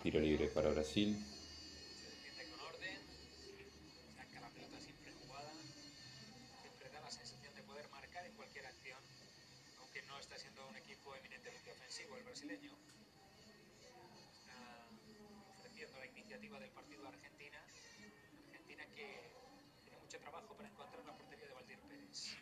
Tiro 0.02 0.18
libre 0.18 0.48
para 0.48 0.70
Brasil. 0.70 1.16
Que 18.98 19.84
tiene 19.84 19.98
mucho 20.00 20.18
trabajo 20.18 20.54
para 20.56 20.68
encontrar 20.68 21.04
la 21.06 21.14
portería 21.16 21.46
de 21.46 21.54
Valdir 21.54 21.78
Pérez. 21.88 22.36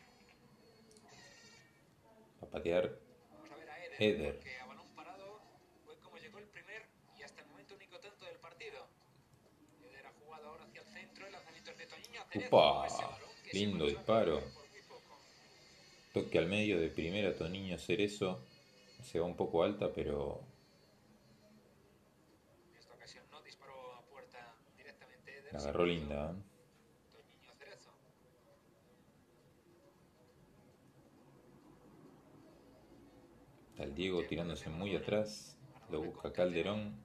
A 2.41 2.47
patear 2.47 2.99
Vamos 3.31 3.51
a 3.51 3.57
ver 3.57 3.69
a 3.71 3.85
Eder, 3.85 4.03
Eder. 4.03 4.35
porque 4.37 4.57
a 4.57 4.67
balón 4.67 4.89
parado 4.95 5.41
fue 5.85 5.99
como 6.01 6.17
llegó 6.17 6.39
el 6.39 6.47
primer 6.49 6.83
y 7.19 7.23
hasta 7.23 7.43
el 7.43 7.49
momento 7.49 7.75
único 7.75 7.99
tanto 8.01 8.25
del 8.27 8.37
partido. 8.39 8.87
Eder 9.91 10.07
ha 10.07 10.13
jugado 10.13 10.49
ahora 10.49 10.65
hacia 10.65 10.81
el 10.81 10.87
centro, 10.89 11.27
el 11.27 11.33
lanzamiento 11.33 11.71
es 11.71 11.79
de 11.79 11.87
Toñiño. 11.87 12.23
¡Upa! 12.47 12.87
Lindo 13.53 13.87
disparo. 13.87 14.43
toque 16.13 16.39
al 16.39 16.47
medio 16.47 16.81
de 16.81 16.89
primera 16.89 17.35
Toniño 17.37 17.79
Cerezo. 17.79 18.41
Se 19.03 19.19
va 19.21 19.27
un 19.27 19.37
poco 19.37 19.63
alta, 19.63 19.93
pero 19.93 20.41
esta 22.79 22.95
ocasión 22.95 23.25
no 23.31 23.41
disparó 23.43 23.95
a 23.95 24.03
puerta 24.07 24.55
directamente 24.77 25.43
la 25.53 25.59
agarró 25.59 25.85
linda. 25.87 26.33
¿eh? 26.33 26.43
hizo 27.09 27.19
Toñiño 27.23 27.55
Cerezo. 27.59 27.91
Está 33.77 33.85
el 33.85 33.95
Diego 33.95 34.24
tirándose 34.24 34.70
muy 34.70 34.97
atrás. 34.97 35.55
Lo 35.91 36.01
busca 36.01 36.33
Calderón. 36.33 36.97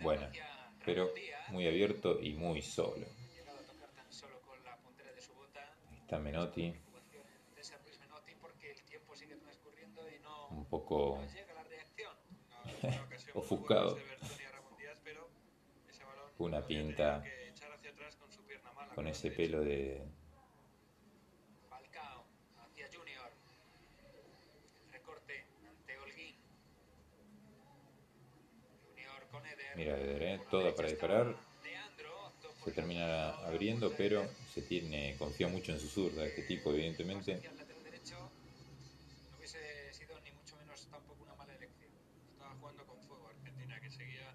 Buena, 0.00 0.26
hacia 0.26 0.44
Ramón 0.44 0.76
pero 0.84 1.14
muy 1.48 1.66
abierto 1.66 2.20
y 2.20 2.34
muy 2.34 2.60
solo. 2.60 3.06
Ahí 5.88 5.96
está 5.96 6.18
Menotti, 6.18 6.74
un 10.50 10.66
poco 10.66 11.12
una 12.82 13.00
Ofuscado. 13.32 13.98
buena 16.36 16.60
de 16.60 17.35
con 18.96 19.06
ese 19.06 19.30
pelo 19.30 19.60
de 19.62 20.00
Falcao 21.68 22.24
hacia 22.64 22.86
Junior. 22.88 23.30
Recorte 24.90 25.44
ante 25.68 25.98
Holguín. 25.98 26.34
Junior 28.88 29.28
con 29.30 29.44
Eder. 29.44 29.76
Mira, 29.76 30.00
Eder, 30.00 30.22
¿eh? 30.22 30.40
Toda 30.50 30.74
para 30.74 30.88
disparar. 30.88 31.36
Se 32.64 32.72
termina 32.72 33.32
abriendo, 33.46 33.92
pero 33.96 34.26
se 34.52 34.62
tiene 34.62 35.14
confía 35.18 35.46
mucho 35.46 35.72
en 35.72 35.78
su 35.78 35.88
zurda 35.88 36.26
este 36.26 36.42
tipo, 36.44 36.72
evidentemente. 36.72 37.34
Hacia 37.34 37.50
el 37.50 37.56
lateral 37.58 37.84
derecho 37.84 38.16
no 39.30 39.36
hubiese 39.36 39.92
sido 39.92 40.18
ni 40.22 40.32
mucho 40.32 40.56
menos 40.56 40.88
tampoco 40.90 41.22
una 41.22 41.34
mala 41.34 41.54
elección. 41.54 41.90
Estaba 42.32 42.54
jugando 42.58 42.86
con 42.86 42.98
fuego 43.02 43.28
Argentina, 43.28 43.78
que 43.78 43.90
seguía 43.90 44.34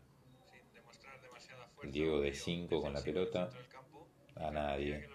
sin 0.52 0.72
demostrar 0.72 1.20
demasiada 1.20 1.68
fuerza. 1.68 1.92
Diego 1.92 2.20
de 2.22 2.30
o 2.30 2.32
brío 2.32 2.44
cinco 2.46 2.82
con 2.82 2.94
la 2.94 3.02
pelota. 3.04 3.50
A 4.42 4.52
nadie. 4.52 5.08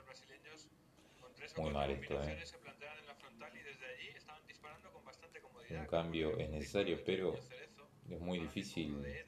Muy 1.56 1.70
mal 1.70 1.90
esto, 1.90 2.22
¿eh? 2.22 2.38
Un 5.70 5.86
cambio 5.86 6.36
es 6.38 6.48
necesario, 6.50 6.96
de 6.96 7.02
pero 7.02 7.34
es 7.34 8.20
muy 8.20 8.38
difícil. 8.38 9.02
de 9.02 9.24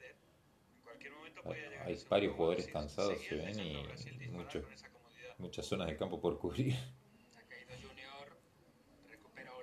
Hay 1.85 1.97
varios 2.09 2.35
jugadores 2.35 2.67
cansados, 2.67 3.19
se 3.19 3.35
ven, 3.35 3.59
y 3.59 3.83
comodidad. 3.83 5.37
muchas 5.37 5.65
zonas 5.65 5.87
del 5.87 5.97
campo 5.97 6.19
por 6.19 6.39
cubrir. 6.39 6.75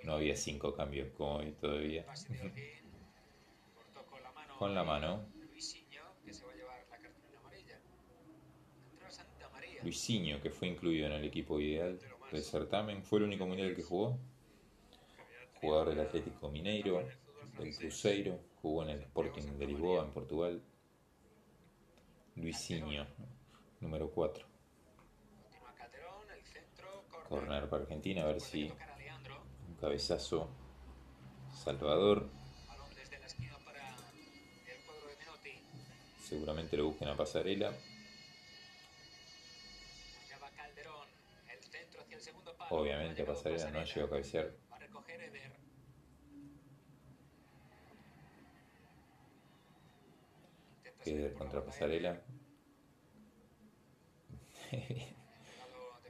No 0.04 0.14
había 0.14 0.36
cinco 0.36 0.72
cambios 0.72 1.08
como 1.16 1.38
hoy 1.38 1.50
todavía. 1.60 2.06
De 2.28 2.82
con 4.08 4.22
la 4.22 4.30
mano. 4.30 4.56
Con 4.56 4.72
la 4.72 4.84
mano, 4.84 5.26
Luisinho, 5.50 6.02
que 6.24 6.32
se 6.32 6.46
va 6.46 6.52
a 6.52 6.54
llevar 6.54 6.86
la 6.88 6.98
cartulina 6.98 7.40
amarilla. 7.40 7.80
Entró 8.92 9.10
Santa 9.10 9.48
María. 9.48 9.75
Luisinho, 9.86 10.42
que 10.42 10.50
fue 10.50 10.66
incluido 10.66 11.06
en 11.06 11.12
el 11.12 11.24
equipo 11.24 11.60
ideal 11.60 11.96
del 12.32 12.42
certamen, 12.42 13.04
fue 13.04 13.20
el 13.20 13.26
único 13.26 13.46
mundial 13.46 13.72
que 13.72 13.84
jugó. 13.84 14.18
Jugador 15.60 15.90
del 15.90 16.00
Atlético 16.00 16.50
Mineiro, 16.50 17.06
del 17.56 17.76
Cruzeiro, 17.76 18.40
jugó 18.60 18.82
en 18.82 18.90
el 18.90 19.00
Sporting 19.02 19.42
de 19.56 19.66
Lisboa, 19.66 20.04
en 20.04 20.10
Portugal. 20.10 20.60
Luisinho, 22.34 23.06
número 23.78 24.10
4. 24.10 24.44
Continúa 25.40 25.74
Calderón, 25.76 26.30
el 26.36 26.42
centro. 26.42 27.04
Corner 27.28 27.68
para 27.68 27.82
Argentina, 27.84 28.22
a 28.22 28.26
ver 28.26 28.40
si 28.40 28.64
un 29.68 29.74
cabezazo. 29.76 30.48
Salvador, 31.62 32.28
seguramente 36.24 36.76
lo 36.76 36.86
busquen 36.86 37.06
a 37.06 37.16
pasarela. 37.16 37.72
Obviamente 42.70 43.24
Pasarela 43.24 43.70
no 43.70 43.84
llegó 43.84 44.06
a 44.06 44.10
cabecear. 44.10 44.52
Por 51.04 51.34
contra 51.34 51.64
Pasarela. 51.64 52.20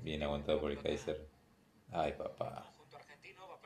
Bien 0.01 0.23
aguantado 0.23 0.61
por 0.61 0.71
el. 0.71 0.83
Kaiser. 0.83 1.29
Ay, 1.91 2.13
papá. 2.13 2.65
Conjunto 2.77 2.97
argentino 2.97 3.49
va 3.49 3.59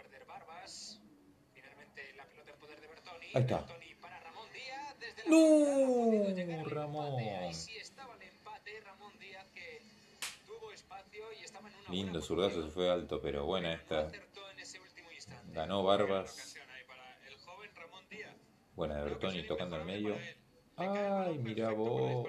Lindo 11.90 12.20
zurdazo, 12.20 12.62
se 12.62 12.70
fue 12.70 12.90
alto, 12.90 13.20
pero 13.20 13.44
buena 13.44 13.72
esta. 13.72 14.11
en. 14.56 15.52
Ganó 15.52 15.82
Barbas. 15.82 16.56
Buena 18.74 18.96
de 18.96 19.04
Bertoni 19.04 19.46
tocando 19.46 19.76
al 19.76 19.84
impresionante 19.84 19.84
medio. 19.84 20.16
Ay, 20.76 21.38
mira 21.38 21.70
vos. 21.70 22.26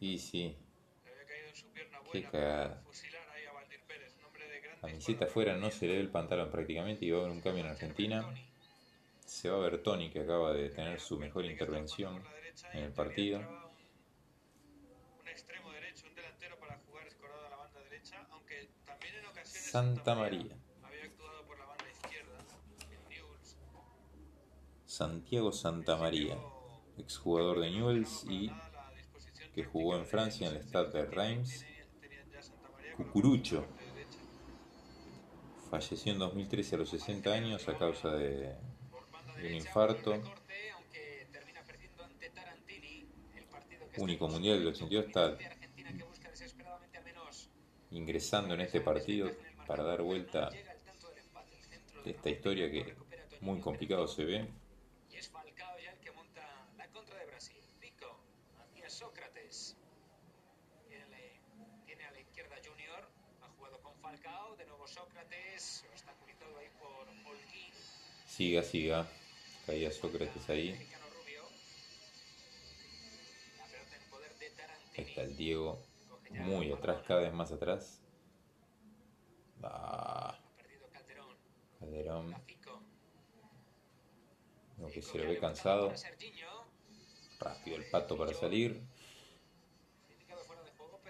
y 0.00 0.18
sí, 0.18 0.56
en 2.12 2.12
Qué 2.12 2.22
cagada. 2.24 2.82
a 4.82 4.88
camiseta 4.88 5.24
afuera, 5.24 5.56
no 5.56 5.70
se 5.70 5.86
le 5.86 5.94
ve 5.94 6.00
el 6.00 6.10
pantalón 6.10 6.50
prácticamente 6.50 7.04
y 7.04 7.10
va 7.10 7.18
a 7.18 7.20
haber 7.22 7.32
un 7.32 7.40
cambio 7.40 7.64
en 7.64 7.70
Argentina. 7.70 8.34
Se 9.24 9.50
va 9.50 9.58
Bertoni, 9.58 10.10
que 10.10 10.20
acaba 10.20 10.52
de 10.52 10.68
tener 10.70 11.00
su 11.00 11.18
mejor 11.18 11.44
intervención 11.44 12.22
en 12.72 12.84
el 12.84 12.92
partido. 12.92 13.40
Un 15.20 15.28
extremo 15.28 15.72
derecho, 15.72 16.06
un 16.08 16.14
delantero 16.14 16.56
para 16.60 16.78
jugar 16.86 17.06
escorado 17.06 17.46
a 17.46 17.50
la 17.50 17.56
banda 17.56 17.80
derecha, 17.80 18.24
aunque 18.30 18.68
también 18.84 19.16
en 19.16 19.26
ocasiones 19.26 19.65
Santa 19.76 20.14
María. 20.14 20.56
Santiago 24.86 25.52
Santamaría, 25.52 26.38
exjugador 26.96 27.60
de 27.60 27.70
Newells 27.72 28.24
y 28.26 28.50
que 29.54 29.64
jugó 29.64 29.98
en 29.98 30.06
Francia 30.06 30.48
en 30.48 30.56
el 30.56 30.62
Stade 30.62 30.92
de 30.92 31.04
Reims. 31.04 31.66
Cucurucho. 32.96 33.66
Falleció 35.70 36.12
en 36.12 36.20
2013 36.20 36.76
a 36.76 36.78
los 36.78 36.88
60 36.88 37.30
años 37.30 37.68
a 37.68 37.76
causa 37.76 38.12
de, 38.12 38.56
de 39.36 39.46
un 39.46 39.54
infarto. 39.56 40.22
Único 43.98 44.26
mundial 44.26 44.58
del 44.58 44.68
82 44.68 45.04
está 45.04 45.36
ingresando 47.90 48.54
en 48.54 48.62
este 48.62 48.80
partido 48.80 49.30
para 49.66 49.82
dar 49.82 50.02
vuelta 50.02 50.50
de 52.04 52.10
esta 52.10 52.30
historia 52.30 52.70
que 52.70 52.94
muy 53.40 53.60
complicado 53.60 54.06
se 54.06 54.24
ve. 54.24 54.48
Y 55.10 55.16
es 55.16 55.28
Falcao 55.28 55.78
ya 55.78 55.92
el 55.92 55.98
que 55.98 56.12
monta 56.12 56.42
la 56.76 56.86
contra 56.88 57.18
de 57.18 57.26
Brasil. 57.26 57.56
Hacia 58.60 58.90
Sócrates. 58.90 59.76
A 63.42 64.88
Sócrates. 64.88 65.46
Siga, 68.26 68.62
siga. 68.62 69.08
Caía 69.64 69.90
Sócrates 69.90 70.48
ahí. 70.50 70.78
Ahí 74.96 75.04
está 75.04 75.22
el 75.22 75.36
Diego. 75.36 75.82
Muy 76.30 76.70
atrás, 76.70 77.02
cada 77.06 77.22
vez 77.22 77.32
más 77.32 77.50
atrás. 77.50 78.05
Ah, 79.62 80.38
Calderón. 81.80 82.34
Lo 84.78 84.88
que 84.88 85.02
se 85.02 85.18
lo 85.18 85.28
ve 85.28 85.38
cansado. 85.38 85.96
Serginho. 85.96 86.48
Rápido 87.40 87.76
el 87.76 87.90
pato 87.90 88.16
para 88.16 88.32
salir. 88.34 88.82
Indicado 90.08 90.44
fuera 90.44 90.62
de 90.62 90.70
juego, 90.72 91.00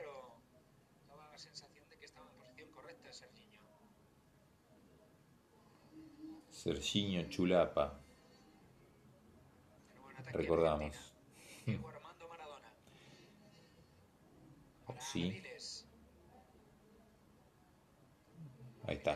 Ahí 18.86 18.96
está. 18.96 19.14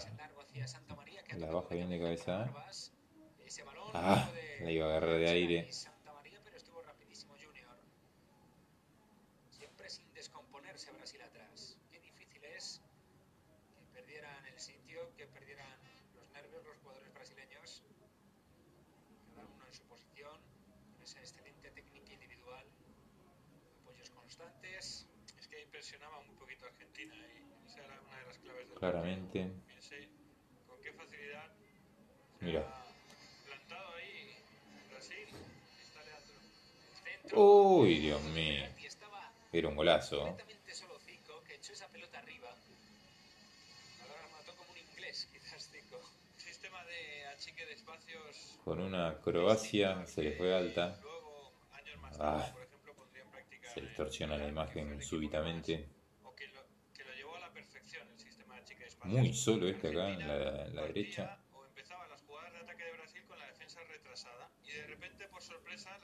La 1.36 1.50
baja 1.50 1.74
bien 1.74 1.88
de 1.88 1.98
cabeza 1.98 2.50
balón 3.64 3.90
Ah, 3.94 4.28
la 4.60 4.70
iba 4.70 4.86
a 4.86 4.90
agarrar 4.90 5.18
de 5.18 5.28
aire. 5.28 5.68
impresionaba 25.80 26.20
muy 26.26 26.36
poquito 26.36 26.66
Argentina 26.66 27.14
y 27.14 27.49
Claramente. 28.80 29.52
con 30.66 30.80
qué 30.82 30.92
facilidad 30.94 31.52
Mira. 32.40 32.84
plantado 33.46 33.94
ahí 33.94 34.36
Brasil. 34.90 35.28
Está. 37.24 37.36
Uy, 37.38 37.98
Dios 37.98 38.22
mío. 38.22 38.64
Era 39.52 39.68
un 39.68 39.76
golazo. 39.76 40.36
Con 48.64 48.80
una 48.80 49.18
Croacia 49.20 50.06
se 50.06 50.22
le 50.22 50.32
fue 50.32 50.54
alta. 50.54 50.98
Ah. 52.18 52.52
Se 53.74 53.80
distorsiona 53.80 54.36
la 54.36 54.48
imagen 54.48 55.02
súbitamente. 55.02 55.88
O 56.22 56.34
que 56.34 56.46
lo, 56.48 56.60
que 56.94 57.04
lo 57.04 57.14
llevó 57.14 57.36
a 57.36 57.40
la 57.40 57.50
perfección 57.52 58.06
el 58.08 58.18
sistema 58.18 58.54
de 58.56 58.60
achique 58.62 58.80
de 58.80 58.88
espacios. 58.88 58.89
Muy 59.04 59.32
solo 59.32 59.68
este 59.68 59.88
acá 59.88 60.10
en 60.10 60.26
la, 60.26 60.66
en 60.66 60.76
la 60.76 60.82
derecha. 60.82 61.38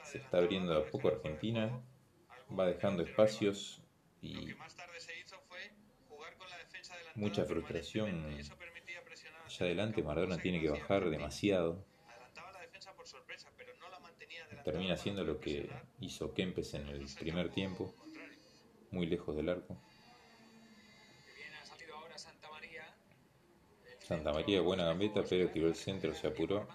Se 0.05 0.19
está 0.19 0.39
abriendo 0.39 0.77
a 0.77 0.87
poco 0.87 1.09
Argentina. 1.09 1.81
Va 2.59 2.67
dejando 2.67 3.03
espacios 3.03 3.83
y 4.23 4.55
mucha 7.15 7.45
frustración 7.45 8.25
allá 9.47 9.67
adelante. 9.67 10.03
Maradona 10.03 10.39
tiene 10.39 10.61
que 10.61 10.71
bajar 10.71 11.09
demasiado. 11.11 11.85
Termina 14.65 14.95
haciendo 14.95 15.25
lo 15.25 15.41
que 15.41 15.71
hizo 16.01 16.35
Kempes 16.35 16.75
en 16.75 16.89
el 16.89 17.07
primer 17.19 17.51
tiempo, 17.51 17.95
muy 18.91 19.07
lejos 19.07 19.37
del 19.37 19.49
arco. 19.49 19.81
Que 21.25 21.33
bien 21.35 21.55
ha 21.55 21.65
salido 21.65 21.97
ahora 21.97 22.19
Santa 22.19 22.51
María. 22.51 22.95
El 23.85 23.95
Santa 24.07 24.33
María, 24.33 24.61
buena 24.61 24.85
gambeta, 24.85 25.23
pero 25.29 25.51
tiró 25.51 25.67
el 25.67 25.73
en 25.73 25.79
centro, 25.79 26.15
se 26.15 26.27
apuró. 26.29 26.67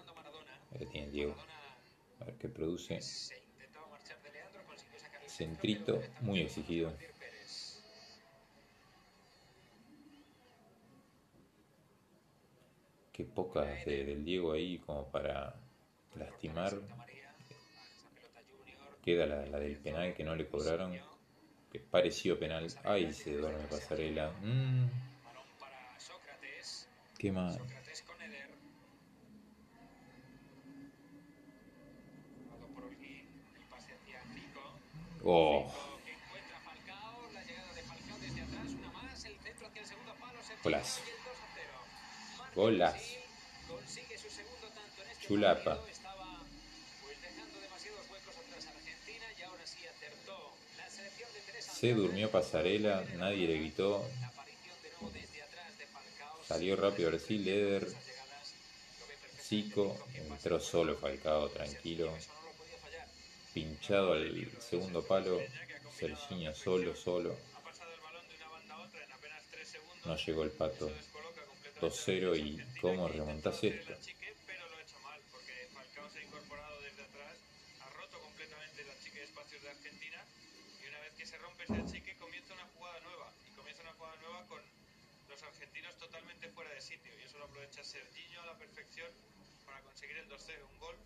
Ahí 0.78 0.86
tiene 0.86 1.10
Diego. 1.10 1.34
A 2.20 2.24
ver 2.24 2.34
qué 2.36 2.48
produce. 2.48 3.00
Centrito, 5.26 6.00
muy 6.20 6.40
exigido. 6.40 6.92
Qué 13.12 13.24
pocas 13.24 13.84
de- 13.84 14.04
del 14.04 14.24
Diego 14.24 14.52
ahí 14.52 14.78
como 14.78 15.06
para 15.10 15.54
lastimar. 16.14 16.74
Queda 19.04 19.26
la, 19.26 19.46
la 19.46 19.58
del 19.58 19.76
penal 19.78 20.14
que 20.14 20.24
no 20.24 20.34
le 20.34 20.46
cobraron. 20.48 20.98
Que 21.70 21.80
pareció 21.80 22.38
penal. 22.38 22.66
Ay, 22.84 23.12
se 23.12 23.36
duerme 23.36 23.64
pasarela. 23.66 24.30
Mm, 24.40 24.86
balón 25.24 25.46
para 25.58 25.98
Sócrates. 26.00 26.88
qué 27.11 27.11
mal. 27.11 27.11
Sócrates 27.11 27.11
con 27.11 27.11
Eder. 27.11 27.11
Jugado 27.11 27.11
por 27.11 27.11
Holguín, 27.11 27.11
el 27.11 27.11
pase 27.11 27.11
hacia 33.78 34.20
Zico. 34.34 34.60
Oh, 35.22 35.70
Zico 35.70 36.04
que 36.04 36.12
encuentra 36.12 36.56
a 36.56 36.60
Falcao, 36.60 37.32
la 37.32 37.44
llegada 37.44 37.72
de 37.74 37.82
Falcao 37.82 38.18
desde 38.18 38.42
atrás, 38.42 38.66
una 38.76 38.90
más, 38.90 39.24
el 39.24 39.38
centro 39.38 39.66
hacia 39.68 39.82
el 39.82 39.86
segundo 39.86 40.14
palo, 40.16 40.42
se 40.42 40.56
Golazo. 40.64 41.00
y 41.06 41.10
el 41.10 41.16
2 41.24 41.26
a 41.32 41.46
0. 41.54 41.70
Marca 42.38 42.54
Golazo. 42.56 42.92
Brasil, 42.92 43.18
consigue 43.68 44.18
su 44.18 44.28
segundo 44.28 44.66
tanto 44.74 45.02
en 45.02 45.10
este 45.10 45.26
Chulapa. 45.26 45.78
pues 45.78 45.98
Se 51.60 51.94
durmió 51.94 52.30
Pasarela, 52.30 53.04
nadie 53.16 53.46
le 53.46 53.58
gritó. 53.58 54.04
Salió 56.52 56.76
rápido 56.76 57.08
Brasil, 57.08 57.48
Eder, 57.48 57.88
Zico, 59.40 59.96
entró 60.14 60.60
solo 60.60 60.94
Falcao, 60.98 61.48
tranquilo. 61.48 62.12
Pinchado 63.54 64.12
al 64.12 64.50
segundo 64.60 65.02
palo, 65.02 65.40
Serginho 65.98 66.54
solo, 66.54 66.94
solo. 66.94 67.34
No 70.04 70.14
llegó 70.14 70.42
el 70.42 70.50
pato. 70.50 70.90
2-0 71.80 72.36
y 72.36 72.80
cómo 72.82 73.08
remontás 73.08 73.64
esto. 73.64 73.94
se 81.24 81.38
rompe 81.38 81.64
comienza 81.64 82.52
una 82.52 82.66
jugada 82.76 83.00
nueva 83.00 83.32
y 83.48 83.56
comienza 83.56 83.82
una 83.84 83.92
jugada 83.92 84.16
nueva 84.16 84.46
con 84.48 84.60
los 85.42 85.54
argentinos 85.54 85.96
totalmente 85.98 86.48
fuera 86.50 86.70
de 86.70 86.80
sitio 86.80 87.12
y 87.18 87.22
eso 87.24 87.38
lo 87.38 87.44
aprovecha 87.44 87.82
Serginho 87.82 88.42
a 88.42 88.46
la 88.46 88.58
perfección 88.58 89.08
para 89.66 89.80
conseguir 89.80 90.16
el 90.18 90.28
2-0, 90.28 90.38
un 90.72 90.78
gol 90.78 90.96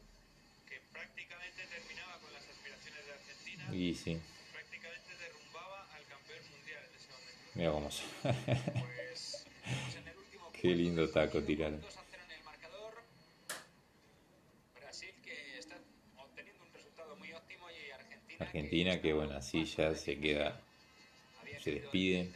que 0.69 0.81
prácticamente 0.93 1.67
terminaba 1.67 2.19
con 2.21 2.33
las 2.33 2.43
aspiraciones 2.49 3.07
de 3.07 3.13
Argentina 3.13 3.75
y 3.75 3.95
sí. 3.95 4.21
prácticamente 4.53 5.17
derrumbaba 5.17 5.89
al 5.95 6.05
campeón 6.07 6.51
mundial 6.51 6.85
en 6.85 6.97
ese 6.97 7.09
momento. 7.13 7.51
Mira 7.55 7.71
cómo 7.73 7.91
se... 7.91 8.05
pues, 8.81 9.47
Qué 10.61 10.69
lindo 10.69 11.09
taco 11.11 11.43
tiraron. 11.43 11.83
Argentina 18.39 19.01
que 19.01 19.15
bueno, 19.15 19.35
así 19.35 19.65
ya 19.65 19.95
se 19.95 20.19
queda, 20.19 20.61
se 21.59 21.71
despide. 21.71 22.33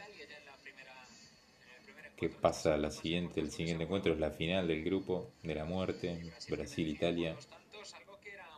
¿Qué 2.21 2.29
pasa 2.29 2.77
la 2.77 2.91
siguiente? 2.91 3.41
El 3.41 3.49
siguiente 3.49 3.85
encuentro 3.85 4.13
es 4.13 4.19
la 4.19 4.29
final 4.29 4.67
del 4.67 4.83
grupo 4.83 5.31
de 5.41 5.55
la 5.55 5.65
muerte, 5.65 6.31
Brasil-Italia. 6.47 7.35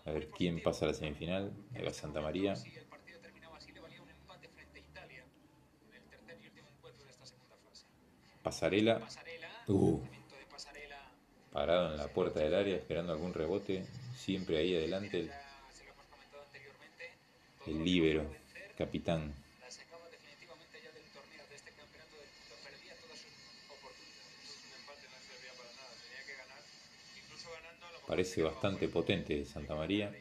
A 0.03 0.11
ver 0.11 0.27
quién 0.31 0.61
pasa 0.61 0.83
a 0.83 0.89
la 0.89 0.93
semifinal. 0.93 1.53
Ahí 1.73 1.81
va 1.81 1.93
Santa 1.93 2.19
María. 2.19 2.55
Pasarela. 8.43 8.99
Uh, 9.69 10.01
parado 11.53 11.91
en 11.91 11.97
la 11.99 12.09
puerta 12.09 12.41
del 12.41 12.55
área 12.55 12.75
esperando 12.75 13.13
algún 13.13 13.33
rebote. 13.33 13.85
Siempre 14.13 14.57
ahí 14.57 14.75
adelante 14.75 15.31
el 17.65 17.81
líbero, 17.81 18.29
capitán. 18.77 19.33
Parece 28.13 28.43
bastante 28.43 28.87
potente 28.89 29.43
Santa 29.43 29.73
María. 29.73 30.13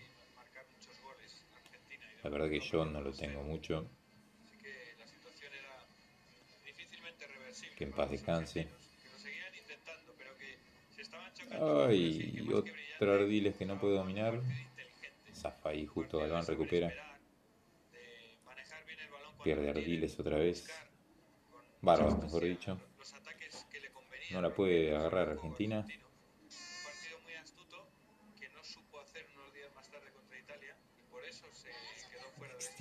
La 2.24 2.30
verdad 2.30 2.48
que 2.48 2.58
yo 2.58 2.86
no 2.86 3.02
lo 3.02 3.12
tengo 3.12 3.42
mucho. 3.42 3.86
Que 7.76 7.84
en 7.84 7.92
paz 7.92 8.10
descanse. 8.10 8.66
Ay, 11.50 12.48
otro 12.50 13.12
Ardiles 13.12 13.56
que 13.56 13.66
no 13.66 13.78
puede 13.78 13.96
dominar. 13.96 14.40
Zafa 15.34 15.68
ahí, 15.68 15.84
justo 15.84 16.18
Galván 16.18 16.46
recupera. 16.46 16.94
Pierde 19.44 19.68
Ardiles 19.68 20.18
otra 20.18 20.38
vez. 20.38 20.66
Barba, 21.82 22.16
mejor 22.16 22.44
dicho. 22.44 22.80
No 24.30 24.40
la 24.40 24.48
puede 24.54 24.96
agarrar 24.96 25.28
Argentina. 25.28 25.86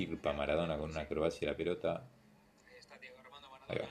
Extirpa 0.02 0.34
Maradona 0.34 0.78
con 0.78 0.90
una 0.90 1.02
acrobacia 1.02 1.50
la 1.50 1.56
pelota. 1.56 2.04
Ahí 3.68 3.78
va. 3.78 3.90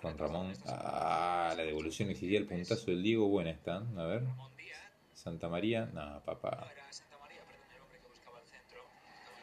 Con 0.00 0.16
Ramón. 0.16 0.52
Ah, 0.66 1.52
la 1.56 1.64
devolución 1.64 2.10
exigía 2.10 2.38
el 2.38 2.46
puntazo 2.46 2.92
del 2.92 3.02
Diego. 3.02 3.28
Buena 3.28 3.50
está. 3.50 3.82
A 3.96 4.04
ver. 4.04 4.22
Santa 5.14 5.48
María. 5.48 5.86
No, 5.86 6.22
papá. 6.24 6.70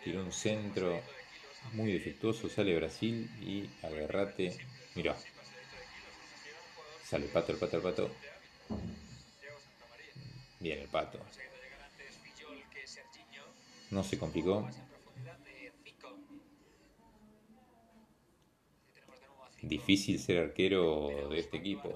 Tiró 0.04 0.24
un 0.24 0.32
centro 0.32 1.02
muy 1.74 1.92
defectuoso, 1.92 2.48
sale 2.48 2.76
Brasil 2.76 3.30
y 3.42 3.70
agarrate, 3.86 4.56
mira, 4.94 5.16
sale 7.04 7.26
el 7.26 7.32
pato, 7.32 7.52
el 7.52 7.58
pato, 7.58 7.78
el 7.78 7.84
pato, 7.84 8.12
bien 10.60 10.80
el 10.80 10.88
pato, 10.88 11.20
no 13.90 14.04
se 14.04 14.20
complicó, 14.20 14.70
difícil 19.68 20.20
ser 20.20 20.40
arquero 20.40 21.30
de 21.30 21.40
este 21.40 21.58
equipo. 21.58 21.94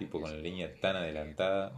tipo 0.00 0.18
con 0.18 0.30
la 0.32 0.38
línea 0.38 0.74
tan 0.80 0.96
adelantada. 0.96 1.72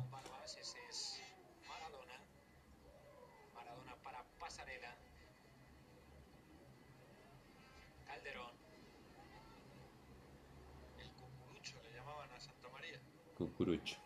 Cucurucho. 13.36 14.01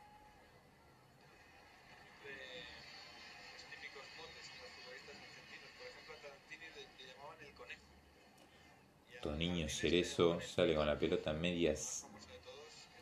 Toniño 9.27 9.69
Cerezo 9.69 10.40
sale 10.40 10.77
con 10.77 10.86
la 10.86 10.97
pelota 10.97 11.32
en 11.32 11.40
medias 11.40 12.07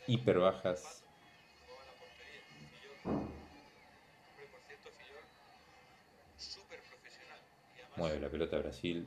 hiper 0.07 0.39
bajas. 0.39 1.05
Mueve 7.97 8.21
la 8.21 8.31
pelota 8.31 8.57
Brasil. 8.57 9.07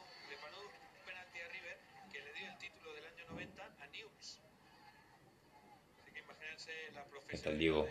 está 7.31 7.49
el 7.49 7.59
Diego. 7.59 7.87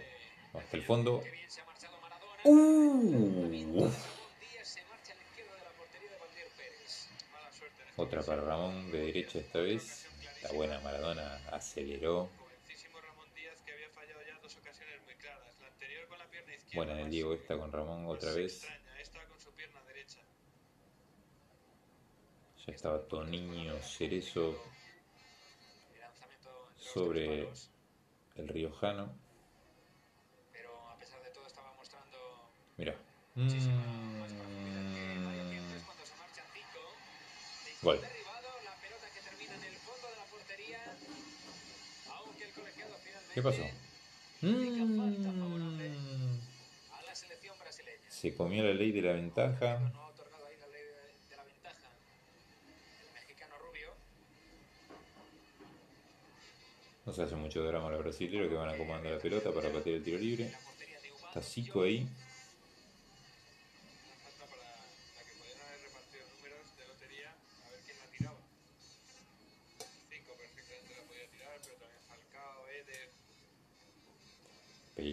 Hasta 0.54 0.76
el 0.76 0.82
fondo. 0.82 1.22
Uh. 2.44 3.90
Otra 7.96 8.22
para 8.22 8.40
Ramón 8.40 8.90
de 8.90 8.98
derecha 8.98 9.38
esta 9.38 9.60
vez. 9.60 10.06
La 10.42 10.52
buena 10.52 10.80
Maradona 10.80 11.36
aceleró. 11.52 12.30
Buena 16.72 16.94
del 16.94 17.10
Diego 17.10 17.34
esta 17.34 17.58
con 17.58 17.70
Ramón 17.72 18.06
otra 18.06 18.32
vez. 18.32 18.66
Ya 22.66 22.72
estaba 22.72 23.00
todo 23.06 23.24
niño 23.24 23.80
cerezo 23.82 24.56
sobre 26.76 27.48
el 28.36 28.48
riojano. 28.48 29.29
El 42.42 42.52
colegiado 42.52 42.94
finalmente 43.02 43.34
¿Qué 43.34 43.42
pasó? 43.42 43.62
Mm. 44.42 45.00
a. 45.00 46.10
Se 48.08 48.34
comió 48.34 48.64
la 48.64 48.74
ley 48.74 48.92
de 48.92 49.02
la 49.02 49.12
ventaja. 49.12 49.92
No 57.06 57.12
se 57.12 57.22
hace 57.22 57.34
mucho 57.34 57.64
drama 57.64 57.90
los 57.90 58.00
brasileños 58.00 58.48
que 58.48 58.54
van 58.54 58.68
acomodando 58.68 59.10
la 59.10 59.18
pelota 59.18 59.50
para 59.52 59.72
patear 59.72 59.96
el 59.96 60.02
tiro 60.02 60.18
libre. 60.18 60.52
Está 61.28 61.40
Zico 61.40 61.82
ahí. 61.82 62.06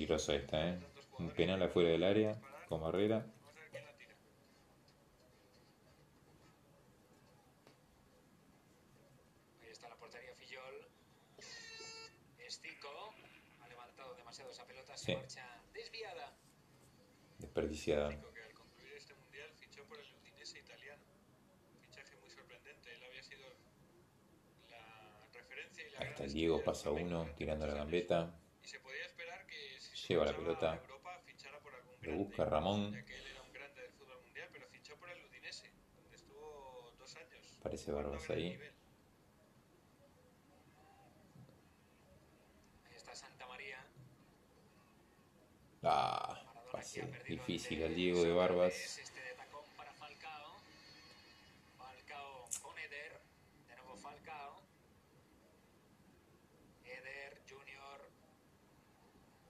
Peligrosa 0.07 0.35
esta, 0.35 0.69
¿eh? 0.69 0.79
Un 1.19 1.29
penal 1.31 1.61
afuera 1.61 1.89
del 1.89 2.01
área 2.05 2.39
con 2.69 2.79
barrera. 2.79 3.25
Ahí 9.63 9.69
está 9.71 9.89
la 9.89 9.95
portería 9.95 10.33
Fillol. 10.35 10.87
Es 12.39 12.59
Zico. 12.61 13.13
Ha 13.61 13.67
levantado 13.67 14.15
demasiado 14.15 14.51
esa 14.51 14.65
pelota. 14.65 14.95
Se 14.97 15.05
Sí. 15.05 15.15
marcha 15.15 15.61
desviada. 15.73 16.33
Desperdiciada. 17.39 18.09
Que 18.09 18.43
al 18.43 18.53
concluir 18.53 18.93
este 18.93 19.13
mundial 19.15 19.49
fichó 19.59 19.83
por 19.85 19.99
el 19.99 20.05
Udinese 20.21 20.59
italiano. 20.59 21.03
Fichaje 21.81 22.15
muy 22.17 22.29
sorprendente. 22.29 22.91
Él 22.93 23.03
había 23.03 23.23
sido 23.23 23.47
la 24.69 25.27
referencia 25.33 25.87
y 25.87 25.91
la 25.91 25.99
Ahí 25.99 26.07
está 26.09 26.23
Diego, 26.23 26.63
pasa 26.63 26.91
uno, 26.91 27.29
tirando 27.35 27.67
la 27.67 27.73
gambeta. 27.73 28.39
Y 28.63 28.67
se 28.67 28.79
podía 28.79 29.05
esperar 29.05 29.45
que 29.47 29.79
si 29.79 29.95
se 29.95 29.96
Lleva 30.07 30.25
la 30.25 30.33
pelota. 30.35 30.81
Lo 32.01 32.15
busca 32.15 32.45
Ramón. 32.45 33.03
Parece 37.61 37.91
Barbas 37.91 38.29
ahí. 38.29 38.57
Ah, 45.83 46.35
pase 46.71 47.01
difícil 47.27 47.83
al 47.83 47.95
Diego 47.95 48.23
de 48.23 48.31
Barbas. 48.33 48.73
Suárez, 48.73 48.97
Este 48.99 49.21
de 49.21 49.33
tacón 49.35 49.63
para 49.77 49.93
Falcao. 49.93 50.55
Falcao 51.77 52.49
con 52.61 52.77
Eder. 52.79 53.21
De 53.69 53.75
nuevo 53.75 53.95
Falcao. 53.97 54.61
Eder 56.83 57.41
Junior. 57.49 58.09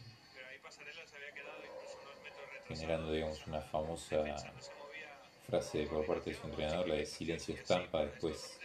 generando 2.68 3.12
digamos 3.12 3.46
una 3.46 3.60
famosa 3.60 4.16
Defensa 4.18 4.52
no 4.52 4.62
se 4.62 4.70
movía. 4.74 5.08
Frase 5.50 5.86
por 5.86 6.06
parte 6.06 6.30
de 6.30 6.36
su 6.36 6.46
entrenador, 6.46 6.88
la 6.88 6.94
de 6.94 7.06
silencio 7.06 7.54
estampa, 7.56 8.04
después 8.04 8.56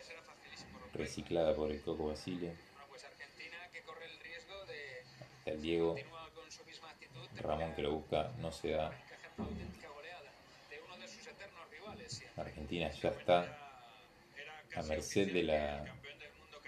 reciclada 0.93 1.55
por 1.55 1.71
el 1.71 1.81
Coco 1.81 2.07
Basile. 2.07 2.53
El 5.45 5.61
Diego. 5.61 5.95
Ramón 7.41 7.73
que 7.75 7.81
lo 7.81 7.91
busca, 7.93 8.31
no 8.39 8.51
se 8.51 8.71
da. 8.71 8.91
Argentina 12.37 12.91
ya 12.91 13.09
está 13.09 13.57
a 14.75 14.83
merced 14.83 15.33
de 15.33 15.43
la, 15.43 15.85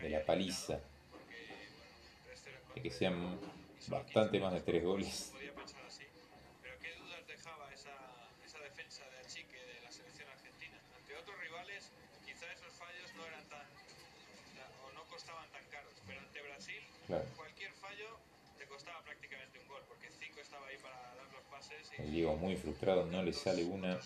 de 0.02 0.10
la 0.10 0.26
paliza, 0.26 0.80
porque, 1.12 1.70
bueno, 1.70 1.94
3-0 2.26 2.48
en 2.70 2.76
de 2.76 2.82
que 2.82 2.90
sean 2.92 3.40
bastante 3.88 4.40
más 4.40 4.54
de 4.54 4.62
tres 4.62 4.84
goles. 4.84 5.34
El 21.98 22.12
Diego 22.12 22.36
muy 22.36 22.56
frustrado, 22.56 23.06
no 23.06 23.24
le 23.24 23.34
sale 23.34 23.64
una, 23.66 24.00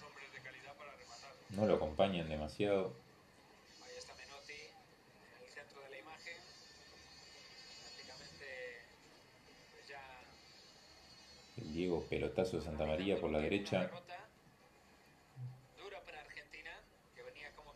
no 1.50 1.66
lo 1.66 1.76
acompañan 1.76 2.30
demasiado. 2.30 2.94
Ahí 3.84 3.98
está 3.98 4.16
Menotti 4.16 4.54
en 4.54 5.44
el 5.44 5.50
centro 5.50 5.82
de 5.82 5.90
la 5.90 5.98
imagen. 6.00 6.38
Prácticamente 7.84 8.46
ya 9.90 10.02
El 11.58 11.74
Diego 11.74 12.06
pelotazo 12.10 12.58
de 12.58 12.64
Santa 12.64 12.86
María 12.86 13.20
por 13.20 13.30
la 13.32 13.40
derecha. 13.40 13.92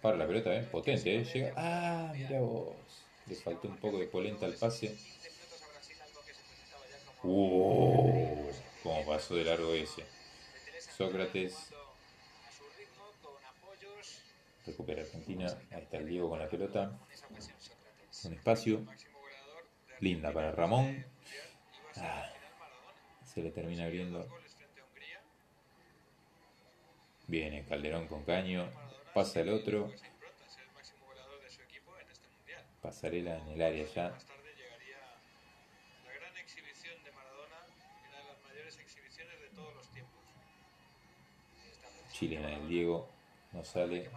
Para 0.01 0.17
la 0.17 0.27
pelota, 0.27 0.55
¿eh? 0.55 0.61
Potente, 0.71 1.15
¿eh? 1.15 1.25
Llega. 1.25 1.53
Ah, 1.57 2.13
mira 2.15 2.39
vos. 2.39 2.75
Le 3.25 3.35
faltó 3.35 3.67
un 3.67 3.77
poco 3.77 3.97
de 3.97 4.05
polenta 4.05 4.45
al 4.45 4.53
pase. 4.53 4.89
15 4.89 5.31
minutos 5.31 5.63
a 5.63 5.67
Brasil, 5.71 5.97
algo 5.99 6.21
que 6.23 6.33
se 6.33 6.43
como 7.26 8.06
Uh, 8.06 8.52
como 8.84 9.06
pasó 9.06 9.35
de 9.35 9.43
largo 9.43 9.73
ese. 9.73 10.06
Sócrates. 10.95 11.72
Recupera 14.65 15.02
Argentina. 15.02 15.47
Ahí 15.72 15.81
está 15.81 15.97
el 15.97 16.07
Diego 16.07 16.30
con 16.30 16.39
la 16.39 16.49
pelota. 16.49 16.97
Un 18.23 18.34
espacio. 18.34 18.85
Linda 19.99 20.31
para 20.31 20.52
Ramón. 20.52 21.06
Ah. 21.97 22.30
Se 23.23 23.41
le 23.41 23.52
termina 23.52 23.85
abriendo. 23.85 24.27
Viene 27.27 27.65
Calderón 27.65 28.07
con 28.07 28.23
caño. 28.23 28.69
Pasa 29.14 29.41
el 29.41 29.49
otro. 29.49 29.91
Pasarela 32.81 33.38
en 33.39 33.47
el 33.49 33.61
área 33.64 33.85
ya. 33.88 34.10
Más 34.10 34.26
tarde 34.26 34.53
llegaría 34.56 34.99
la 36.06 36.14
gran 36.14 36.38
exhibición 36.38 37.03
de 37.03 37.11
Maradona, 37.14 37.65
una 38.07 38.18
de 38.19 38.26
las 38.26 38.43
mayores 38.43 38.77
exhibiciones 38.77 39.41
de 39.41 39.49
todos 39.49 39.73
los 39.73 39.89
tiempos. 39.89 40.22
Ahí 41.64 41.72
está 41.72 41.88
Brasil, 41.88 42.03
Chilena 42.17 42.47
del 42.47 42.69
Diego. 42.69 43.09
No 43.51 43.65
sale. 43.65 44.09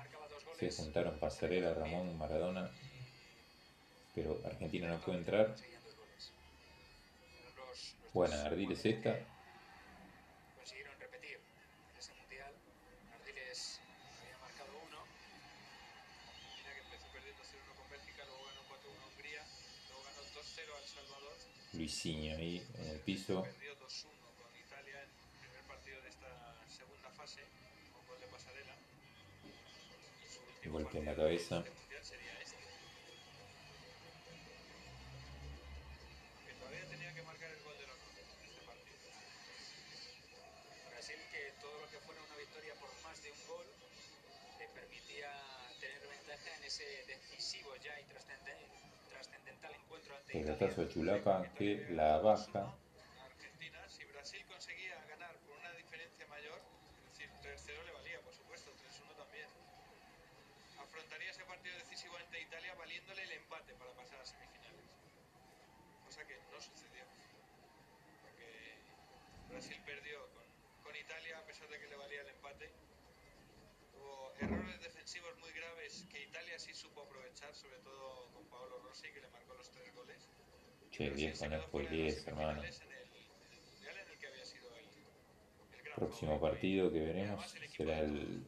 Se 0.57 0.71
juntaron 0.71 1.19
Pasarela, 1.19 1.75
Ramón, 1.75 2.17
Maradona. 2.17 2.71
Pero 4.15 4.41
Argentina 4.45 4.89
no 4.89 5.01
puede 5.01 5.19
entrar. 5.19 5.57
Buena, 8.15 8.43
Ardiles 8.43 8.79
goles 8.83 8.87
esta. 8.87 9.19
Consiguieron 10.57 10.95
repetir 11.01 11.41
en 11.91 11.99
ese 11.99 12.15
mundial. 12.15 12.53
Ardiles 13.19 13.81
había 14.23 14.39
marcado 14.39 14.71
uno. 14.87 14.99
Argentina 16.31 16.71
que 16.75 16.81
empezó 16.81 17.07
perdiendo 17.13 17.43
0-1 17.43 17.75
con 17.75 17.91
Bélgica, 17.91 18.25
luego 18.27 18.45
ganó 18.47 18.63
4-1 18.63 19.03
a 19.03 19.07
Hungría, 19.11 19.43
luego 19.91 20.03
ganó 20.07 20.23
2-0 20.23 20.49
3-0 20.59 20.77
al 20.77 20.87
Salvador. 20.87 21.37
Luisinho 21.75 22.37
ahí 22.37 22.67
en 22.79 22.89
el 22.89 23.01
piso. 23.01 23.45
Y 48.01 48.05
trascenden- 48.05 48.59
trascendental 49.09 49.73
encuentro 49.75 50.15
ante 50.17 50.33
Pelotazo 50.33 50.65
a 50.65 50.85
Italia. 50.85 50.89
Chulapa 50.93 51.55
que 51.55 51.87
la 51.91 52.19
baja. 52.19 52.61
a 52.61 53.25
Argentina, 53.25 53.79
si 53.89 54.05
Brasil 54.05 54.45
conseguía 54.47 55.03
ganar 55.09 55.35
por 55.47 55.57
una 55.57 55.73
diferencia 55.73 56.27
mayor, 56.27 56.61
es 57.13 57.19
decir, 57.19 57.31
3-0 57.41 57.83
le 57.85 57.93
valía, 57.93 58.21
por 58.21 58.35
supuesto, 58.35 58.71
3-1 58.77 59.13
también. 59.15 59.49
Afrontaría 60.79 61.31
ese 61.31 61.45
partido 61.69 61.85
decisivo 61.85 62.17
ante 62.17 62.41
Italia 62.41 62.75
valiéndole 62.75 63.23
el 63.25 63.33
empate 63.33 63.75
para 63.75 63.93
pasar 63.93 64.21
a 64.21 64.25
semifinales. 64.25 64.89
Cosa 66.05 66.27
que 66.27 66.37
no 66.51 66.61
sucedió. 66.61 67.05
Porque 68.23 68.79
Brasil 69.51 69.77
perdió 69.85 70.19
con, 70.33 70.45
con 70.83 70.97
Italia 70.97 71.39
a 71.39 71.45
pesar 71.45 71.69
de 71.69 71.79
que 71.79 71.87
le 71.89 71.97
valía 71.97 72.23
el 72.23 72.29
empate. 72.29 72.71
Hubo 73.95 74.33
errores 74.41 74.81
defensivos 74.81 75.37
muy 75.39 75.53
graves 75.53 76.07
que 76.11 76.23
Italia 76.23 76.59
sí 76.59 76.73
supo 76.73 77.03
aprovechar, 77.03 77.55
sobre 77.55 77.79
todo 77.81 78.31
con 78.33 78.47
Paolo 78.47 78.79
Rossi, 78.81 79.11
que 79.13 79.21
le 79.21 79.29
marcó 79.29 79.55
los 79.55 79.71
tres 79.71 79.95
goles. 79.95 80.29
Che, 80.91 81.11
viejo, 81.11 81.49
no 81.49 81.63
spoilees, 81.63 82.27
hermano. 82.27 82.63
Próximo 85.97 86.41
partido 86.41 86.91
que 86.93 87.01
veremos 87.01 87.55
será 87.77 87.99
el 87.99 88.47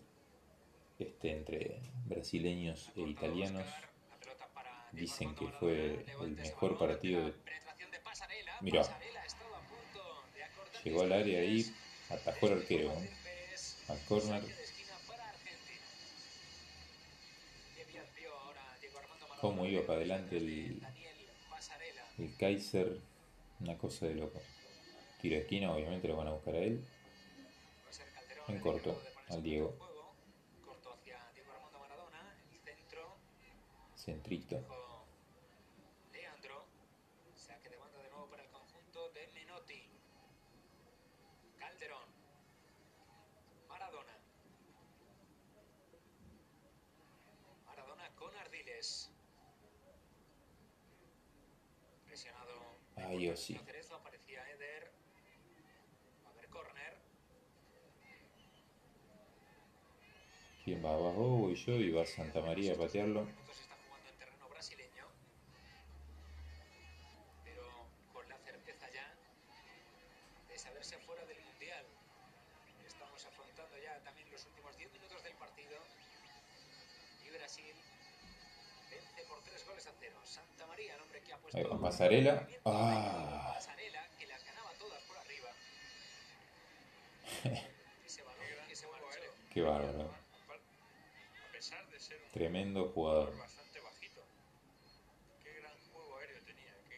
este 1.01 1.33
entre 1.33 1.81
brasileños 2.07 2.91
e 2.97 3.03
italianos. 3.03 3.67
Dicen 4.93 5.35
que 5.35 5.47
fue 5.47 6.05
el 6.21 6.31
mejor 6.31 6.79
partido 6.79 7.27
de... 7.27 7.35
Mirá, 8.61 8.83
llegó 10.85 11.03
al 11.03 11.13
área 11.13 11.41
ahí, 11.41 11.73
atajó 12.11 12.47
el 12.49 12.53
arquero, 12.55 12.93
¿eh? 12.93 13.11
al 13.89 14.05
córner. 14.05 14.43
Cómo 19.41 19.65
iba 19.65 19.87
para 19.87 19.99
adelante 19.99 20.37
el, 20.37 20.83
el 22.19 22.37
Kaiser, 22.37 22.99
una 23.61 23.79
cosa 23.79 24.07
de 24.07 24.15
loco. 24.15 24.41
Tiro 25.21 25.37
de 25.37 25.43
esquina, 25.43 25.73
obviamente 25.73 26.09
lo 26.09 26.17
van 26.17 26.29
a 26.29 26.33
buscar 26.33 26.55
a 26.55 26.59
él. 26.59 26.85
En 28.49 28.61
corto, 28.61 29.01
al 29.29 29.43
Diego. 29.43 29.77
Corto 30.65 30.93
hacia 30.93 31.19
Diego 31.33 31.53
Armando 31.53 31.79
Maradona, 31.79 32.37
el 32.53 32.59
centro, 32.59 33.17
Centrito. 34.01 34.57
Leandro, 36.11 36.65
saque 37.37 37.69
de 37.69 37.77
banda 37.77 38.03
de 38.03 38.09
nuevo 38.09 38.31
para 38.31 38.43
el 38.43 38.49
conjunto 38.49 39.11
de 39.11 39.27
Menotti. 39.35 39.83
Calderón. 41.59 42.09
Maradona. 43.69 44.17
Maradona 47.67 48.15
con 48.17 48.35
Ardiles. 48.37 49.11
Presionado. 52.07 52.79
Ay, 52.97 53.29
oh, 53.29 53.37
sí. 53.37 53.55
Aparecía 53.55 54.49
Eder. 54.49 54.91
Va 56.25 56.31
a 56.31 56.33
haber 56.33 56.49
córner. 56.49 56.97
¿Quién 60.65 60.83
va 60.83 60.95
abajo? 60.95 61.29
Voy 61.37 61.55
yo 61.55 61.75
y 61.75 61.91
va 61.91 62.07
Santa 62.07 62.41
María 62.41 62.73
a 62.73 62.77
patearlo. 62.79 63.29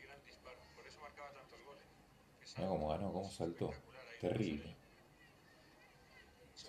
Gran 0.02 0.24
disparo. 0.26 0.59
Por 0.76 0.86
eso 0.86 1.00
marcaba 1.00 1.32
tantos 1.32 1.62
goles. 1.64 1.82
Es 2.42 2.56
Mira 2.59 2.68
cómo 2.68 2.88
ganó, 2.88 3.12
cómo 3.12 3.30
saltó. 3.30 3.70
ahí. 3.70 4.18
Terrible. 4.20 4.76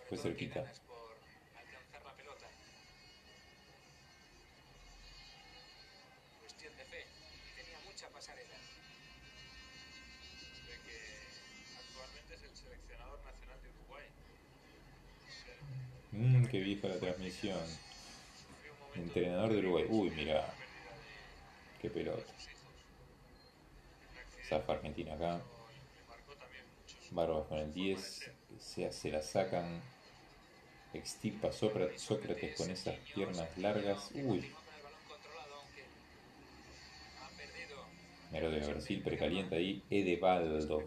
Fue 0.07 0.18
cerquita. 0.18 0.72
Qué 16.54 16.60
vieja 16.60 16.88
la 16.88 17.00
transmisión. 17.00 17.58
Entrenador 18.94 19.54
de 19.54 19.58
Uruguay. 19.58 19.86
Uy, 19.90 20.12
mira, 20.12 20.54
qué 21.82 21.90
pelota. 21.90 22.32
Zafa 24.48 24.74
Argentina 24.74 25.16
acá. 25.16 25.42
Barbas 27.10 27.48
con 27.48 27.58
el 27.58 27.66
su 27.66 27.74
forma 27.74 27.90
de 27.90 27.96
10. 27.96 28.02
ser. 28.04 28.34
Se, 28.60 28.92
se 28.92 29.10
la 29.10 29.24
sacan. 29.24 29.82
Extirpa 30.94 31.52
Sócrates, 31.52 32.56
con 32.56 32.70
esas 32.70 33.00
piernas 33.16 33.58
largas. 33.58 34.12
Uy, 34.14 34.52
Mero 38.32 38.52
de 38.52 38.60
Brasil 38.60 39.02
precalienta 39.02 39.56
ahí. 39.56 39.82
Edebaldo. 39.90 40.84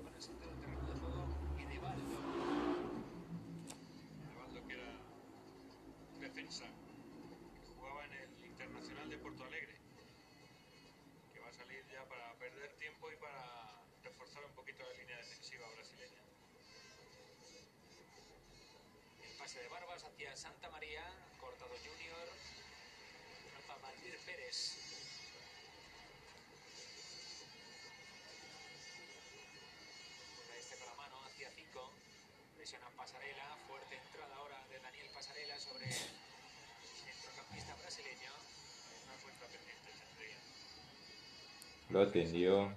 Atendió. 42.07 42.73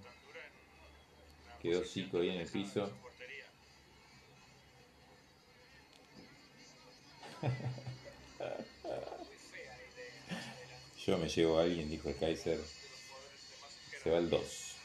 Quedó 1.61 1.84
Zico 1.84 2.19
ahí 2.19 2.30
en 2.30 2.41
el 2.41 2.49
piso. 2.49 2.89
Yo 11.06 11.18
me 11.18 11.27
llevo 11.27 11.60
a 11.60 11.64
alguien, 11.64 11.89
dijo 11.89 12.07
el 12.10 12.18
Kaiser. 12.18 12.60
Se 14.03 14.11
va 14.11 14.19
el 14.19 14.30
2. 14.30 14.76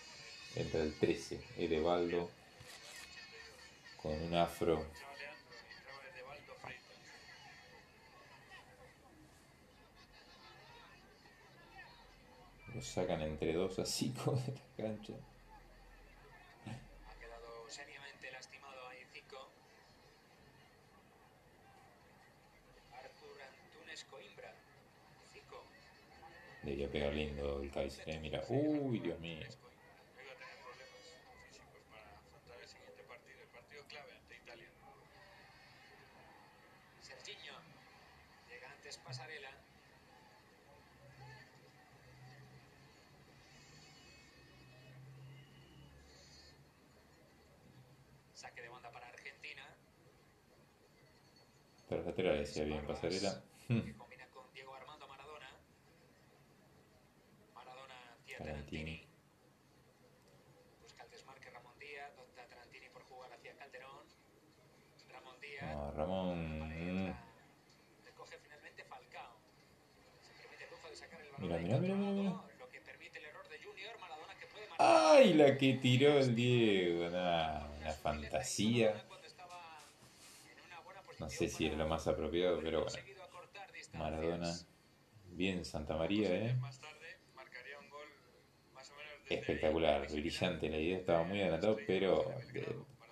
Entra 0.57 0.83
el 0.83 0.93
13. 0.95 1.39
Edebaldo. 1.59 2.31
Con 4.03 4.12
un 4.12 4.35
afro. 4.35 4.83
Entraba 4.83 5.15
Leandro 5.15 5.62
y 5.62 5.75
entraba 5.75 6.03
Edebaldo 6.15 6.55
Freitas. 6.62 6.85
Lo 12.75 12.83
sacan 12.83 13.23
entre 13.23 13.53
dos 13.53 13.79
así 13.79 14.11
como 14.25 14.39
de 14.41 14.53
la 14.53 14.85
cancha. 14.85 15.13
Ha 16.67 17.19
quedado 17.21 17.69
seriamente 17.69 18.31
lastimado 18.33 18.89
ahí 18.89 19.05
Zico. 19.13 19.49
Artur 22.93 23.43
Antunes 23.43 24.05
Coimbra. 24.05 24.53
Zico. 25.33 25.63
Debería 26.63 26.91
pegar 26.91 27.13
lindo 27.15 27.63
el 27.63 27.71
Kaiser, 27.71 28.09
eh. 28.09 28.19
Mira. 28.21 28.43
Uy, 28.49 28.99
Dios 28.99 29.21
mío. 29.21 29.47
es 38.89 38.99
Pasarela. 38.99 39.51
Saque 48.35 48.61
de 48.61 48.69
banda 48.69 48.91
para 48.91 49.09
Argentina. 49.09 49.63
Pero 51.89 52.03
lateral 52.03 52.39
decía 52.39 52.43
bien 52.43 52.43
pasarela. 52.43 52.43
Que 52.43 52.43
combina 52.43 52.43
con 52.43 52.43
Diego 52.43 52.43
Armando 52.43 52.43
Maradona. 55.09 55.51
Maradona 57.53 57.95
hacia 58.15 58.39
Tarantini. 58.39 58.39
Tarantini. 58.39 59.09
Busca 60.81 61.03
el 61.03 61.11
desmarque 61.11 61.51
Ramón 61.51 61.77
Díaz. 61.81 62.13
Opta 62.17 62.47
Tarantini 62.47 62.89
por 62.91 63.03
jugar 63.03 63.33
hacia 63.33 63.57
Calderón. 63.57 64.07
Ramón 65.11 65.41
Díaz. 65.41 65.75
No, 65.75 65.91
Ramón. 65.93 67.17
Recoge 68.05 68.39
finalmente 68.39 68.85
Falcao. 68.85 69.37
Se 70.23 70.33
permite 70.43 70.65
el 70.65 70.71
lujo 70.71 70.89
de 70.89 70.97
sacar 70.97 71.21
el 71.21 71.33
balón. 71.33 71.49
Mira, 71.49 71.59
mira, 71.59 71.79
mira, 71.79 72.13
mira. 72.13 72.31
Lo 72.61 72.71
que 72.71 72.81
permite 72.83 73.19
el 73.19 73.25
error 73.25 73.49
de 73.49 73.59
Junior. 73.59 73.99
Maradona 73.99 74.39
que 74.39 74.47
puede 74.47 74.69
marcar. 74.69 74.87
¡Ay! 75.17 75.35
La 75.35 75.59
que 75.59 75.75
tiró 75.75 76.19
el 76.19 76.37
Diego. 76.37 77.11
Nah, 77.11 77.67
una 77.81 77.91
fantasía. 77.91 79.05
No 81.19 81.31
sé 81.31 81.49
si 81.49 81.66
para 81.66 81.77
lo 81.78 81.89
más 81.89 82.07
apropiado, 82.07 82.61
pero 82.62 82.85
bueno. 82.85 82.99
Maradona. 83.95 84.53
Bien 85.28 85.65
Santa 85.65 85.97
María, 85.97 86.28
¿eh? 86.32 86.57
Espectacular, 89.28 90.11
brillante. 90.11 90.69
La 90.69 90.78
idea 90.78 90.99
estaba 90.99 91.24
muy 91.24 91.41
adelantado, 91.41 91.77
pero 91.86 92.32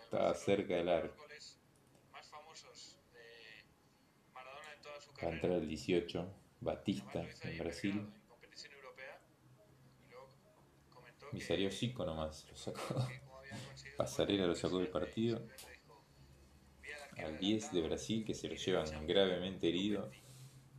estaba 0.02 0.34
cerca 0.34 0.74
del 0.74 0.88
arco. 0.88 1.22
Va 5.24 5.28
a 5.28 5.32
entrar 5.32 5.52
el 5.52 5.68
18, 5.68 6.34
Batista, 6.60 7.24
en 7.42 7.58
Brasil. 7.58 8.12
Y 11.32 11.40
salió 11.40 11.70
Zico 11.70 12.04
nomás, 12.04 12.46
lo 12.50 12.56
sacó. 12.56 13.08
Pasarela 13.96 14.46
lo 14.46 14.54
sacó 14.54 14.78
del 14.78 14.88
partido. 14.88 15.46
Simplemente 17.22 17.22
dijo, 17.22 17.28
"Vi 17.28 17.28
al 17.28 17.28
arquero 17.28 17.28
Al 17.28 17.38
10 17.38 17.72
de 17.72 17.82
Brasil, 17.82 18.24
que 18.24 18.34
se 18.34 18.48
lo 18.48 18.54
llevan 18.54 19.06
gravemente 19.06 19.68
herido. 19.68 20.10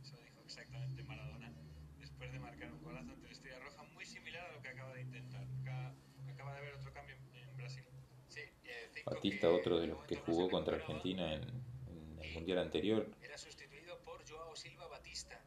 Eso 0.02 0.16
dijo 0.22 0.40
exactamente 0.44 1.02
Maradona 1.04 1.52
después 1.98 2.32
de 2.32 2.38
marcar 2.38 2.72
un 2.72 2.82
golazo 2.82 3.12
ante 3.12 3.26
la 3.26 3.32
Estrella 3.32 3.58
Roja, 3.60 3.82
muy 3.94 4.04
similar 4.04 4.50
a 4.50 4.52
lo 4.52 4.62
que 4.62 4.68
acaba 4.68 4.94
de 4.94 5.02
intentar. 5.02 5.46
Acaba, 5.62 5.94
acaba 6.28 6.52
de 6.52 6.58
haber 6.58 6.74
otro 6.74 6.92
cambio 6.92 7.16
en, 7.34 7.56
Brasil. 7.56 7.84
Sí, 8.28 8.40
eh, 8.64 8.90
cinco 8.94 9.10
Batista, 9.10 9.48
que 9.48 9.54
otro 9.54 9.80
de 9.80 9.86
los 9.86 10.04
que 10.04 10.16
jugó 10.16 10.50
contra. 10.50 10.76
Argentina 10.76 11.34
en, 11.34 11.42
en 11.88 12.18
el 12.22 12.34
Mundial 12.34 12.58
anterior. 12.58 13.10
Era 13.22 13.38
sustituido 13.38 13.98
por 14.00 14.28
Joao 14.28 14.54
Silva 14.56 14.86
Batista. 14.88 15.40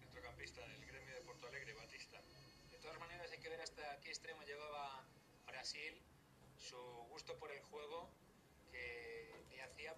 Centrocampista 0.00 0.60
del 0.66 0.84
gremio 0.86 1.14
de 1.14 1.20
Porto 1.22 1.46
Alegre, 1.46 1.72
Batista. 1.74 2.20
De 2.70 2.78
todas 2.78 2.98
maneras, 2.98 3.30
hay 3.30 3.38
que 3.38 3.48
ver 3.48 3.60
hasta 3.60 4.00
qué 4.00 4.08
extremo 4.08 4.42
llevaba 4.42 5.04
Brasil, 5.46 5.94
su 6.58 6.76
gusto 7.10 7.36
por 7.38 7.50
el 7.52 7.60
juego, 7.60 8.10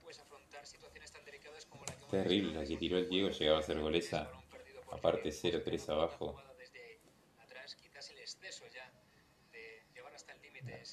pues 0.07 0.21
afrontar 0.21 0.65
situaciones 0.65 1.11
tan 1.11 1.25
delicadas 1.25 1.67
como 1.67 1.85
la 1.85 1.93
que 1.97 2.07
Terrible, 2.07 2.55
la 2.55 2.65
que 2.65 2.77
tiró 2.77 2.97
el 2.97 3.09
Diego 3.09 3.31
llegaba 3.31 3.59
a 3.59 3.63
ser 3.63 3.81
goleza. 3.81 4.31
Aparte 4.93 5.33
Junior, 5.33 5.65
0-3 5.65 5.89
una 5.89 5.95
abajo. 5.95 6.37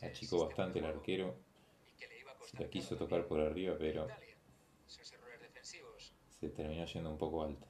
Achicó 0.01 0.37
sistema 0.37 0.45
bastante 0.47 0.79
de 0.79 0.85
el 0.87 0.91
arquero. 0.91 1.35
y 1.85 1.91
que 1.99 2.07
le 2.07 2.19
iba 2.19 2.31
a 2.31 2.33
Se 2.33 2.39
costar 2.39 2.61
la 2.61 2.69
quiso 2.71 2.97
tocar 2.97 3.27
por 3.27 3.39
arriba, 3.39 3.75
pero 3.77 4.07
se 6.39 6.49
terminó 6.49 6.85
yendo 6.85 7.11
un 7.11 7.17
poco 7.19 7.43
alta. 7.43 7.67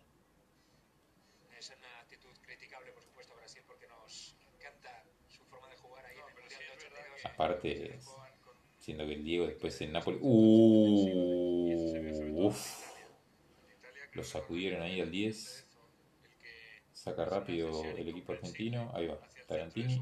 Es 1.60 1.70
una 1.78 2.00
actitud 2.00 2.32
criticable, 2.42 2.92
por 2.94 3.04
supuesto, 3.04 3.34
a 3.34 3.36
Brasil 3.36 3.62
porque 3.68 3.86
nos 3.88 4.38
encanta 4.56 5.04
su 5.28 5.44
forma 5.44 5.68
de 5.68 5.76
jugar 5.78 6.06
ahí 6.06 6.16
No, 6.16 6.24
en 6.24 6.28
el 6.30 6.34
pero 6.36 6.42
Mundial 6.44 6.62
sí 6.62 6.68
de 6.68 6.74
es 6.74 6.84
verdad 6.84 7.00
82. 7.14 7.22
que 7.22 7.28
Aparte, 7.28 8.00
siendo 8.84 9.08
que 9.08 9.14
el 9.14 9.24
Diego 9.24 9.48
después 9.48 9.80
en 9.80 9.94
Nápoles. 9.94 10.20
¡Uh! 10.22 11.68
Uf, 12.48 12.86
lo 14.12 14.24
sacudieron 14.26 14.82
ahí 14.82 15.00
al 15.00 15.10
10. 15.10 15.68
el 16.26 16.30
que 16.42 16.82
Saca 16.92 17.24
rápido 17.24 17.82
el 17.96 18.10
equipo 18.10 18.34
argentino. 18.34 18.92
Ahí 18.94 19.08
va, 19.08 19.18
Tarantini. 19.48 20.02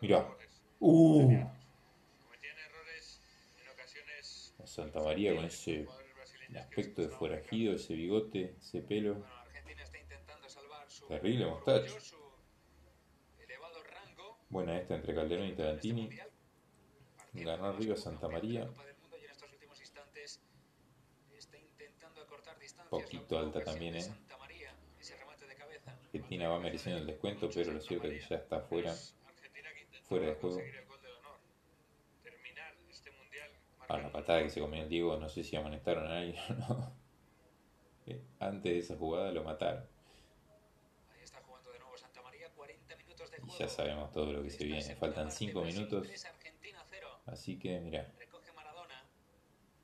Mirá. 0.00 0.36
¡Uh! 0.78 1.44
Santa 4.64 5.00
María 5.02 5.34
con 5.34 5.44
ese 5.46 5.88
aspecto 6.54 7.02
de 7.02 7.08
forajido, 7.08 7.74
ese 7.74 7.94
bigote, 7.94 8.54
ese 8.60 8.80
pelo. 8.80 9.26
Terrible 11.08 11.46
mostacho. 11.46 11.96
Buena 14.48 14.78
esta 14.78 14.94
entre 14.94 15.16
Calderón 15.16 15.46
y 15.46 15.50
este 15.50 15.62
Tarantini. 15.64 16.10
Arriba 17.34 17.56
Moscú, 17.56 17.96
Santa 17.96 18.28
María. 18.28 18.68
Poquito 22.90 23.38
alta 23.38 23.62
también, 23.62 23.96
¿eh? 23.96 24.04
Argentina 26.12 26.48
va 26.48 26.58
mereciendo 26.58 27.00
el 27.00 27.06
descuento, 27.06 27.48
pero 27.54 27.72
lo 27.72 27.80
cierto 27.80 28.08
es 28.08 28.24
que 28.24 28.28
ya 28.28 28.36
está 28.36 28.60
fuera. 28.60 28.92
Fuera 30.02 30.26
de 30.26 30.34
juego. 30.34 30.58
Terminar 32.22 32.74
este 32.90 33.10
A 33.10 33.78
marcando 33.78 34.08
la 34.08 34.12
patada 34.12 34.42
que 34.42 34.50
se 34.50 34.60
comió 34.60 34.82
el 34.82 34.88
Diego, 34.88 35.16
no 35.16 35.28
sé 35.28 35.44
si 35.44 35.54
amonestaron 35.54 36.06
a 36.08 36.18
alguien 36.18 36.42
o 36.50 36.54
no. 36.54 37.00
Eh, 38.06 38.18
Antes 38.40 38.72
de 38.72 38.78
esa 38.78 38.96
jugada 38.96 39.30
lo 39.30 39.44
mataron. 39.44 39.84
Ahí 41.14 41.22
está 41.22 41.38
jugando 41.42 41.70
de 41.70 41.78
nuevo 41.78 41.96
Santa 41.98 42.22
María, 42.22 42.48
40 42.56 42.96
minutos 42.96 43.30
de 43.30 43.36
Y 43.46 43.58
ya 43.58 43.68
sabemos 43.68 44.10
todo 44.10 44.32
lo 44.32 44.42
que 44.42 44.50
se 44.50 44.64
viene. 44.64 44.96
Faltan 44.96 45.26
parte, 45.26 45.36
5 45.36 45.60
Brasil 45.60 45.76
minutos. 45.76 46.08
3, 47.30 47.32
Argentina 47.32 47.32
0. 47.32 47.32
Así 47.32 47.58
que 47.58 47.80
mira, 47.80 48.12
Recoge 48.18 48.52
Maradona. 48.52 49.04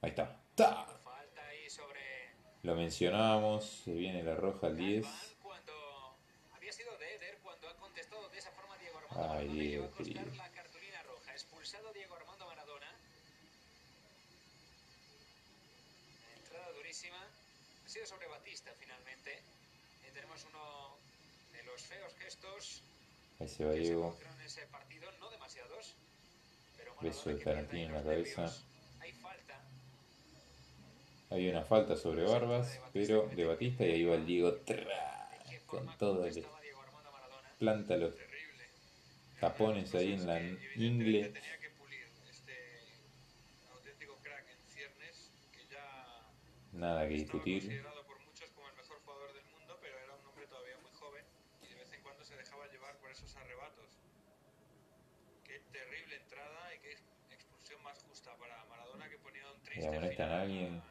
ahí 0.02 0.10
está. 0.10 0.40
¡Ta! 0.55 0.86
Falta 1.05 1.47
ahí 1.48 1.68
sobre 1.70 2.31
Lo 2.62 2.74
mencionábamos, 2.74 3.64
se 3.85 3.93
viene 3.93 4.23
la 4.23 4.35
roja 4.35 4.66
al 4.68 4.77
10. 4.77 5.05
Galván 5.05 5.35
cuando 5.43 6.16
había 6.55 6.73
sido 6.73 6.97
de 6.98 7.14
Eder 7.14 7.39
cuando 7.43 7.68
ha 7.68 7.77
contestado 7.77 8.28
de 8.31 8.39
esa 8.39 8.51
forma 8.52 8.77
Diego 8.78 8.98
Armando 8.98 9.23
Ay, 9.23 9.28
Maradona 9.48 9.52
Diego, 9.62 9.82
va 9.85 9.89
a 9.89 9.90
costar 9.97 10.14
querido. 10.24 10.36
la 10.36 10.51
cartulina 10.51 11.02
roja. 11.02 11.32
Expulsado 11.32 11.93
Diego 11.93 12.14
Armando 12.16 12.47
Maradona. 12.47 12.90
Entrada 16.39 16.73
durísima. 16.73 17.18
Ha 17.85 17.89
sido 17.89 18.06
sobre 18.06 18.27
Batista 18.28 18.73
finalmente. 18.78 19.39
Y 20.09 20.12
tenemos 20.12 20.44
uno 20.51 20.97
de 21.52 21.62
los 21.64 21.82
feos 21.82 22.12
gestos 22.18 22.82
Ahí 23.39 23.48
se 23.48 23.64
va 23.64 23.73
que 23.73 23.77
se 23.78 23.82
Diego. 23.85 24.02
produjeron 24.09 24.40
en 24.40 24.47
ese 24.47 24.66
partido, 24.68 25.12
no 25.20 25.31
demasiados. 25.31 25.94
Beso 27.01 27.31
de 27.31 27.36
Tarantino 27.36 27.89
en 27.89 27.93
la 27.93 28.02
cabeza. 28.02 28.52
Hay 31.31 31.48
una 31.48 31.62
falta 31.62 31.97
sobre 31.97 32.23
Barbas, 32.23 32.81
pero 32.93 33.28
de 33.35 33.44
Batista 33.44 33.85
y 33.85 33.93
ahí 33.93 34.05
va 34.05 34.14
el 34.14 34.27
Diego. 34.27 34.52
¡tra! 34.64 35.28
¿De 35.48 35.51
qué 35.51 35.60
Con 35.66 35.86
todo 35.98 36.24
el 36.24 36.47
planta 37.59 37.97
los 37.97 38.14
tapones 39.40 39.94
ahí 39.94 40.12
en 40.12 40.27
la 40.27 40.40
ingle. 40.77 41.32
Nada 46.73 47.09
que 47.09 47.14
discutir. 47.14 47.62
considerado 47.62 48.06
por 48.06 48.20
muchos 48.20 48.51
como 48.51 48.68
el 48.68 48.77
mejor 48.77 49.01
jugador 49.01 49.32
del 49.32 49.44
mundo, 49.47 49.78
pero 49.81 49.98
era 49.98 50.14
un 50.14 50.27
hombre 50.27 50.47
todavía 50.47 50.77
muy 50.82 50.93
joven 50.93 51.24
y 51.62 51.68
de 51.68 51.74
vez 51.74 51.93
en 51.93 52.02
cuando 52.02 52.23
se 52.23 52.36
dejaba 52.36 52.66
llevar 52.70 52.98
por 52.98 53.10
esos 53.10 53.35
arrebatos. 53.36 53.98
Qué 55.44 55.60
terrible 55.73 56.16
entrada 56.16 56.74
y 56.74 56.78
qué 56.81 56.93
expulsión 57.32 57.82
más 57.82 58.02
justa 58.02 58.36
para 58.36 58.62
Maradona 58.66 59.09
que 59.77 59.82
triste 59.82 59.90
Le 59.90 59.97
amonestan 59.97 60.31
a 60.31 60.43
alguien. 60.43 60.82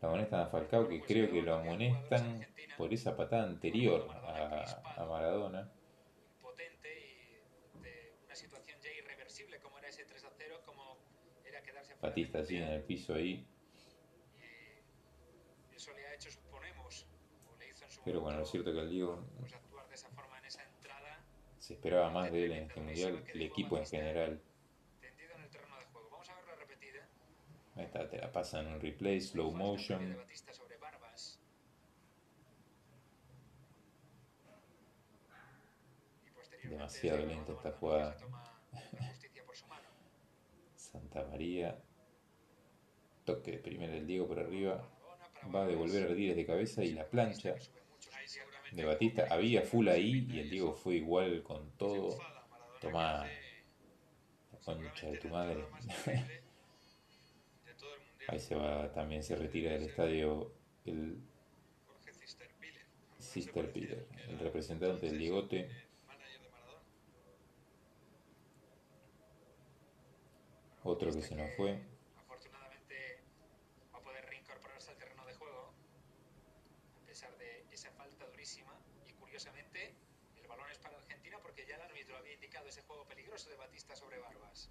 Lo 0.00 0.08
amonestan 0.08 0.40
a 0.40 0.46
Falcao, 0.46 0.88
que 0.88 1.00
creo 1.00 1.30
que 1.30 1.42
lo 1.42 1.54
amonestan 1.54 2.44
por 2.76 2.92
esa 2.92 3.16
patada 3.16 3.44
anterior 3.44 4.08
a, 4.10 4.64
a 4.96 5.04
Maradona. 5.06 5.70
potente 6.40 6.88
y 6.88 7.82
de 7.82 8.12
una 8.24 8.34
situación 8.34 8.80
ya 8.82 8.90
irreversible 8.90 9.60
como 9.60 9.78
era 9.78 9.88
ese 9.88 10.04
3 10.04 10.24
a 10.24 10.30
0, 10.36 10.60
como 10.64 10.96
era 11.44 11.62
quedarse 11.62 11.94
fuera 11.94 12.08
Batista 12.08 12.40
así 12.40 12.56
en 12.56 12.64
el 12.64 12.82
piso 12.82 13.14
ahí. 13.14 13.46
Pero 18.04 18.20
bueno, 18.20 18.38
lo 18.38 18.46
cierto 18.46 18.72
que 18.72 18.80
el 18.80 18.90
Diego 18.90 19.24
pues 19.38 19.52
se 21.58 21.74
esperaba 21.74 22.10
más 22.10 22.32
de 22.32 22.44
él 22.44 22.52
en 22.52 22.64
este 22.64 22.80
mundial, 22.80 23.24
el 23.32 23.42
equipo 23.42 23.78
en 23.78 23.86
general. 23.86 24.42
tendido 25.00 25.32
en 25.36 25.42
el 25.42 25.50
terreno 25.50 25.78
de 25.78 25.84
juego. 25.86 26.08
Vamos 26.10 26.28
a 26.28 26.34
verlo 26.34 26.56
repetida. 26.56 27.06
Ahí 27.74 27.84
está, 27.84 28.08
te 28.08 28.18
la 28.18 28.30
pasan 28.30 28.66
en 28.66 28.74
un 28.74 28.80
replay, 28.80 29.20
slow 29.20 29.52
motion. 29.52 30.16
Demasiado 36.64 37.26
lenta 37.26 37.52
esta 37.52 37.72
jugada. 37.72 38.16
Santa 40.76 41.24
María. 41.24 41.78
Toque 43.24 43.52
de 43.52 43.58
primera 43.58 43.92
del 43.92 44.06
Diego 44.06 44.26
por 44.26 44.38
arriba. 44.38 44.86
Va 45.54 45.64
a 45.64 45.66
devolver 45.66 46.02
a 46.02 46.06
Ardiles 46.06 46.36
de 46.36 46.46
cabeza 46.46 46.84
y 46.84 46.92
la 46.92 47.06
plancha 47.06 47.54
de 48.72 48.84
Batista. 48.84 49.26
Había 49.30 49.62
full 49.62 49.88
ahí 49.88 50.26
y 50.30 50.40
el 50.40 50.50
Diego 50.50 50.74
fue 50.74 50.96
igual 50.96 51.42
con 51.42 51.70
todo. 51.72 52.18
Tomá 52.80 53.26
la 54.52 54.58
concha 54.64 55.06
de 55.06 55.18
tu 55.18 55.28
madre. 55.28 55.64
Ahí 58.28 58.38
se 58.38 58.54
va, 58.54 58.92
también 58.92 59.22
se 59.22 59.36
retira 59.36 59.72
del 59.72 59.82
estadio 59.82 60.52
el 60.84 61.22
Sister 63.18 63.72
Peter, 63.72 64.06
el 64.28 64.38
representante 64.40 65.06
del 65.06 65.18
Diegote. 65.18 65.70
Otro 70.84 71.12
que 71.12 71.22
se 71.22 71.34
nos 71.36 71.50
fue. 71.54 71.80
Afortunadamente 72.18 73.22
va 73.94 73.98
a 73.98 74.02
poder 74.02 74.26
reincorporarse 74.26 74.90
al 74.90 74.96
terreno 74.98 75.24
de 75.24 75.34
juego 75.34 75.72
a 77.00 77.06
pesar 77.06 77.38
de 77.38 77.64
esa 77.70 77.90
falta 77.92 78.26
durísima 78.26 78.76
y 79.06 79.12
curiosamente 79.12 79.94
el 80.42 80.48
balón 80.48 80.68
es 80.70 80.78
para 80.78 80.98
Argentina 80.98 81.38
porque 81.40 81.64
ya 81.64 81.76
el 81.76 81.82
árbitro 81.82 82.16
había 82.16 82.34
indicado 82.34 82.68
ese 82.68 82.82
juego 82.82 83.06
peligroso 83.06 83.48
de 83.48 83.56
Batista 83.56 83.94
sobre 83.94 84.18
Barbas. 84.18 84.70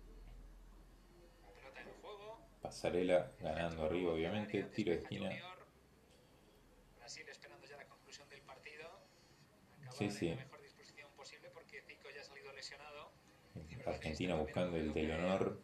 La 1.42 1.52
pelota 1.52 1.82
en 1.82 2.02
juego. 2.02 2.41
Pasarela 2.62 3.32
ganando 3.40 3.86
arriba 3.86 4.14
obviamente, 4.14 4.64
tiro 4.64 4.92
de 4.92 4.98
esquina. 5.00 5.30
Brasil 6.98 7.28
esperando 7.30 7.66
ya 7.68 7.78
la 7.78 7.86
conclusión 7.88 8.30
del 8.30 8.42
partido. 8.42 8.88
Acaba 9.80 9.92
Sí, 9.98 10.10
sí. 10.12 10.30
la 10.30 10.36
mejor 10.36 10.62
disposición 10.62 11.12
posible 11.16 11.50
porque 11.50 11.82
Zico 11.82 12.10
ya 12.12 12.22
ha 12.22 12.24
salido 12.24 12.54
lesionado. 12.54 13.12
Argentina 13.86 14.36
buscando 14.36 14.78
el 14.78 14.94
del 14.94 15.12
honor, 15.12 15.60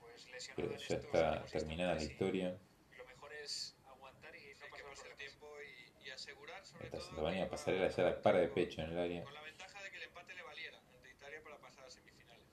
Pues 0.00 0.26
lesionado 0.30 0.56
pero 0.56 0.72
en 0.72 0.78
ya 0.78 0.94
estos 0.96 1.04
está 1.04 1.44
terminada 1.46 1.94
la 1.94 2.02
historia. 2.02 2.58
Lo 2.96 3.04
mejor 3.04 3.32
es 3.34 3.76
aguantar 3.86 4.34
y 4.36 4.54
no 4.54 4.64
Hay 4.64 4.70
que 4.70 4.70
pasar 4.70 4.82
por 4.82 4.90
pasar 4.90 5.10
el 5.10 5.16
tiempo 5.16 5.46
y, 5.60 6.06
y 6.06 6.10
asegurar 6.10 6.64
sobre 6.64 6.84
Esta 6.86 6.98
todo 6.98 7.10
se 7.16 7.20
venía 7.20 7.44
que 7.44 7.50
Pasarela 7.50 7.88
ya 7.88 8.02
la 8.04 8.22
para 8.22 8.38
de 8.38 8.48
pecho 8.48 8.80
en 8.82 8.90
el 8.90 8.98
área. 8.98 9.24
Con 9.24 9.34
la 9.34 9.42
ventaja 9.42 9.82
de 9.82 9.90
que 9.90 9.96
el 9.96 10.02
empate 10.04 10.34
le 10.34 10.42
valiera 10.44 10.78
ante 10.78 11.10
Italia 11.10 11.42
para 11.42 11.58
pasar 11.58 11.84
a 11.84 11.90
semifinales. 11.90 12.46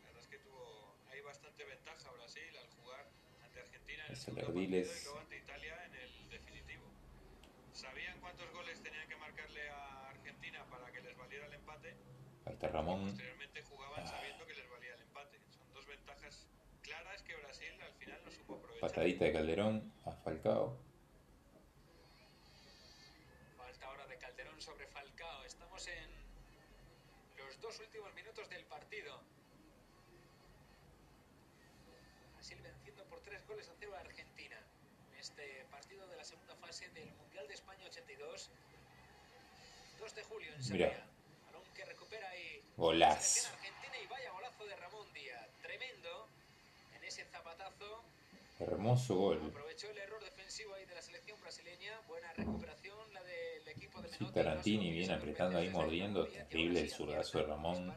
La 0.00 0.06
verdad 0.06 0.22
es 0.22 0.28
que 0.28 0.38
tuvo 0.38 0.96
ahí 1.10 1.20
bastante 1.22 1.64
ventaja 1.64 2.10
Brasil 2.10 2.56
al 2.58 2.68
jugar 2.70 3.06
ante 3.44 3.60
Argentina 3.60 3.99
en 3.99 3.99
el 3.99 3.99
Es 3.99 3.99
el 3.99 3.99
segundo 3.99 3.99
Ardiles. 3.99 3.99
partido 3.99 3.99
y 3.99 3.99
luego 3.99 3.99
ante 3.99 3.99
Italia 3.99 3.99
en 3.99 3.99
el 4.10 4.16
definitivo. 6.30 6.84
Sabían 7.72 8.18
cuántos 8.20 8.50
goles 8.52 8.82
tenían 8.82 9.08
que 9.08 9.14
marcarle 9.16 9.70
a 9.70 10.08
Argentina 10.10 10.64
para 10.68 10.90
que 10.90 11.00
les 11.00 11.16
valiera 11.16 11.46
el 11.46 11.54
empate. 11.54 11.94
Ahí 12.46 12.52
está 12.54 12.68
Ramón. 12.68 13.04
Posteriormente 13.06 13.62
jugaban 13.62 14.00
Ah. 14.02 14.06
sabiendo 14.06 14.44
que 14.46 14.54
les 14.54 14.68
valía 14.70 14.94
el 14.94 15.02
empate. 15.02 15.38
Son 15.50 15.72
dos 15.74 15.86
ventajas 15.86 16.46
claras 16.82 17.22
que 17.22 17.36
Brasil 17.36 17.80
al 17.82 17.92
final 17.94 18.20
no 18.24 18.30
supo 18.32 18.56
aprovechar. 18.56 18.80
Patadita 18.90 19.24
de 19.26 19.32
Calderón 19.32 19.92
a 20.04 20.12
Falcao. 20.12 20.76
Falta 23.56 23.86
ahora 23.86 24.06
de 24.08 24.18
Calderón 24.18 24.60
sobre 24.60 24.86
Falcao. 24.88 25.44
Estamos 25.44 25.86
en 25.86 26.10
los 27.38 27.60
dos 27.60 27.78
últimos 27.78 28.12
minutos 28.14 28.48
del 28.50 28.64
partido. 28.64 29.20
Brasil 32.34 32.58
venciendo 32.62 33.04
por 33.04 33.20
tres 33.20 33.38
goles 33.50 33.68
a 33.68 33.72
cero 33.78 33.92
a 33.96 34.00
Argentina. 34.00 34.56
En 35.12 35.18
este 35.18 35.64
partido 35.70 36.06
de 36.08 36.16
la 36.16 36.24
segunda 36.24 36.54
fase 36.56 36.88
del 36.90 37.10
Mundial 37.14 37.46
de 37.48 37.54
España 37.54 37.84
82. 37.86 38.50
2 39.98 40.14
de 40.14 40.22
julio 40.24 40.48
en 40.48 40.58
Mirá. 40.72 40.88
Sevilla. 40.88 41.06
Balón 41.46 41.62
que 41.74 41.84
recupera 41.84 42.28
ahí. 42.30 42.62
Golazo. 42.76 43.20
Selección 43.20 43.54
argentina 43.58 43.94
y 44.02 44.06
vaya 44.06 44.30
golazo 44.32 44.64
de 44.66 44.76
Ramón 44.76 45.12
Díaz. 45.12 45.48
Tremendo. 45.62 46.28
En 46.96 47.04
ese 47.04 47.24
zapatazo. 47.24 48.04
Hermoso 48.60 49.14
gol. 49.14 49.42
Aprovechó 49.48 49.90
el 49.90 49.98
error 49.98 50.22
defensivo 50.22 50.74
ahí 50.74 50.84
de 50.86 50.94
la 50.94 51.02
selección 51.02 51.40
brasileña. 51.40 51.98
Buena 52.06 52.32
recuperación 52.34 53.12
la 53.14 53.22
del 53.22 53.68
equipo 53.68 54.00
de 54.02 54.08
Sí. 54.10 54.26
Tarantini 54.32 54.90
viene 54.92 55.14
apretando 55.14 55.58
ahí 55.58 55.70
mordiendo. 55.70 56.26
Terrible 56.28 56.80
el 56.80 56.90
zurdazo 56.90 57.38
de 57.38 57.44
Ramón. 57.44 57.94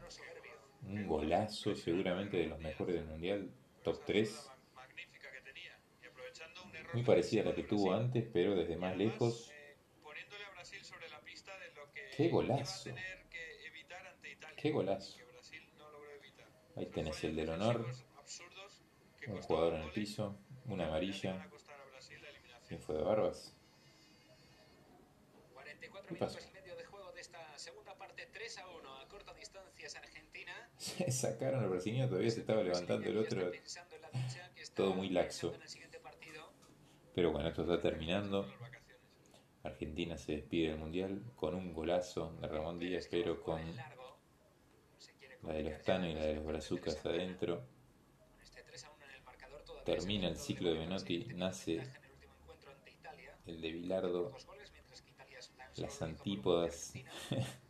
Un 0.87 1.07
golazo, 1.07 1.75
seguramente 1.75 2.37
de 2.37 2.47
los 2.47 2.59
mejores 2.59 2.95
del 2.95 3.05
mundial. 3.05 3.49
Top 3.83 4.01
3. 4.05 4.49
Magnífica 4.73 5.31
que 5.31 5.41
tenía. 5.41 5.77
Y 6.01 6.05
aprovechando 6.07 6.63
un 6.63 6.75
error 6.75 6.82
Muy 6.93 7.03
parecida 7.03 7.41
a 7.41 7.45
la 7.45 7.55
que 7.55 7.63
tuvo 7.63 7.93
antes, 7.93 8.25
pero 8.31 8.55
desde 8.55 8.75
más 8.77 8.95
lejos. 8.95 9.51
poniéndole 10.03 10.45
a 10.45 10.51
Brasil 10.51 10.83
sobre 10.83 11.09
la 11.09 11.19
pista 11.21 11.51
de 11.59 11.71
lo 11.73 11.91
que 11.91 12.09
Qué 12.15 12.29
golazo. 12.29 12.89
iba 12.89 12.99
a 12.99 13.01
tener 13.03 13.29
que 13.29 13.65
evitar 13.67 14.05
ante 14.07 14.31
Italia. 14.31 14.55
Qué 14.61 14.71
golazo. 14.71 15.17
Ahí 16.75 16.85
tenés 16.87 17.23
el 17.23 17.35
del 17.35 17.49
honor. 17.49 17.85
Un 19.27 19.41
jugador 19.41 19.73
en 19.75 19.81
el 19.83 19.91
piso. 19.91 20.37
Una 20.65 20.87
amarilla. 20.87 21.49
¿Quién 22.67 22.79
fue 22.81 22.95
de 22.95 23.03
Barbas? 23.03 23.55
44 25.53 26.07
¿Qué 26.07 26.13
minutos 26.13 26.35
pasó? 26.35 26.49
y 26.49 26.53
medio 26.53 26.75
de 26.75 26.85
juego 26.85 27.11
de 27.11 27.21
esta 27.21 27.57
segunda 27.57 27.95
parte. 27.97 28.27
3 28.31 28.57
a 28.59 28.67
1 28.69 28.97
a 28.99 29.07
corta 29.07 29.33
distancia 29.33 29.87
es 29.87 29.95
Argentina. 29.95 30.69
Se 30.77 31.11
sacaron 31.11 31.63
al 31.63 31.69
brasileño, 31.69 32.07
todavía 32.07 32.31
se 32.31 32.39
estaba 32.41 32.63
levantando 32.63 33.07
el 33.09 33.17
otro. 33.17 33.51
Todo 34.75 34.93
muy 34.93 35.09
laxo. 35.09 35.51
pensando 35.51 35.55
en 35.57 35.61
el 35.63 35.69
siguiente 35.69 35.99
partido. 35.99 36.51
Pero 37.15 37.31
bueno, 37.31 37.49
esto 37.49 37.61
está 37.61 37.79
terminando. 37.79 38.47
Argentina 39.63 40.17
se 40.17 40.33
despide 40.33 40.69
del 40.69 40.77
mundial 40.77 41.23
con 41.35 41.55
un 41.55 41.73
golazo 41.73 42.35
de 42.41 42.47
Ramón 42.47 42.79
Díaz, 42.79 43.07
pero 43.09 43.41
con 43.41 43.61
la 45.43 45.53
de 45.53 45.63
los 45.63 45.81
Tano 45.83 46.07
y 46.07 46.13
la 46.13 46.25
de 46.25 46.35
los 46.35 46.45
Brazucas 46.45 47.05
adentro. 47.05 47.57
Con 47.57 48.63
3 48.65 48.83
a 48.85 48.91
1 48.91 49.03
en 49.05 49.11
el 49.11 49.23
marcador, 49.23 49.63
todavía 49.63 49.85
Termina 49.85 50.27
el 50.27 50.37
ciclo 50.37 50.69
de 50.73 50.79
Menotti, 50.79 51.27
nace 51.35 51.81
el 53.45 53.61
de 53.61 53.71
Bilardo, 53.71 54.31
las 55.75 56.01
antípodas 56.01 56.93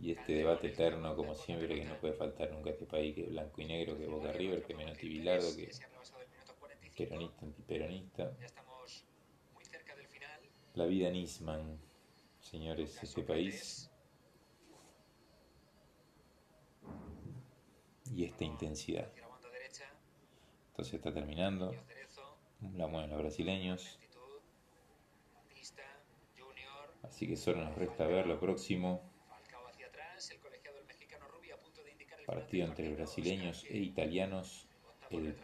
y 0.00 0.12
este 0.12 0.32
debate 0.34 0.68
eterno, 0.68 1.14
como 1.16 1.34
siempre, 1.34 1.68
que 1.68 1.84
no 1.84 1.94
puede 1.96 2.14
faltar 2.14 2.50
nunca 2.52 2.70
este 2.70 2.86
país, 2.86 3.14
que 3.14 3.24
blanco 3.24 3.60
y 3.60 3.66
negro, 3.66 3.98
que 3.98 4.06
Boca 4.06 4.32
River, 4.32 4.62
que 4.62 4.74
Menotti 4.74 5.08
Bilardo, 5.08 5.54
que 5.56 5.72
se 5.72 5.84
ha 5.84 5.88
rebasado 5.88 6.22
el 6.22 6.28
minuto 6.30 6.54
45. 6.58 6.89
Peronista, 7.06 7.46
antiperonista. 7.46 8.36
Ya 8.38 8.46
estamos 8.46 9.04
muy 9.54 9.64
cerca 9.64 9.94
del 9.96 10.06
final. 10.06 10.40
La 10.74 10.84
vida 10.84 11.10
Nisman, 11.10 11.78
señores, 12.40 13.02
este 13.02 13.22
país. 13.22 13.90
Y 18.12 18.24
esta 18.24 18.44
intensidad. 18.44 19.10
Entonces 20.70 20.94
está 20.94 21.12
terminando, 21.14 21.74
la 22.74 22.86
mueven 22.86 23.10
los 23.10 23.18
brasileños, 23.20 23.98
así 27.02 27.28
que 27.28 27.36
solo 27.36 27.62
nos 27.62 27.74
resta 27.76 28.06
ver 28.06 28.26
lo 28.26 28.40
próximo, 28.40 29.02
partido 32.26 32.66
entre 32.66 32.92
brasileños 32.94 33.64
e 33.68 33.78
italianos, 33.78 34.66
el 35.10 35.36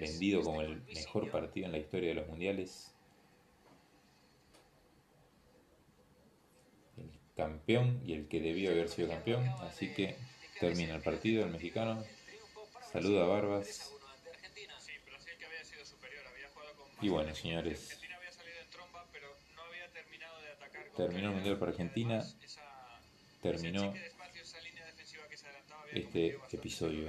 vendido 0.00 0.40
este 0.40 0.50
como 0.50 0.62
el 0.62 0.82
mejor 0.82 1.30
partido 1.30 1.66
en 1.66 1.72
la 1.72 1.78
historia 1.78 2.10
de 2.10 2.14
los 2.14 2.28
mundiales, 2.28 2.94
el 6.96 7.10
campeón 7.36 8.00
y 8.04 8.14
el 8.14 8.28
que 8.28 8.40
debió 8.40 8.70
haber 8.70 8.88
sido 8.88 9.08
campeón, 9.08 9.46
así 9.62 9.92
que 9.92 10.16
termina 10.60 10.94
el 10.94 11.02
partido 11.02 11.44
el 11.44 11.50
mexicano, 11.50 12.02
saluda 12.92 13.24
a 13.24 13.26
Barbas. 13.26 13.66
3 13.66 13.80
a 13.80 13.94
1 13.94 14.06
ante 14.08 14.30
Argentina. 14.30 14.80
Sí, 14.80 14.92
Brasil 15.04 15.32
que 15.38 15.46
había 15.46 15.64
sido 15.64 15.84
superior, 15.84 16.26
había 16.26 16.48
jugado 16.50 16.76
con 16.76 16.92
más 16.94 17.04
y 17.04 17.08
bueno 17.08 17.34
señores, 17.34 18.00
Terminó 20.96 21.28
el. 21.28 21.34
Mundial 21.34 21.58
para 21.58 21.72
Argentina, 21.72 22.24
terminó 23.42 23.92
este 25.92 26.38
episodio 26.52 27.06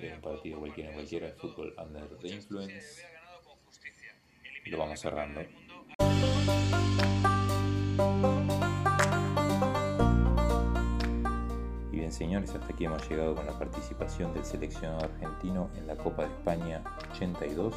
de 0.00 0.12
un 0.12 0.20
partido 0.20 0.58
cualquiera 0.58 0.90
partido, 0.90 0.92
cualquiera 0.92 1.34
todo, 1.36 1.54
fútbol 1.54 1.74
under 1.78 2.18
the 2.18 2.28
influence, 2.28 3.02
lo 4.66 4.78
vamos 4.78 5.00
cerrando. 5.00 5.40
Y 11.92 11.96
bien 11.96 12.12
señores, 12.12 12.54
hasta 12.54 12.72
aquí 12.72 12.84
hemos 12.84 13.08
llegado 13.08 13.34
con 13.34 13.46
la 13.46 13.58
participación 13.58 14.34
del 14.34 14.44
seleccionado 14.44 15.04
argentino 15.04 15.70
en 15.76 15.86
la 15.86 15.96
Copa 15.96 16.24
de 16.24 16.28
España 16.28 16.82
82, 17.12 17.74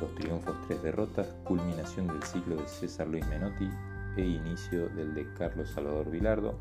los 0.00 0.14
triunfos, 0.16 0.54
tres 0.66 0.82
derrotas, 0.82 1.26
culminación 1.44 2.08
del 2.08 2.22
ciclo 2.22 2.56
de 2.56 2.66
César 2.66 3.06
Luis 3.06 3.26
Menotti 3.28 3.68
e 4.16 4.22
inicio 4.22 4.88
del 4.90 5.14
de 5.14 5.32
Carlos 5.34 5.70
Salvador 5.70 6.10
Vilardo. 6.10 6.58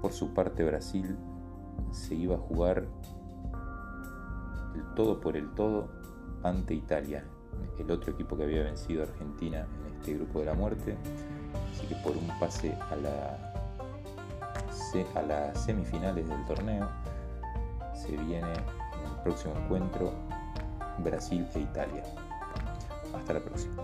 Por 0.00 0.12
su 0.12 0.32
parte 0.32 0.64
Brasil 0.64 1.16
se 1.90 2.14
iba 2.14 2.36
a 2.36 2.38
jugar 2.38 2.78
el 2.78 3.19
todo 4.96 5.20
por 5.20 5.36
el 5.36 5.48
todo 5.54 5.88
ante 6.42 6.74
Italia, 6.74 7.24
el 7.78 7.90
otro 7.90 8.12
equipo 8.12 8.36
que 8.36 8.44
había 8.44 8.62
vencido 8.62 9.02
a 9.02 9.06
Argentina 9.06 9.66
en 9.86 9.94
este 9.98 10.14
grupo 10.14 10.40
de 10.40 10.46
la 10.46 10.54
muerte, 10.54 10.96
así 11.72 11.86
que 11.86 11.94
por 11.96 12.16
un 12.16 12.28
pase 12.38 12.74
a 12.90 12.96
la 12.96 13.52
se- 14.70 15.06
a 15.14 15.22
las 15.22 15.62
semifinales 15.64 16.28
del 16.28 16.44
torneo 16.46 16.88
que 18.06 18.16
viene, 18.16 18.52
en 18.52 19.06
el 19.06 19.22
próximo 19.22 19.54
encuentro, 19.56 20.10
Brasil 20.98 21.46
e 21.54 21.60
Italia. 21.60 22.02
Hasta 23.14 23.34
la 23.34 23.40
próxima. 23.40 23.74